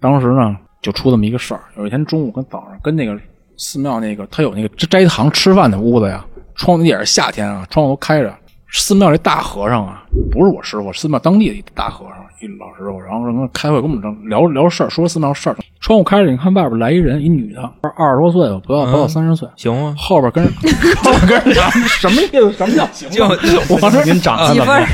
[0.00, 1.60] 当时呢，就出这么一个事儿。
[1.78, 3.18] 有一天中午跟早上跟那个
[3.56, 6.22] 寺庙那个他有那个斋堂吃饭的屋子呀，
[6.56, 8.32] 窗户也是夏天啊，窗户都开着。
[8.70, 15.56] 寺庙这大和尚啊，不是我师傅，寺庙当地的一大和尚，一老师傅，然后跟他开会，跟我们正聊聊事儿，说寺庙事儿。
[15.80, 17.60] 窗户开着，你看外边来一人，一女的，
[17.96, 19.94] 二十多岁吧，不到不到三十岁，行吗？
[19.98, 20.52] 后边跟人
[21.02, 21.54] 后边跟
[21.86, 22.52] 什么意思？
[22.52, 23.36] 什么叫行就吗？
[23.36, 24.86] 就我说您长几分儿？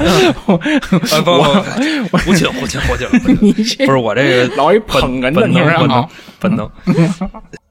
[0.46, 3.06] 呃不不不，胡请胡请胡请，
[3.40, 6.08] 你这不是我这个 老一捧哏的，本你是能本能啊？
[6.40, 6.70] 本能，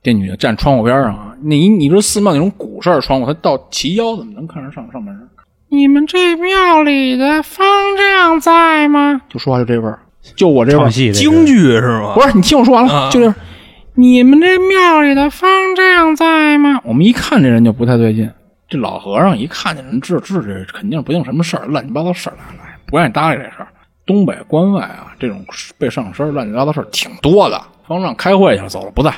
[0.02, 5.28] 这女的站窗户边上啊，你你说寺庙那种古式窗户，她到齐腰怎么能看上上上半身？
[5.72, 9.22] 你们这庙里的方丈在吗？
[9.30, 10.00] 就说话就这味儿，
[10.36, 10.92] 就我这味儿唱。
[10.92, 12.14] 戏的京剧是吗？
[12.16, 13.36] 不是你听我说完了，啊就这味儿。
[13.94, 16.82] 你们这庙里的方丈在吗？
[16.84, 18.28] 我们一看这人就不太对劲。
[18.68, 23.68] 这老和尚一看见人，知知这肯定不定什么事儿，乱七八糟事儿来来，不愿意搭理这事儿。
[24.08, 25.46] 东北关外啊，这种
[25.78, 27.62] 被上身乱七八糟事儿挺多的。
[27.88, 29.14] 方丈开会去了，走了不在，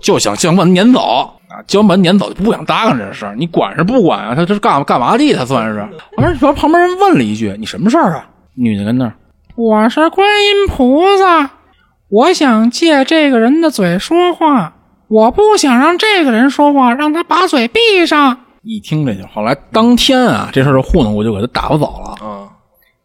[0.00, 1.60] 就想想把他撵走啊！
[1.66, 3.34] 就想把他撵走，就不想搭理这事儿。
[3.34, 4.34] 你管是不管啊？
[4.34, 5.34] 他这是干干嘛的？
[5.34, 5.78] 他算是。
[6.16, 9.14] 完事儿，旁边人问了一句：“你什么事儿啊？”女的跟那儿
[9.56, 11.50] ：“我是观音菩萨，
[12.08, 14.74] 我想借这个人的嘴说话，
[15.08, 22.26] 我不想让这个人说话，让他把嘴闭上。”一听这就，后来当天啊，这事儿就糊弄，我就给他打发走了。
[22.26, 22.48] 啊，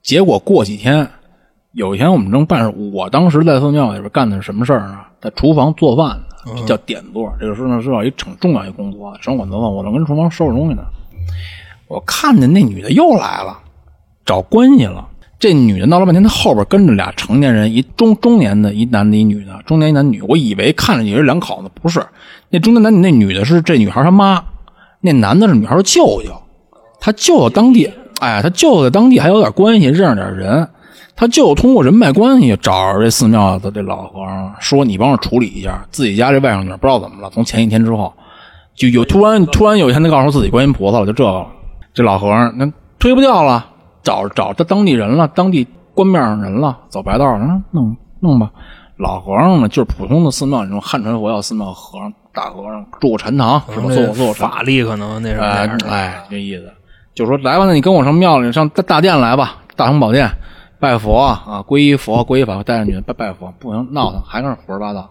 [0.04, 1.08] 结果过几天，
[1.76, 4.98] 有一天我们正办事，我当时在寺庙里边干的是什么事儿呢？
[5.20, 6.08] 在厨房做饭
[6.46, 7.30] 呢，这叫点座。
[7.38, 10.84] 这个是呢是要一挺重要一工作，掌管做饭，我正跟厨房收拾东西呢。
[11.90, 13.60] 我看见那女的又来了，
[14.26, 15.06] 找关系了。
[15.38, 20.22] 这女的闹了半天，她后边跟着俩成年人，一中中年的一男的，一女的，中年一男女。
[20.22, 22.02] 我以为看着以为是两口子，不是。
[22.52, 24.42] 那中年男女，那女的是这女孩她妈，
[25.02, 26.32] 那男的是女孩的舅舅。
[27.02, 30.70] 他舅舅当地，哎，他舅舅在当地还有点关系，认识点人。
[31.16, 38.14] 他舅舅通过人脉关系找着这寺庙的这老和尚，说你帮我处理一下自己家这外甥女，不知道怎么了，从前一天之后，
[38.76, 41.48] 就有突然突然有一天他告诉自己观音菩萨了，就这个了。
[41.94, 43.66] 这老和尚那推不掉了，
[44.04, 48.52] 找找他当地人了，当地官面上人了，走白道了，弄弄吧。
[48.98, 53.88] 老和尚呢，就是普通的寺庙那种汉传佛教寺庙和尚，大和尚住过禅堂是吧？
[53.94, 56.70] 做过做过法力可能那什么哎样的哎，这意思，
[57.14, 60.30] 就说来吧，那你跟我上庙里，上大大殿来吧，大雄宝殿
[60.86, 65.10] 拜佛啊，皈依佛，皈依法，带着女的拜拜佛，不能闹腾，还跟那胡说八道。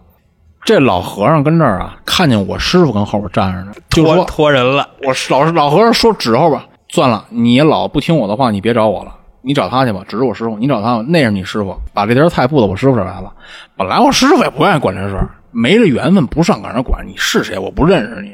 [0.63, 13.33] 这老和尚跟这儿啊，看见我师傅跟后边站着呢，就托说托人了，我老老和尚说指后边，算了，你老不听我的话，你别找我了，你找他去吧，指着我师傅，你找他吧，那是你师傅，把这碟菜布到我师傅这儿来了。
[13.75, 17.05] 本来我师傅也不愿意管这事儿，没这缘分，不上赶着管。
[17.05, 17.59] 你是谁？
[17.59, 18.31] 我不认识你，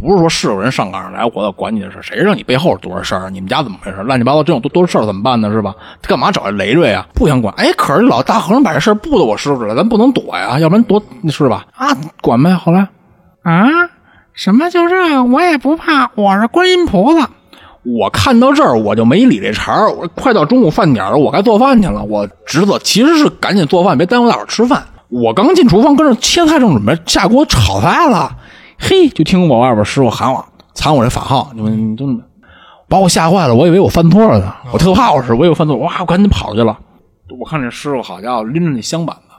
[0.00, 2.02] 不是说是有人上赶上来，我要管你的事儿。
[2.02, 3.30] 谁让你背后多少事儿？
[3.30, 3.98] 你们家怎么回事？
[4.02, 5.50] 乱七八糟这种多多事儿怎么办呢？
[5.50, 5.74] 是吧？
[6.00, 7.06] 他干嘛找这累赘啊？
[7.14, 7.54] 不想管。
[7.56, 11.66] 哎，可是老大和尚把这事儿布到我师傅这儿来，咱不能躲呀，要不然躲是吧？
[11.76, 11.88] 啊，
[12.22, 12.54] 管呗。
[12.54, 12.88] 后来
[13.42, 13.66] 啊，
[14.32, 15.22] 什么就这？
[15.24, 17.28] 我也不怕，我是观音菩萨。
[17.82, 19.90] 我看到这儿，我就没理这茬儿。
[19.90, 22.02] 我快到中午饭点了，我该做饭去了。
[22.04, 24.82] 我侄子其实是赶紧做饭，别耽误大伙吃饭。
[25.08, 28.30] 我刚进厨房，跟着切菜，正准备下锅炒菜了。
[28.80, 32.06] 嘿，就听我外边师傅喊我，藏我这法号，你们你都
[32.88, 33.54] 把我吓坏了。
[33.54, 36.76] 我以为我犯错了呢，我特怕我是，我以为犯错，哇，我赶紧跑去了。
[37.38, 39.29] 我看这师傅，好家伙，拎着那香板子。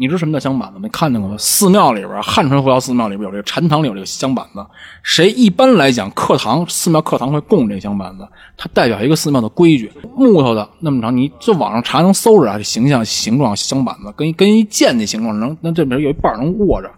[0.00, 0.80] 你知道什么叫香板子吗？
[0.84, 1.36] 没看见过吗？
[1.38, 4.66] 寺庙里边，汉传佛教寺庙里边有这个禅堂里有这个香板子。
[5.02, 8.26] 谁一般来讲，课堂寺庙课堂会供这个香板子，
[8.56, 9.92] 它代表一个寺庙的规矩。
[10.16, 16.90] 木头的那么长，你这网上查能搜着啊，这形象形状香板子跟跟一剑的形状能，那这边有一半能握着。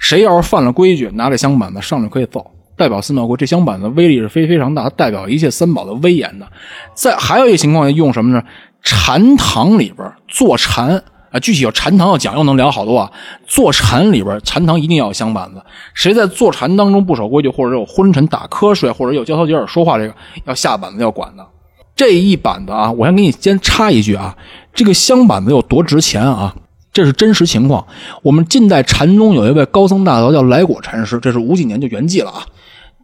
[0.00, 2.44] 谁要是犯了规矩，拿这香板子上去可以揍，
[2.76, 3.36] 代表寺庙规。
[3.36, 6.48] 这香板子威力是非非常大，代表一切三宝的威严的。
[6.92, 8.42] 在还有一个情况下用什么呢？
[8.82, 11.00] 禅堂里边坐禅。
[11.30, 13.10] 啊，具体有禅堂要讲，又能聊好多啊。
[13.46, 15.62] 坐禅里边，禅堂一定要有香板子。
[15.94, 20.14] 谁在坐禅当中不守规矩，或者有昏沉、打瞌睡，或者有交头接耳说话，这个
[20.46, 21.46] 要下板子要管的。
[21.94, 24.36] 这一板子啊，我先给你先插一句啊，
[24.72, 26.54] 这个香板子有多值钱啊？
[26.92, 27.86] 这是真实情况。
[28.22, 32.46] 我们近代禅宗有一位高僧大德叫来果禅师，这是五几年就圆寂了啊。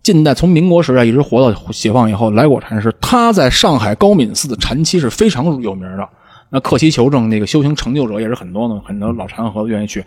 [0.03, 6.09] 近代从民国时代一直活到解放以后，来果禅师他在上海高敏寺的禅期是非常有名的。
[6.55, 10.05] 那克西求证，那个修行成就者也是很多的，很多老禅和愿意去。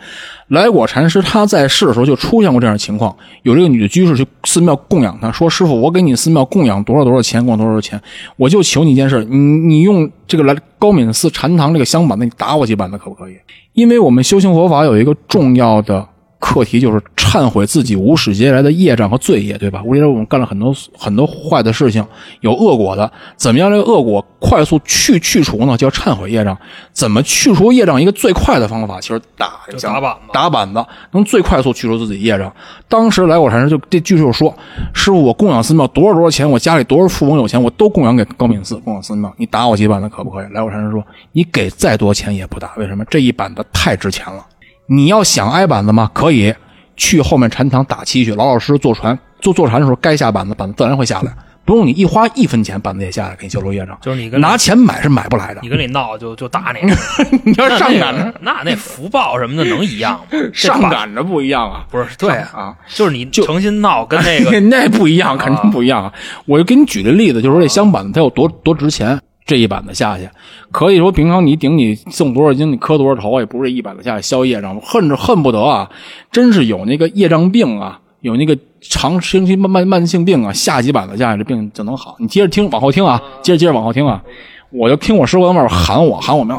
[0.48, 8.02] 来果禅师他在世的时候就出现过这样的情况，有这个女的居士去寺庙供养他，说：“师傅，我给你寺庙供养多少多少钱，供养多少钱，
[8.38, 13.34] 我就求你一件事，你你用这个来高敏寺禅堂这个香板子，你打我几板子可不可以？
[13.74, 16.08] 因为我们修行佛法有一个重要的
[16.48, 19.84] 课题就是忏悔自己无始劫来的业障和罪业，对吧？
[19.84, 22.06] 无始劫来我们干了很多很多坏的事情，
[22.40, 23.12] 有恶果的。
[23.36, 25.76] 怎么样，这个恶果快速去去除呢？
[25.76, 26.58] 叫忏悔业障。
[26.94, 28.02] 怎么去除业障？
[28.02, 32.52] 一个最快的方法，其实打打板子打板子能最快速去除自己业障。
[32.88, 34.56] 当时来我禅师就这句就说
[34.96, 39.32] ：“师傅，我供养寺庙多少多少钱，我家里多少富翁有钱，我都供养给高敏寺供养寺庙。
[39.36, 43.04] 你打我几板子可不可以？”来我禅师说：“你给再多钱也不打，为什么？
[43.10, 44.46] 这一板子太值钱了。
[44.88, 46.10] 你要想挨板子吗？
[46.14, 46.54] 可以
[46.96, 51.32] 去后面禅堂打七去，老老实实坐船坐坐船的时候该下板子，板子自然会下来，
[51.66, 53.98] 不用你一花一分钱，板子也下来给你消除业障。
[54.02, 56.90] 就是你跟拿钱买是买不来的你，跟你闹就就打你，
[57.44, 60.40] 你要上赶着 那那福报什么的能一样吗？
[60.54, 61.86] 上赶着不一样啊。
[61.92, 66.14] 不是对啊，啊，就是你就诚心闹跟那个那不一样，肯定不一样啊！
[66.46, 70.30] 我就给你举个例子，就是说这香板子它有多多值钱，这一板子下去，
[70.72, 75.90] 可以说平常你顶你送多少斤，你磕多少头，也不是一板子下去消业障，恨着恨不得啊，
[76.32, 82.18] 真是有那个业障病啊，有那个长生期慢慢慢性病啊，下几板子下去，这病就能好。
[82.20, 84.22] 你接着听，往后听啊，接着接着往后听啊。
[84.70, 86.54] 我就听我师傅在外边喊我，喊我名，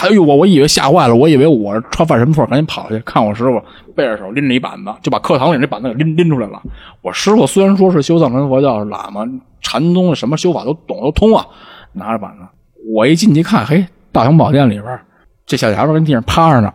[0.00, 3.60] 哎呦我我以为吓坏了，我以为我穿犯什么错，赶紧跑去看我师傅，
[3.94, 6.62] 背着手拎着一板子，就把课堂里那板子给拎拎出来了。
[7.02, 9.26] 我师傅虽然说是修藏传佛教喇嘛，
[9.60, 11.46] 禅宗的什么修法都懂都通啊，
[11.96, 12.46] 拿着板子，
[12.94, 15.00] 我一进去看，嘿，大雄宝殿里边
[15.46, 16.72] 这小家伙跟地上趴着呢。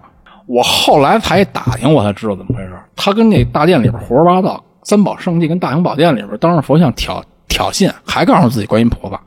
[0.48, 2.74] 我后来才一打听，我才知道怎么回事。
[2.96, 9.22] 他跟那大殿里边胡说八道，三宝圣地跟大雄宝殿里边当着佛像挑挑衅，还告诉自己观音菩萨。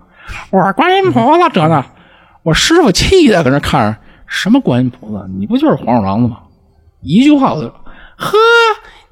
[0.50, 1.84] 我说观音菩萨这呢，
[2.42, 5.24] 我师傅气的搁那看着，什么观音菩萨？
[5.38, 6.38] 你不就是黄鼠狼子吗？
[7.00, 8.36] 一句话我就，呵，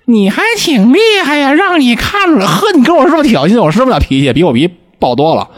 [0.07, 5.49] 你还挺厉害呀，让你看着，呵，你跟我师傅挑衅，我师傅那脾气比我脾气暴多了，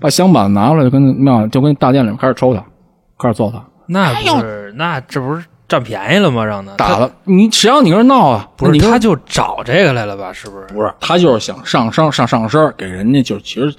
[0.00, 2.64] 把香板拿过来就跟庙就跟大殿里面开始抽他，
[3.18, 6.44] 开始揍他，那不是那这不是占便宜了吗？
[6.44, 8.48] 让他打了你，谁让你跟人闹啊？
[8.56, 10.32] 不是你他就找这个来了吧？
[10.32, 10.66] 是不是？
[10.74, 13.74] 不是他就是想上升上上身，给人家就其实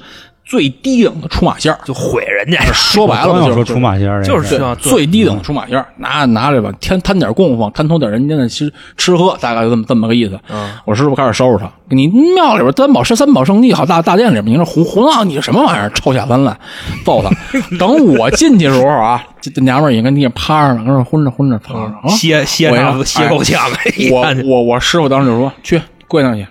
[0.46, 10.39] 最低等的出马仙儿，就毁人家， 说白了就是出马仙儿，就是最低等的出马仙儿，拿拿来吧，贪贪点供奉，贪图点人家的吃吃喝，大概就这么这么个意思。
[10.50, 15.89] 嗯，我师傅开始收拾他，你庙里边三宝是三宝圣地，好大大殿里边，你这胡胡闹，你什么玩意儿？
[15.96, 16.56] 臭下三滥，
[17.04, 17.30] 揍他！
[17.80, 22.08] 等我进去的时候啊，这这娘们儿也跟地上趴着呢，跟那昏着昏着趴着啊。
[22.10, 23.78] 歇歇我一上歇够呛了，
[24.12, 26.46] 我我我师傅当时就说：“去跪那去，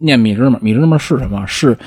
[0.00, 0.58] 念米芝麻。
[0.60, 1.46] 米芝麻是什么？
[1.46, 1.78] 是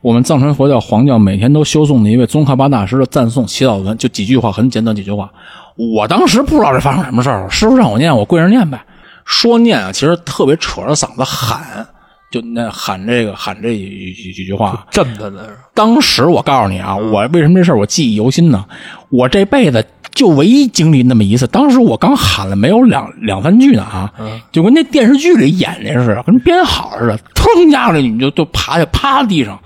[0.00, 5.30] 我们藏传佛教黄教每天都修诵的一位宗喀巴大师的赞颂祈祷文，就几句话，很简短几句话。
[5.76, 8.80] 我当时不知道这发生什么事儿，师傅让我念，我跪着念呗。
[9.24, 11.86] 说念啊，其实特别扯着嗓子喊，
[12.30, 14.86] 就那喊这个喊这几几几句话。
[14.90, 18.64] 震的那是当时我告诉你啊，我为什么这事儿我记忆犹新呢？
[19.08, 19.82] 我这辈子
[20.14, 24.12] 就唯一经历那么一次，当时我刚喊了没有两两三句呢啊，
[24.52, 29.58] 就跟那电视剧里演的似的，跟编好似的，腾一下这女就就爬下趴地上，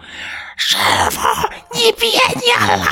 [0.56, 0.76] 师
[1.10, 1.20] 傅，
[1.74, 2.86] 你别念了，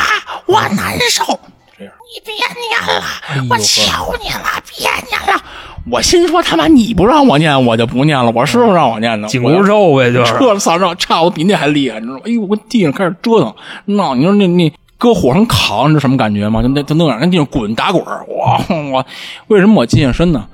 [0.46, 1.38] 我难受。
[1.76, 5.42] 你别念了，我求你了，别念了。
[5.90, 8.30] 我心说他妈你不让我念，我就不念了。
[8.30, 12.22] 我师傅让我念的，紧箍咒呗，就是这嗓子差我比那还厉害，你知道吗？
[12.24, 13.52] 哎呦，我跟地上开始折腾，
[13.86, 14.72] 闹，你说那那
[15.04, 16.62] 搁火上烤，你知道什么感觉吗？
[16.62, 18.58] 就那就那样，跟地上滚打滚儿哇！
[18.90, 19.04] 我
[19.48, 20.46] 为什么我记性深呢？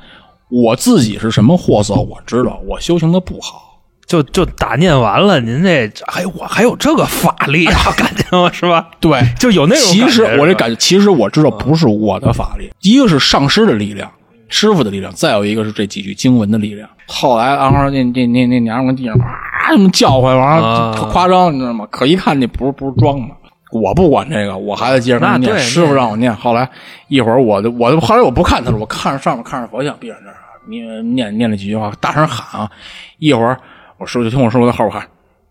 [0.48, 3.78] 我自己是什么货色，我知道，我修行的不好。
[4.08, 8.50] 就就打念完了，您这还我还有这个法力啊，感觉吗？
[8.52, 8.88] 是吧？
[8.98, 14.10] 对，就有那种其实我这感觉，其实我知道不是我的法力，一个是上师的力量，
[14.48, 16.88] 师傅的力量，再有一个是这几句经文的力量。
[17.06, 21.86] 后来然后，那那那那娘们跟地上啊这么叫唤，完了啊夸张，你知道吗？
[21.88, 23.34] 可一看那不是不是装的。
[23.72, 25.42] 我不管这个，我还得接着念。
[25.42, 26.68] 对师傅让我念，后来
[27.08, 32.70] 一会儿我就我就后来我不看他了，我看着上面看着佛像，闭上这儿啊念念念了几句话，大声喊啊！
[33.18, 33.58] 一会儿
[33.98, 35.08] 我师傅就听我师傅在后边喊：“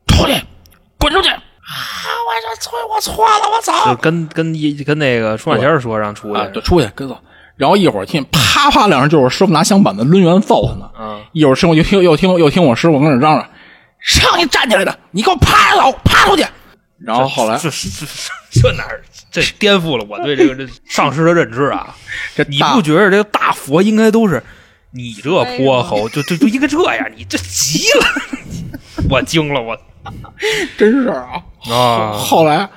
[0.07, 0.33] 出去，
[0.97, 1.37] 滚出去！”啊！
[2.25, 3.71] 我这错，我错了，我走！
[3.89, 7.17] 就跟跟一跟那个出马仙儿说让出去啊，对，出去跟走。
[7.57, 10.89] 然后一会儿听啪啪两声，就是师傅拿香板子抡圆揍他呢。
[10.99, 13.45] 嗯，一会儿师傅又听又听又听我师傅跟那嚷嚷
[13.99, 14.97] ：“谁让你站起来的？
[15.11, 16.45] 你给我趴着走，趴出去！”
[16.99, 19.01] 然后后来这这这这哪儿
[19.31, 21.95] 这颠覆了我对这个这上师的认知啊！
[22.35, 24.43] 这你不觉得这个大佛应该都是
[24.91, 27.09] 你这泼猴，就就就应该这样？
[27.15, 28.05] 你这急了，
[29.09, 29.77] 我惊了，我
[30.77, 31.41] 真是啊！
[31.71, 32.67] 啊后来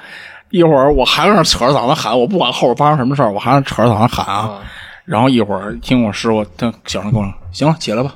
[0.51, 4.61] 一会儿我还在那扯着嗓子喊，我不管后边发生什么事儿，我还是扯着嗓子喊啊。
[5.05, 8.15] 然后一会儿听我师傅他小声跟我说：“行了，起来吧，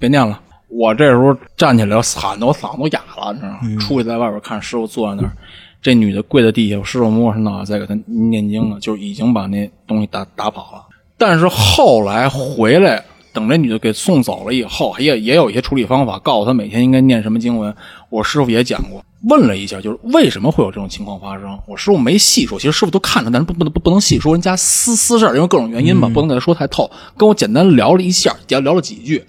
[0.00, 0.40] 别念了。”
[0.76, 3.80] 我这时候站起来，喊的我嗓子都哑了，你知道吗？
[3.80, 5.32] 出去在外边看师傅坐在那儿，
[5.80, 10.84] 这女的跪在地下，我师傅摸着脑袋在给她念经呢，就是已经把那东西打打跑了。
[11.16, 17.72] 但是后来回来等这女的给送走了以后，也也有一些处理方法，告诉她每天应该念什么经文。
[18.10, 21.56] 我师傅也讲过，问了一下，就是为什么会有这种情况发生。
[21.68, 26.90] 我师傅没细说，其实师傅都看着，但是不不能不不能细说人家私私事因为各种原因吧，不能给他说太透。
[27.16, 29.24] 跟我简单聊了一下，聊聊了几句，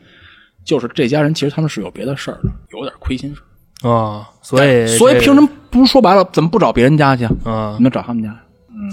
[0.66, 3.90] 就是这家人其实他们是有别的事儿的，有点亏心事儿。
[3.90, 7.24] 啊，所以所以凭什么不说白了，怎么不找别人家去？
[7.46, 8.36] 啊你，们找他们家？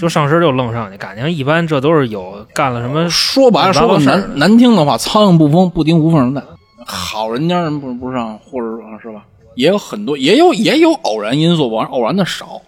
[0.00, 6.44] 就上身就愣上去，感情一般这都是有干了什么说白了，说个难难听的话，苍蝇不疯，不叮无缝的。
[6.84, 9.24] 好人家人不不上，或者说是吧？
[9.54, 12.60] 也有很多，也有也有偶然因素，往偶然的少。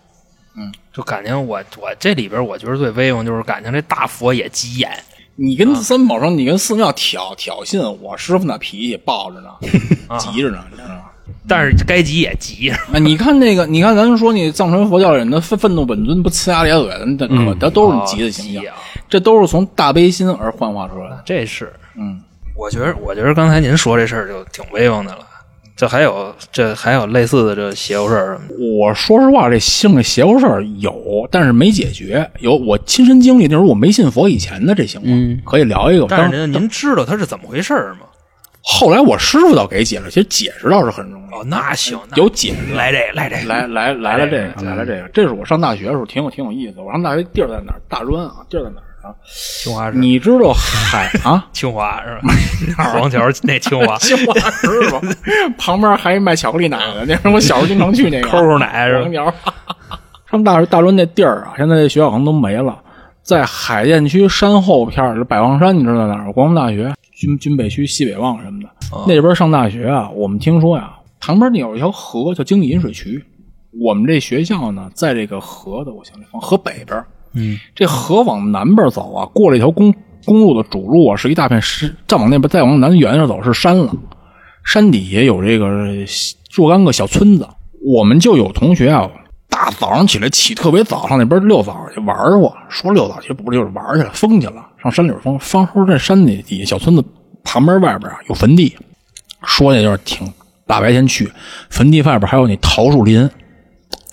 [0.57, 4.91] 嗯就感情我我这里边我觉得最威风就是感情这大佛也急眼，
[5.37, 9.49] 你跟三宝说，你跟寺庙挑挑衅，我师傅那脾气暴着呢，
[10.19, 11.01] 急着呢，你知道吗？
[11.47, 18.79] 但是该急也急，啊，你看那个，你看咱说你藏传佛教人的愤愤怒本尊，不呲牙咧嘴的，那可他都是急的形象啊，
[19.09, 21.23] 这都是从大悲心而幻化出来的。
[21.25, 21.73] 这是。
[21.97, 22.21] 嗯，
[22.57, 25.27] 我觉得我觉得刚才您说这事儿就挺威风的了。
[25.77, 32.31] 这还有这还有类似的这邪乎事儿什么我说实话，这性这邪乎事儿有，但是没解决。
[32.39, 36.07] 有我亲身经历，那时候我没信佛以前的这情况，嗯可以聊一个。
[36.09, 38.07] 但是您您知道他是怎么回事吗？
[38.63, 41.35] 后来我师傅倒给解释，其实解释倒是很容易。
[41.35, 46.81] 哦，那行，那有解释，来这个来这个来来来了这个，来了这个，这是我上大学的时候挺有挺有意思。
[46.81, 47.81] 我上大学地儿在哪儿？
[47.89, 49.15] 大专啊，地儿在哪儿啊？
[49.63, 51.47] 清华市，你知道海啊？
[51.53, 52.19] 清华是
[52.77, 52.85] 吧？
[52.93, 55.01] 黄桥那清华清华是吧？
[55.59, 59.03] 旁边还卖巧克力奶的，那是我小时候经常去那个抠抠奶是吧？
[59.03, 59.35] 黄条。
[60.31, 62.81] 上大大专那地儿啊，现在这学校可能都没了。
[63.23, 66.33] 在海淀区山后片儿，百望山，你知道在哪儿？
[66.33, 68.69] 国防大学、军军北区西北望什么的。
[69.07, 73.25] 那边上大学啊，我们听说呀，旁边那有一条河叫经济饮水渠。
[73.81, 77.03] 我们这学校呢，在这个河的，我想想，往河北边。
[77.35, 79.95] 嗯，这河往南边走啊，过了一条公
[80.25, 81.95] 公路的主路啊，是一大片山。
[82.07, 83.93] 再往那边，再往南远点走是山了。
[84.65, 85.69] 山底下有这个
[86.55, 87.47] 若干个小村子。
[87.87, 89.11] 我们就有同学啊，
[89.51, 92.51] 大早上起来起特别早，上那边遛早去玩儿去。
[92.71, 95.39] 说遛早其实不是，就是玩去了，疯去了，上山里边疯。
[95.39, 97.05] 方说这山底底下小村子
[97.45, 98.75] 旁边外边啊有坟地，
[99.45, 100.27] 说那就是挺
[100.67, 101.31] 大白天去，
[101.69, 103.29] 坟地外边还有那桃树林，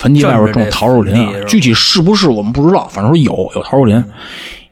[0.02, 4.03] 坟地外边种桃树林啊具体是不是我们不知道，反正说有有桃树林。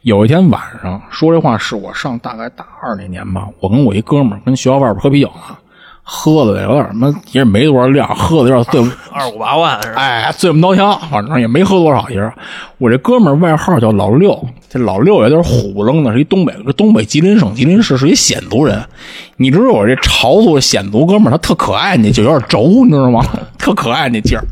[0.01, 5.55] 有一天晚上说这话是我上大概大二那年吧，我跟我一哥们儿跟学校外边喝啤酒呢，
[6.01, 10.01] 喝的有点什么也没多少量，喝的有点醉不 二五八万是吧？
[10.01, 12.09] 哎，醉不刀枪，反正也没喝多少。
[12.09, 12.31] 也是
[12.77, 18.81] 我这哥们儿外号叫老六，这老六有点虎不愣的，是一东北，是东北吉林省吉林市是一鲜族人。
[19.35, 23.21] 你知道我这潮族鲜族哥们儿，他特可爱，那就有点轴，你知道吗？
[23.59, 24.45] 特可爱那劲儿。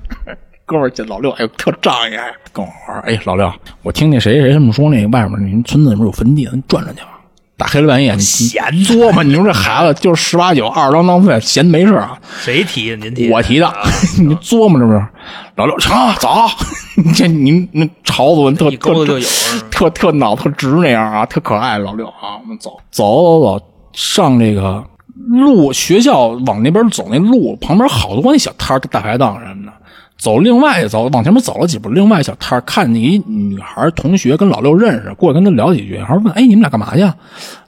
[0.68, 3.02] 哥们儿这老六，哎呦，特仗义，哎跟我玩儿。
[3.08, 3.50] 哎，老六，
[3.84, 7.12] 我听那谁谁他们说，那个外面您村子里面有坟地，咱转转去吧。
[7.56, 12.20] 大黑了半夜，你闲琢磨，你说这孩子就是十八九、二十郎当岁，闲没事啊。
[12.42, 12.98] 谁提的？
[12.98, 13.34] 您提的？
[13.34, 13.74] 我提的，
[14.20, 15.08] 你琢磨是不是？
[15.56, 16.36] 老六，成啊走，
[17.16, 19.26] 这您那潮子特一勾搭就有
[19.72, 21.78] 特特特脑特直那样啊，特可爱。
[21.78, 23.06] 老六啊，我们走走
[23.40, 24.84] 走走，上这个
[25.30, 29.72] 路学校往那边走，那路旁边好多那小摊儿大排档什么的。
[30.18, 35.94] 走另外一走，往前面走了几步，另外小摊儿看见一女孩同学跟老六认识，过去跟他聊几句。
[35.94, 37.02] 然后问：“哎，你们俩干嘛去？”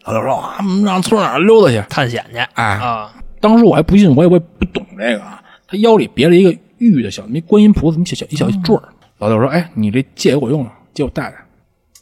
[0.06, 3.14] 老六说：“，我们上村哪儿溜达去。”探险去哎啊！
[3.40, 5.22] 当时我还不信，我也我也不懂这个。
[5.68, 8.82] 他腰里别了一个玉的小，那观音菩萨，么小小一小坠儿。
[9.20, 11.36] 老六说：“哎，你这戒给我用了，借我戴戴。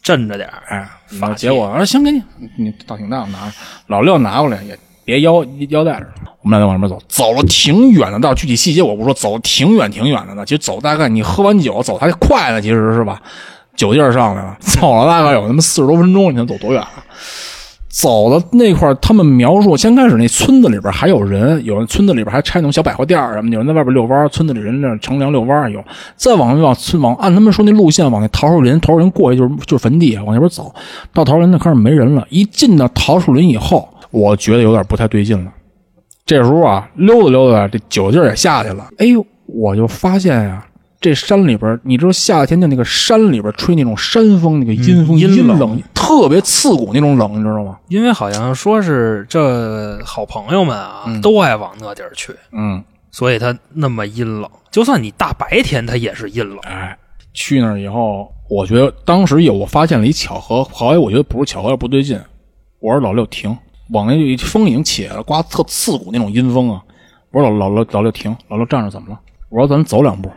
[0.01, 0.89] 镇着点儿”哎，
[1.35, 2.23] 结果啊，行，给你，
[2.57, 3.53] 你倒挺大，拿着。
[3.87, 4.77] 老六拿过来也
[5.07, 6.07] 别腰腰带着。
[6.41, 10.45] 我们俩再往那边走，走了挺远的道，具体细节我不说，走挺远挺远的呢。
[10.45, 13.21] 其实走大概你喝完酒走还快呢，其实是吧？
[13.77, 16.89] 酒劲上来了，走了大概有那么四十多分钟，你能走多远了？
[17.89, 25.83] 走到那块，他们描述先开始那村子里边还有人，有人村子里边还拆那种小百货店什么，有人在外边遛弯，村子里人那乘凉遛弯有。
[26.15, 30.73] 再往往村往按他们说那路线往那桃树林，桃树林过去就是就是坟地，往那边走，
[31.11, 32.25] 到桃树林那开始没人了。
[32.29, 35.51] 一进到桃树林以后，我觉得有点不太对劲了。
[36.25, 38.89] 这时候啊，溜达溜达，这酒劲儿也下去了。
[38.97, 40.67] 哎呦，我就发现呀、
[40.99, 47.77] 这山里边，你知道夏天的那个山里边吹那种山风，那个阴风、嗯阴冷特别刺骨那种冷，你知道吗？
[47.87, 54.49] 因为好像说是这好朋友们啊，嗯都爱往那地儿去，嗯，所以他那么阴冷。
[54.69, 56.57] 就算你大白天，他也是阴冷。
[56.63, 56.97] 哎，
[57.33, 62.19] 去那儿以后，我觉得当时有我发现了一巧合，后来我觉得不是巧合，不对劲。
[62.79, 63.57] 我说老六停，
[63.89, 66.83] 往那一风已经起来了，刮特刺骨那种阴风啊。
[67.31, 69.19] 我说老老老老六停，老六站着怎么了？
[69.49, 70.29] 我说咱走两步，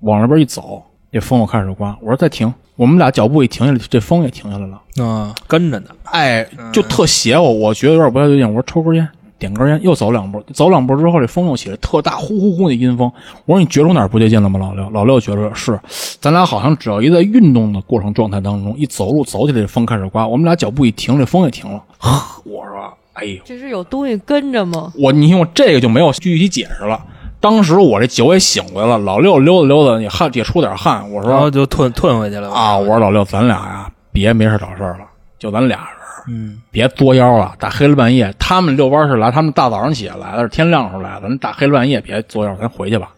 [0.00, 1.96] 往那边一走，这风又开始刮。
[2.00, 4.80] 我说再停，我们俩脚步一停下来，这风也停下来了。
[5.04, 8.46] 啊，跟着呢，哎，就特邪乎，我觉得有点不太对劲。
[8.48, 9.08] 我说抽根烟，
[9.40, 13.10] 点根烟，又走两步，走两步之后，这风又起来，特大，呼呼呼的阴风。
[13.46, 14.60] 我说你觉出哪儿不对劲了吗？
[14.60, 15.80] 老六，老六觉着是，
[16.20, 21.82] 咱俩好像只要一在运动的过程状态当中，一走路走起来，这风开始刮，我们俩脚步一停，这风也停了。
[21.98, 24.92] 呵我说，哎呦，这是有东西跟着吗？
[24.96, 27.02] 我你听我这个就没有具体解释了。
[27.40, 31.10] 当时我这酒也醒过来了，老六溜达溜达，也汗也出点汗。
[31.10, 35.06] 我说然后就吞吞回去了啊，我说老六，咱俩呀，别没事找事儿了，
[35.38, 35.99] 就咱俩人。
[36.28, 43.12] 嗯，别作妖了，大黑了半夜，他们遛弯是来，他们大早上起来的，是天亮时候来的，咱大黑了半夜别作妖，咱回去吧。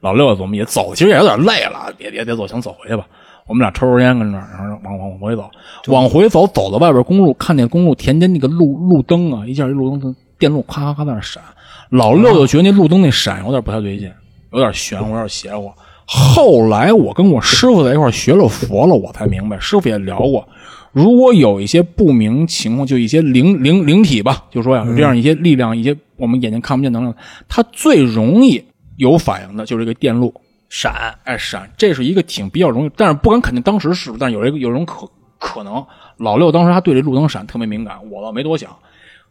[0.00, 3.06] 老六琢磨也走，其实也有点累了，别别别走，想，走回去吧。
[3.46, 5.50] 我们俩抽抽烟跟那儿，然后往往往回走，
[5.88, 11.42] 往回走，走到外边公路，看见公路田间那个路路灯啊，一下一路灯电路咔咔咔在那闪。
[11.90, 14.10] 老六就觉得那路灯那闪有点不太对劲，
[14.52, 15.70] 有点玄乎，有点邪乎。
[16.06, 20.48] 后来我跟我师傅在一块儿学了佛了，我才明白，师傅也聊过，
[20.92, 27.14] 如果有一些不明情况，就一些灵灵灵体吧，就说呀，这样一些力量，一些我们眼睛看不见能量，
[27.48, 28.62] 它最容易
[28.96, 30.34] 有反应的就是这个电路，
[30.68, 35.08] 闪，哎闪，这是一个挺比较容易，但是不敢肯定当时是不是，但是有一个有一种可
[35.38, 35.84] 可能，
[36.18, 38.70] 老六当时他对这路灯闪特别敏感，我倒没多想。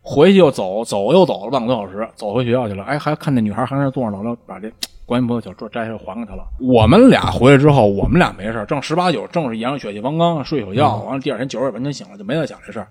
[0.02, 2.84] 回去又走走又走了半个多小时，走回学校去了。
[2.86, 4.72] 哎，还看那女孩还在那坐着，老六把这
[5.10, 6.44] 观音菩萨小坠摘下来还给他了。
[6.60, 12.88] 我们俩回来之后，我们俩没事正十八九，正是阳血气方刚，睡会觉，完了第二天酒也完全醒了，就没再想这事儿。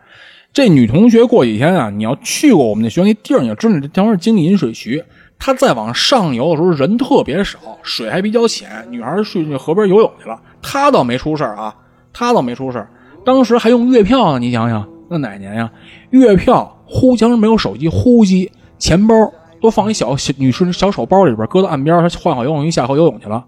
[0.52, 5.00] 这女同学过几天啊，你要去过我们那学校那地儿，你就知道这地方是经历饮水渠。
[5.38, 10.42] 她再往上游的时候，人特别少，水还比较浅，女孩睡那河边游泳去了。
[10.60, 11.72] 她倒没出事啊，
[12.12, 12.84] 她倒没出事
[13.24, 15.70] 当时还用月票呢，你想想，那哪年呀？
[16.10, 16.74] 月票。
[16.90, 19.14] 呼，当时没有手机，呼机、钱包
[19.60, 21.96] 都放一小小女士小手包里边，搁到岸边。
[22.00, 23.44] 她换好游泳衣，下河游泳去了。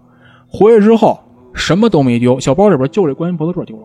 [0.47, 1.19] 回来之后
[1.53, 3.83] 什么都没丢，小包里边就这观音菩萨坠丢了。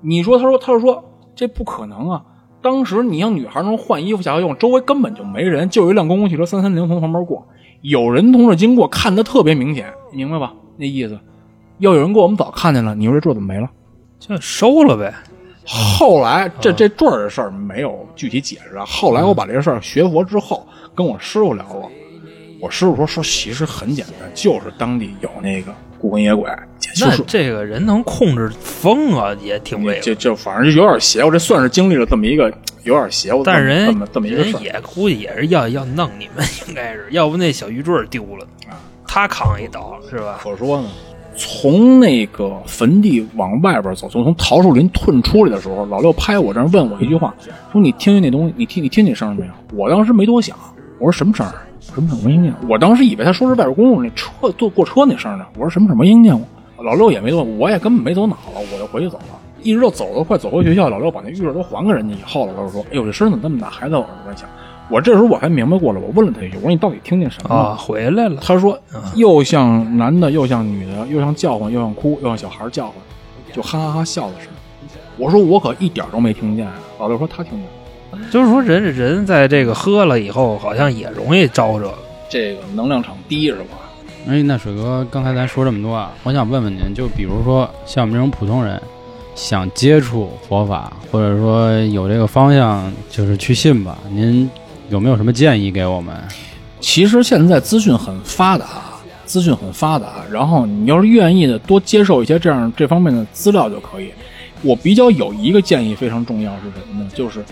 [0.00, 1.04] 你说，他说，他就说
[1.34, 2.22] 这不可能啊！
[2.62, 7.46] 当时你让女孩能换衣服下河游泳，周围根本就没人，就有一辆公共汽车三三零从旁边过，
[7.82, 10.52] 有人从这经过，看的特别明显，明白吧？
[10.76, 11.18] 那意思，
[11.78, 12.94] 要有人过，我们早看见了。
[12.94, 13.68] 你说这坠怎么没了？
[14.18, 15.14] 就收了呗。
[15.66, 18.84] 后来这这坠儿的事儿没有具体解释啊。
[18.86, 21.90] 后来我把这个事儿学佛之后，跟我师傅聊过。
[22.60, 26.50] 我师傅说说其实很简单，就是当地有那个孤魂野鬼。
[26.98, 30.00] 那这个人能控制风啊，也挺危。
[30.02, 32.50] 这这反正就有点邪乎，这算是经历了这么一个
[32.84, 33.42] 有点邪乎。
[33.44, 38.46] 但是人这么这么一个事，也估计也是要要弄你们，应该是要不那小玉坠丢了，
[39.06, 40.38] 他扛一刀是吧？
[40.42, 40.88] 可说呢。
[41.36, 47.34] 从那个坟地往外边走，从从桃树林退出来的时候，老六拍我这儿问我一句话，
[47.70, 48.54] 说：“你听见那东西？
[48.56, 50.56] 你听你听见声没有？”我当时没多想，
[50.98, 51.46] 我说：“什么声？
[51.80, 52.18] 什么声？
[52.24, 55.46] 没听见。”我当时以为他说是外边公路那车坐过车那声呢。
[55.56, 55.96] 我说：“什么声？
[55.96, 56.34] 没听见。”
[56.82, 59.38] 老六也没多，我也根本没走脑子，我就回去走了。
[59.62, 63.68] 一直到走的快走回学校，老六把那玉坠都还给人家以后了，他就说：“哎呦，这声怎么那么大？
[63.68, 64.48] 还在我耳朵边响。”
[64.88, 68.40] 我这时候我还明白过来，我问了他一句：“我说你到底听见什么了？”回来了。
[68.40, 68.78] 他说
[69.16, 72.94] ：“又像男的，又像女的，又像叫唤，又像哭，又像小孩叫唤，
[73.52, 74.48] 就哈哈哈笑的声。”
[75.18, 76.68] 我说：“我可一点都没听见。”
[77.00, 77.66] 老六说：“他听见。”
[78.30, 81.94] 就是说，人人在这个喝了以后，好像也容易招这个。
[82.30, 83.78] 这个能量场低是吧？
[84.28, 88.80] 哎，那水哥，刚才咱说这么多啊，我想问问您，就比如说像我们这种普通人，
[89.34, 94.48] 想接触佛法，或者说有这个方向，就是去信吧，您。
[94.88, 96.14] 有没有什么建议给我们？
[96.80, 98.66] 其实现在资讯很发达，
[99.24, 100.24] 资讯很发达。
[100.30, 104.10] 然后你要是愿意的，多接受一些这样这方面的资料就可以。
[104.62, 107.10] 我比较有一个建议非常重要是什么呢？
[107.14, 107.44] 就是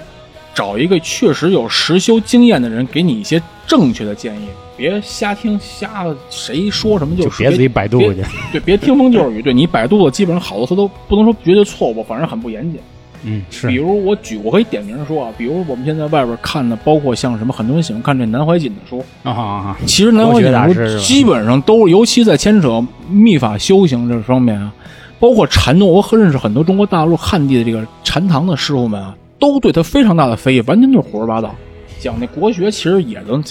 [0.54, 4.46] 找一个确实有实修经验的人，给你一些正确的建议，
[4.76, 8.22] 别瞎听瞎谁说什么就别自己百度去。
[8.52, 9.42] 对，别听风就是雨。
[9.42, 12.80] 对你百度的基本上好多词都不能说绝对错误，反正很不严谨。
[13.24, 13.68] 嗯，是。
[13.68, 19.76] 比如我举，我可以点名说啊，比如我们现在外边看的，包括像什么，很多人喜欢看这南怀瑾的书啊。
[19.86, 24.72] 其实南怀瑾的书基本上都，尤其在牵扯秘法修行这方面啊，
[25.18, 31.54] 包括禅宗，我认识很多中国大陆汉地的这个禅堂的师傅们啊，都对他非常大的非议，完全就是胡说八道。
[31.98, 33.42] 讲那国学其实也能，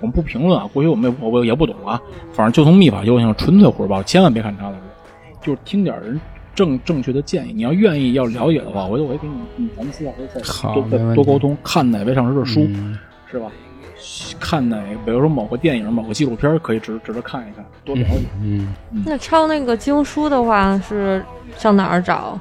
[0.00, 2.00] 我们不评论啊，国学我们也我也不懂啊，
[2.32, 6.20] 反正就从秘法修行，纯粹胡说八道，千万别看他的书，就是听点人。
[6.58, 10.40] 正正确的建议，你要愿意要了解的话，回头我也给你，咱们私下再
[10.74, 12.68] 多再多沟通，看哪位上师的书，
[13.30, 13.46] 是吧？
[14.40, 18.26] 看哪，比如说某个电影、某个纪录片，可以值值得看一看，多了解。
[18.42, 18.74] 嗯，
[19.06, 21.24] 那抄那个经书的话，是
[21.56, 22.36] 上哪儿找？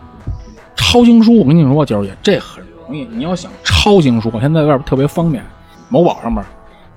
[0.75, 3.05] 抄经书，我跟你说，九儿姐，这很容易。
[3.11, 5.43] 你要想抄经书，现在外边特别方便，
[5.89, 6.43] 某宝上面，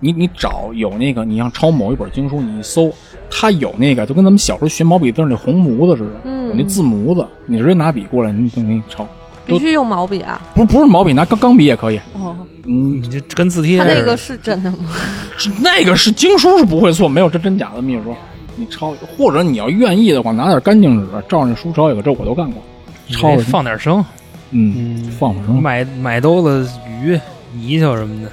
[0.01, 2.93] 你你找有那个，你像抄某一本经书，你一搜，
[3.31, 9.07] 它有那个，就跟咱们小时候学毛笔字那红模子似的，嗯有那字模子，你直接拿笔过来，你就给你抄。
[9.47, 10.41] 必须用毛笔啊。
[10.55, 11.99] 不不是毛笔，拿钢钢笔也可以。
[12.15, 12.37] 哦，
[12.67, 14.79] 嗯，你这跟字帖他那个是真的吗？
[15.61, 18.15] 那个是经书是不会错，没有这真假的秘书。
[18.57, 22.63] 你抄，或者你要愿意的话，拿点干净纸照着书抄一个，这我都干过。
[23.11, 24.05] 抄着放点声，
[24.51, 25.61] 嗯，放放声。
[25.61, 26.69] 买买兜子
[27.03, 27.19] 鱼、
[27.53, 28.31] 泥鳅什么的。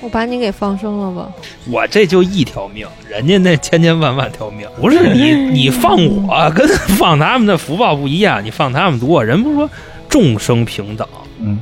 [0.00, 1.30] 我把你给放生了吧？
[1.70, 5.96] 我这就一条命，人家那千千万万条命，不是你你放
[6.26, 6.68] 我跟
[6.98, 9.70] 放他们的福报不一样，你放他们多，人不是说
[10.08, 11.06] 众生平等。
[11.40, 11.58] 嗯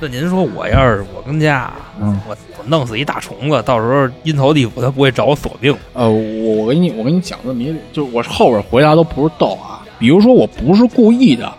[0.00, 5.76] 那您说我要是我跟家，嗯，我我弄死一大虫子，到时候阴曹地府他不会找我索命？
[5.92, 9.84] 呃，我我跟你我跟你讲这么一，就是我后边回答都不是逗啊。
[9.98, 11.52] 比如说我不是故意的，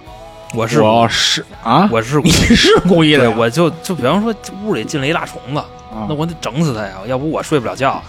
[0.56, 4.34] 我是我是啊，我是你是故意的我就就比方说
[4.66, 6.08] 屋里进了一大虫子，啊。
[6.10, 8.02] 那我得整死它呀，要不我睡不了觉。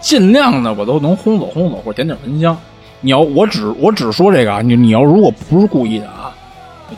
[0.00, 2.56] 尽量的我都能轰走轰走，或者点点蚊香。
[3.00, 6.34] 你要我只我只说这个啊，你你要如果不是故意的啊，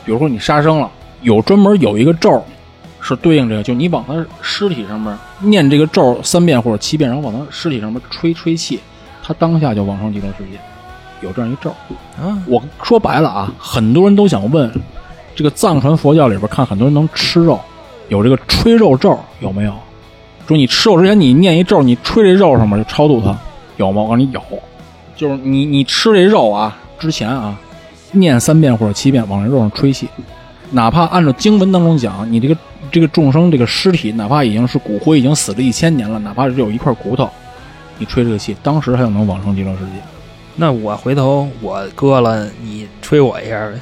[0.03, 0.89] 比如说你杀生了，
[1.21, 2.43] 有专门有一个咒
[2.99, 8.79] 是对应这个，就你往他尸体上面念这个咒三遍或者七遍，然后往他尸体上面吹吹气，
[9.23, 10.59] 他当下就往生极乐世界，
[11.21, 11.69] 有这样一咒。
[12.17, 14.71] 啊，我说白了啊，很多人都想问，
[15.35, 17.59] 这个藏传佛教里边看很多人能吃肉，
[18.09, 19.73] 有这个吹肉咒有没有？
[20.47, 23.37] 说你吃肉之前你念一咒，你吹这肉上面就超度它，
[23.75, 24.01] 有吗？
[24.03, 24.41] 我告诉你有，
[25.15, 27.59] 就是你你吃这肉啊之前啊，
[28.13, 30.07] 念三遍或者七遍往这肉上吹气，
[30.71, 32.57] 哪怕按照经文当中讲，你这个
[32.89, 37.29] 这个众生这个尸体，哪怕已经是骨灰已经死了一千年了，哪怕只有一块骨头，
[37.97, 39.91] 你吹这个气，当时还有能往生极乐世界。
[40.57, 43.75] 那我回头我割了，你吹我一下呗。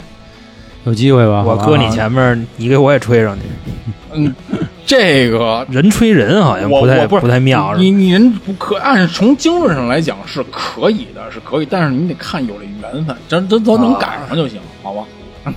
[0.84, 1.42] 有机会吧？
[1.44, 3.42] 我搁你前面，你给我也吹上去。
[4.14, 4.36] 嗯，
[4.86, 7.74] 这个人吹人好像不太不太妙。
[7.76, 15.04] 你你人不可按从经论上来讲是可以的，是可以，但是你得看有这缘分，咱咱咱能赶上就行，好吧？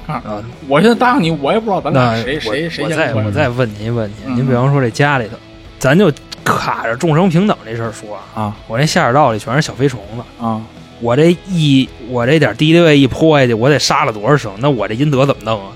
[0.07, 0.23] 啊，
[0.67, 5.37] 我现在答应你，我也不知道咱那俩谁谁谁我先我再我再问您一问题，嗯您比方说这家里头，
[5.79, 6.11] 咱就
[6.43, 10.63] 卡着众生平等这事儿说啊，啊我那下水道里全是小飞虫子，啊！
[11.01, 14.53] 我这一我这点敌敌畏一泼下去，我得杀了多少生？
[14.59, 15.73] 那我这阴德怎么弄啊？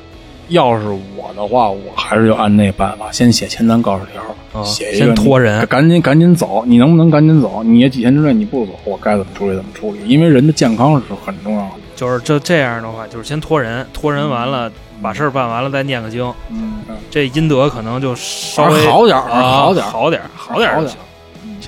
[0.48, 7.62] 要是我的话，我还是就按那办法，先写签单告示条，啊写一个先拖人赶紧赶紧走，你能不能赶紧走？
[7.62, 11.72] 你也几天之内你不走，我该怎么处理怎么处理，因为人的健康是很重要的。
[11.96, 14.70] 就是这这样的话，就是先拖人，拖人完了，
[15.00, 16.80] 把事儿办完了再念个经，嗯，
[17.10, 20.96] 这阴德可能就稍微好点儿啊好点儿好点儿，好点儿就行。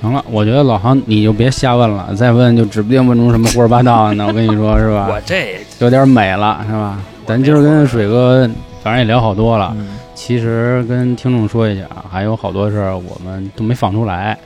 [0.05, 4.27] 行了，我觉得老航你就别瞎问了，再问就指不定问出什么胡说八道呢。
[4.29, 5.19] 我跟你说是吧我？
[5.25, 7.01] 这有点美了是吧？
[7.25, 8.47] 咱今儿跟水哥
[8.83, 14.39] 反正也聊好多了，嗯其实跟听众说一下，还有好多事儿我们都没放出来，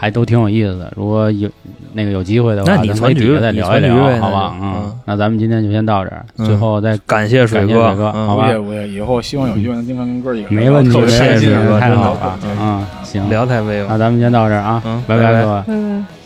[0.00, 0.90] 还都挺有意思的。
[0.96, 1.46] 如果有
[1.92, 4.54] 那个有机会的话，那你咱传局可以底下再聊一聊，好吧？
[4.62, 8.50] 嗯那咱们今天就先到这儿，嗯最后再感谢水感谢哥，水哥嗯好吧
[8.88, 12.88] 以后希望有机会能经常跟哥几个没问题，特没问题别开心，哥太好了嗯啊！
[13.02, 13.98] 行，聊太威了那。
[13.98, 15.62] 咱们先到这儿啊嗯，拜拜拜各位。
[15.66, 16.19] 拜拜。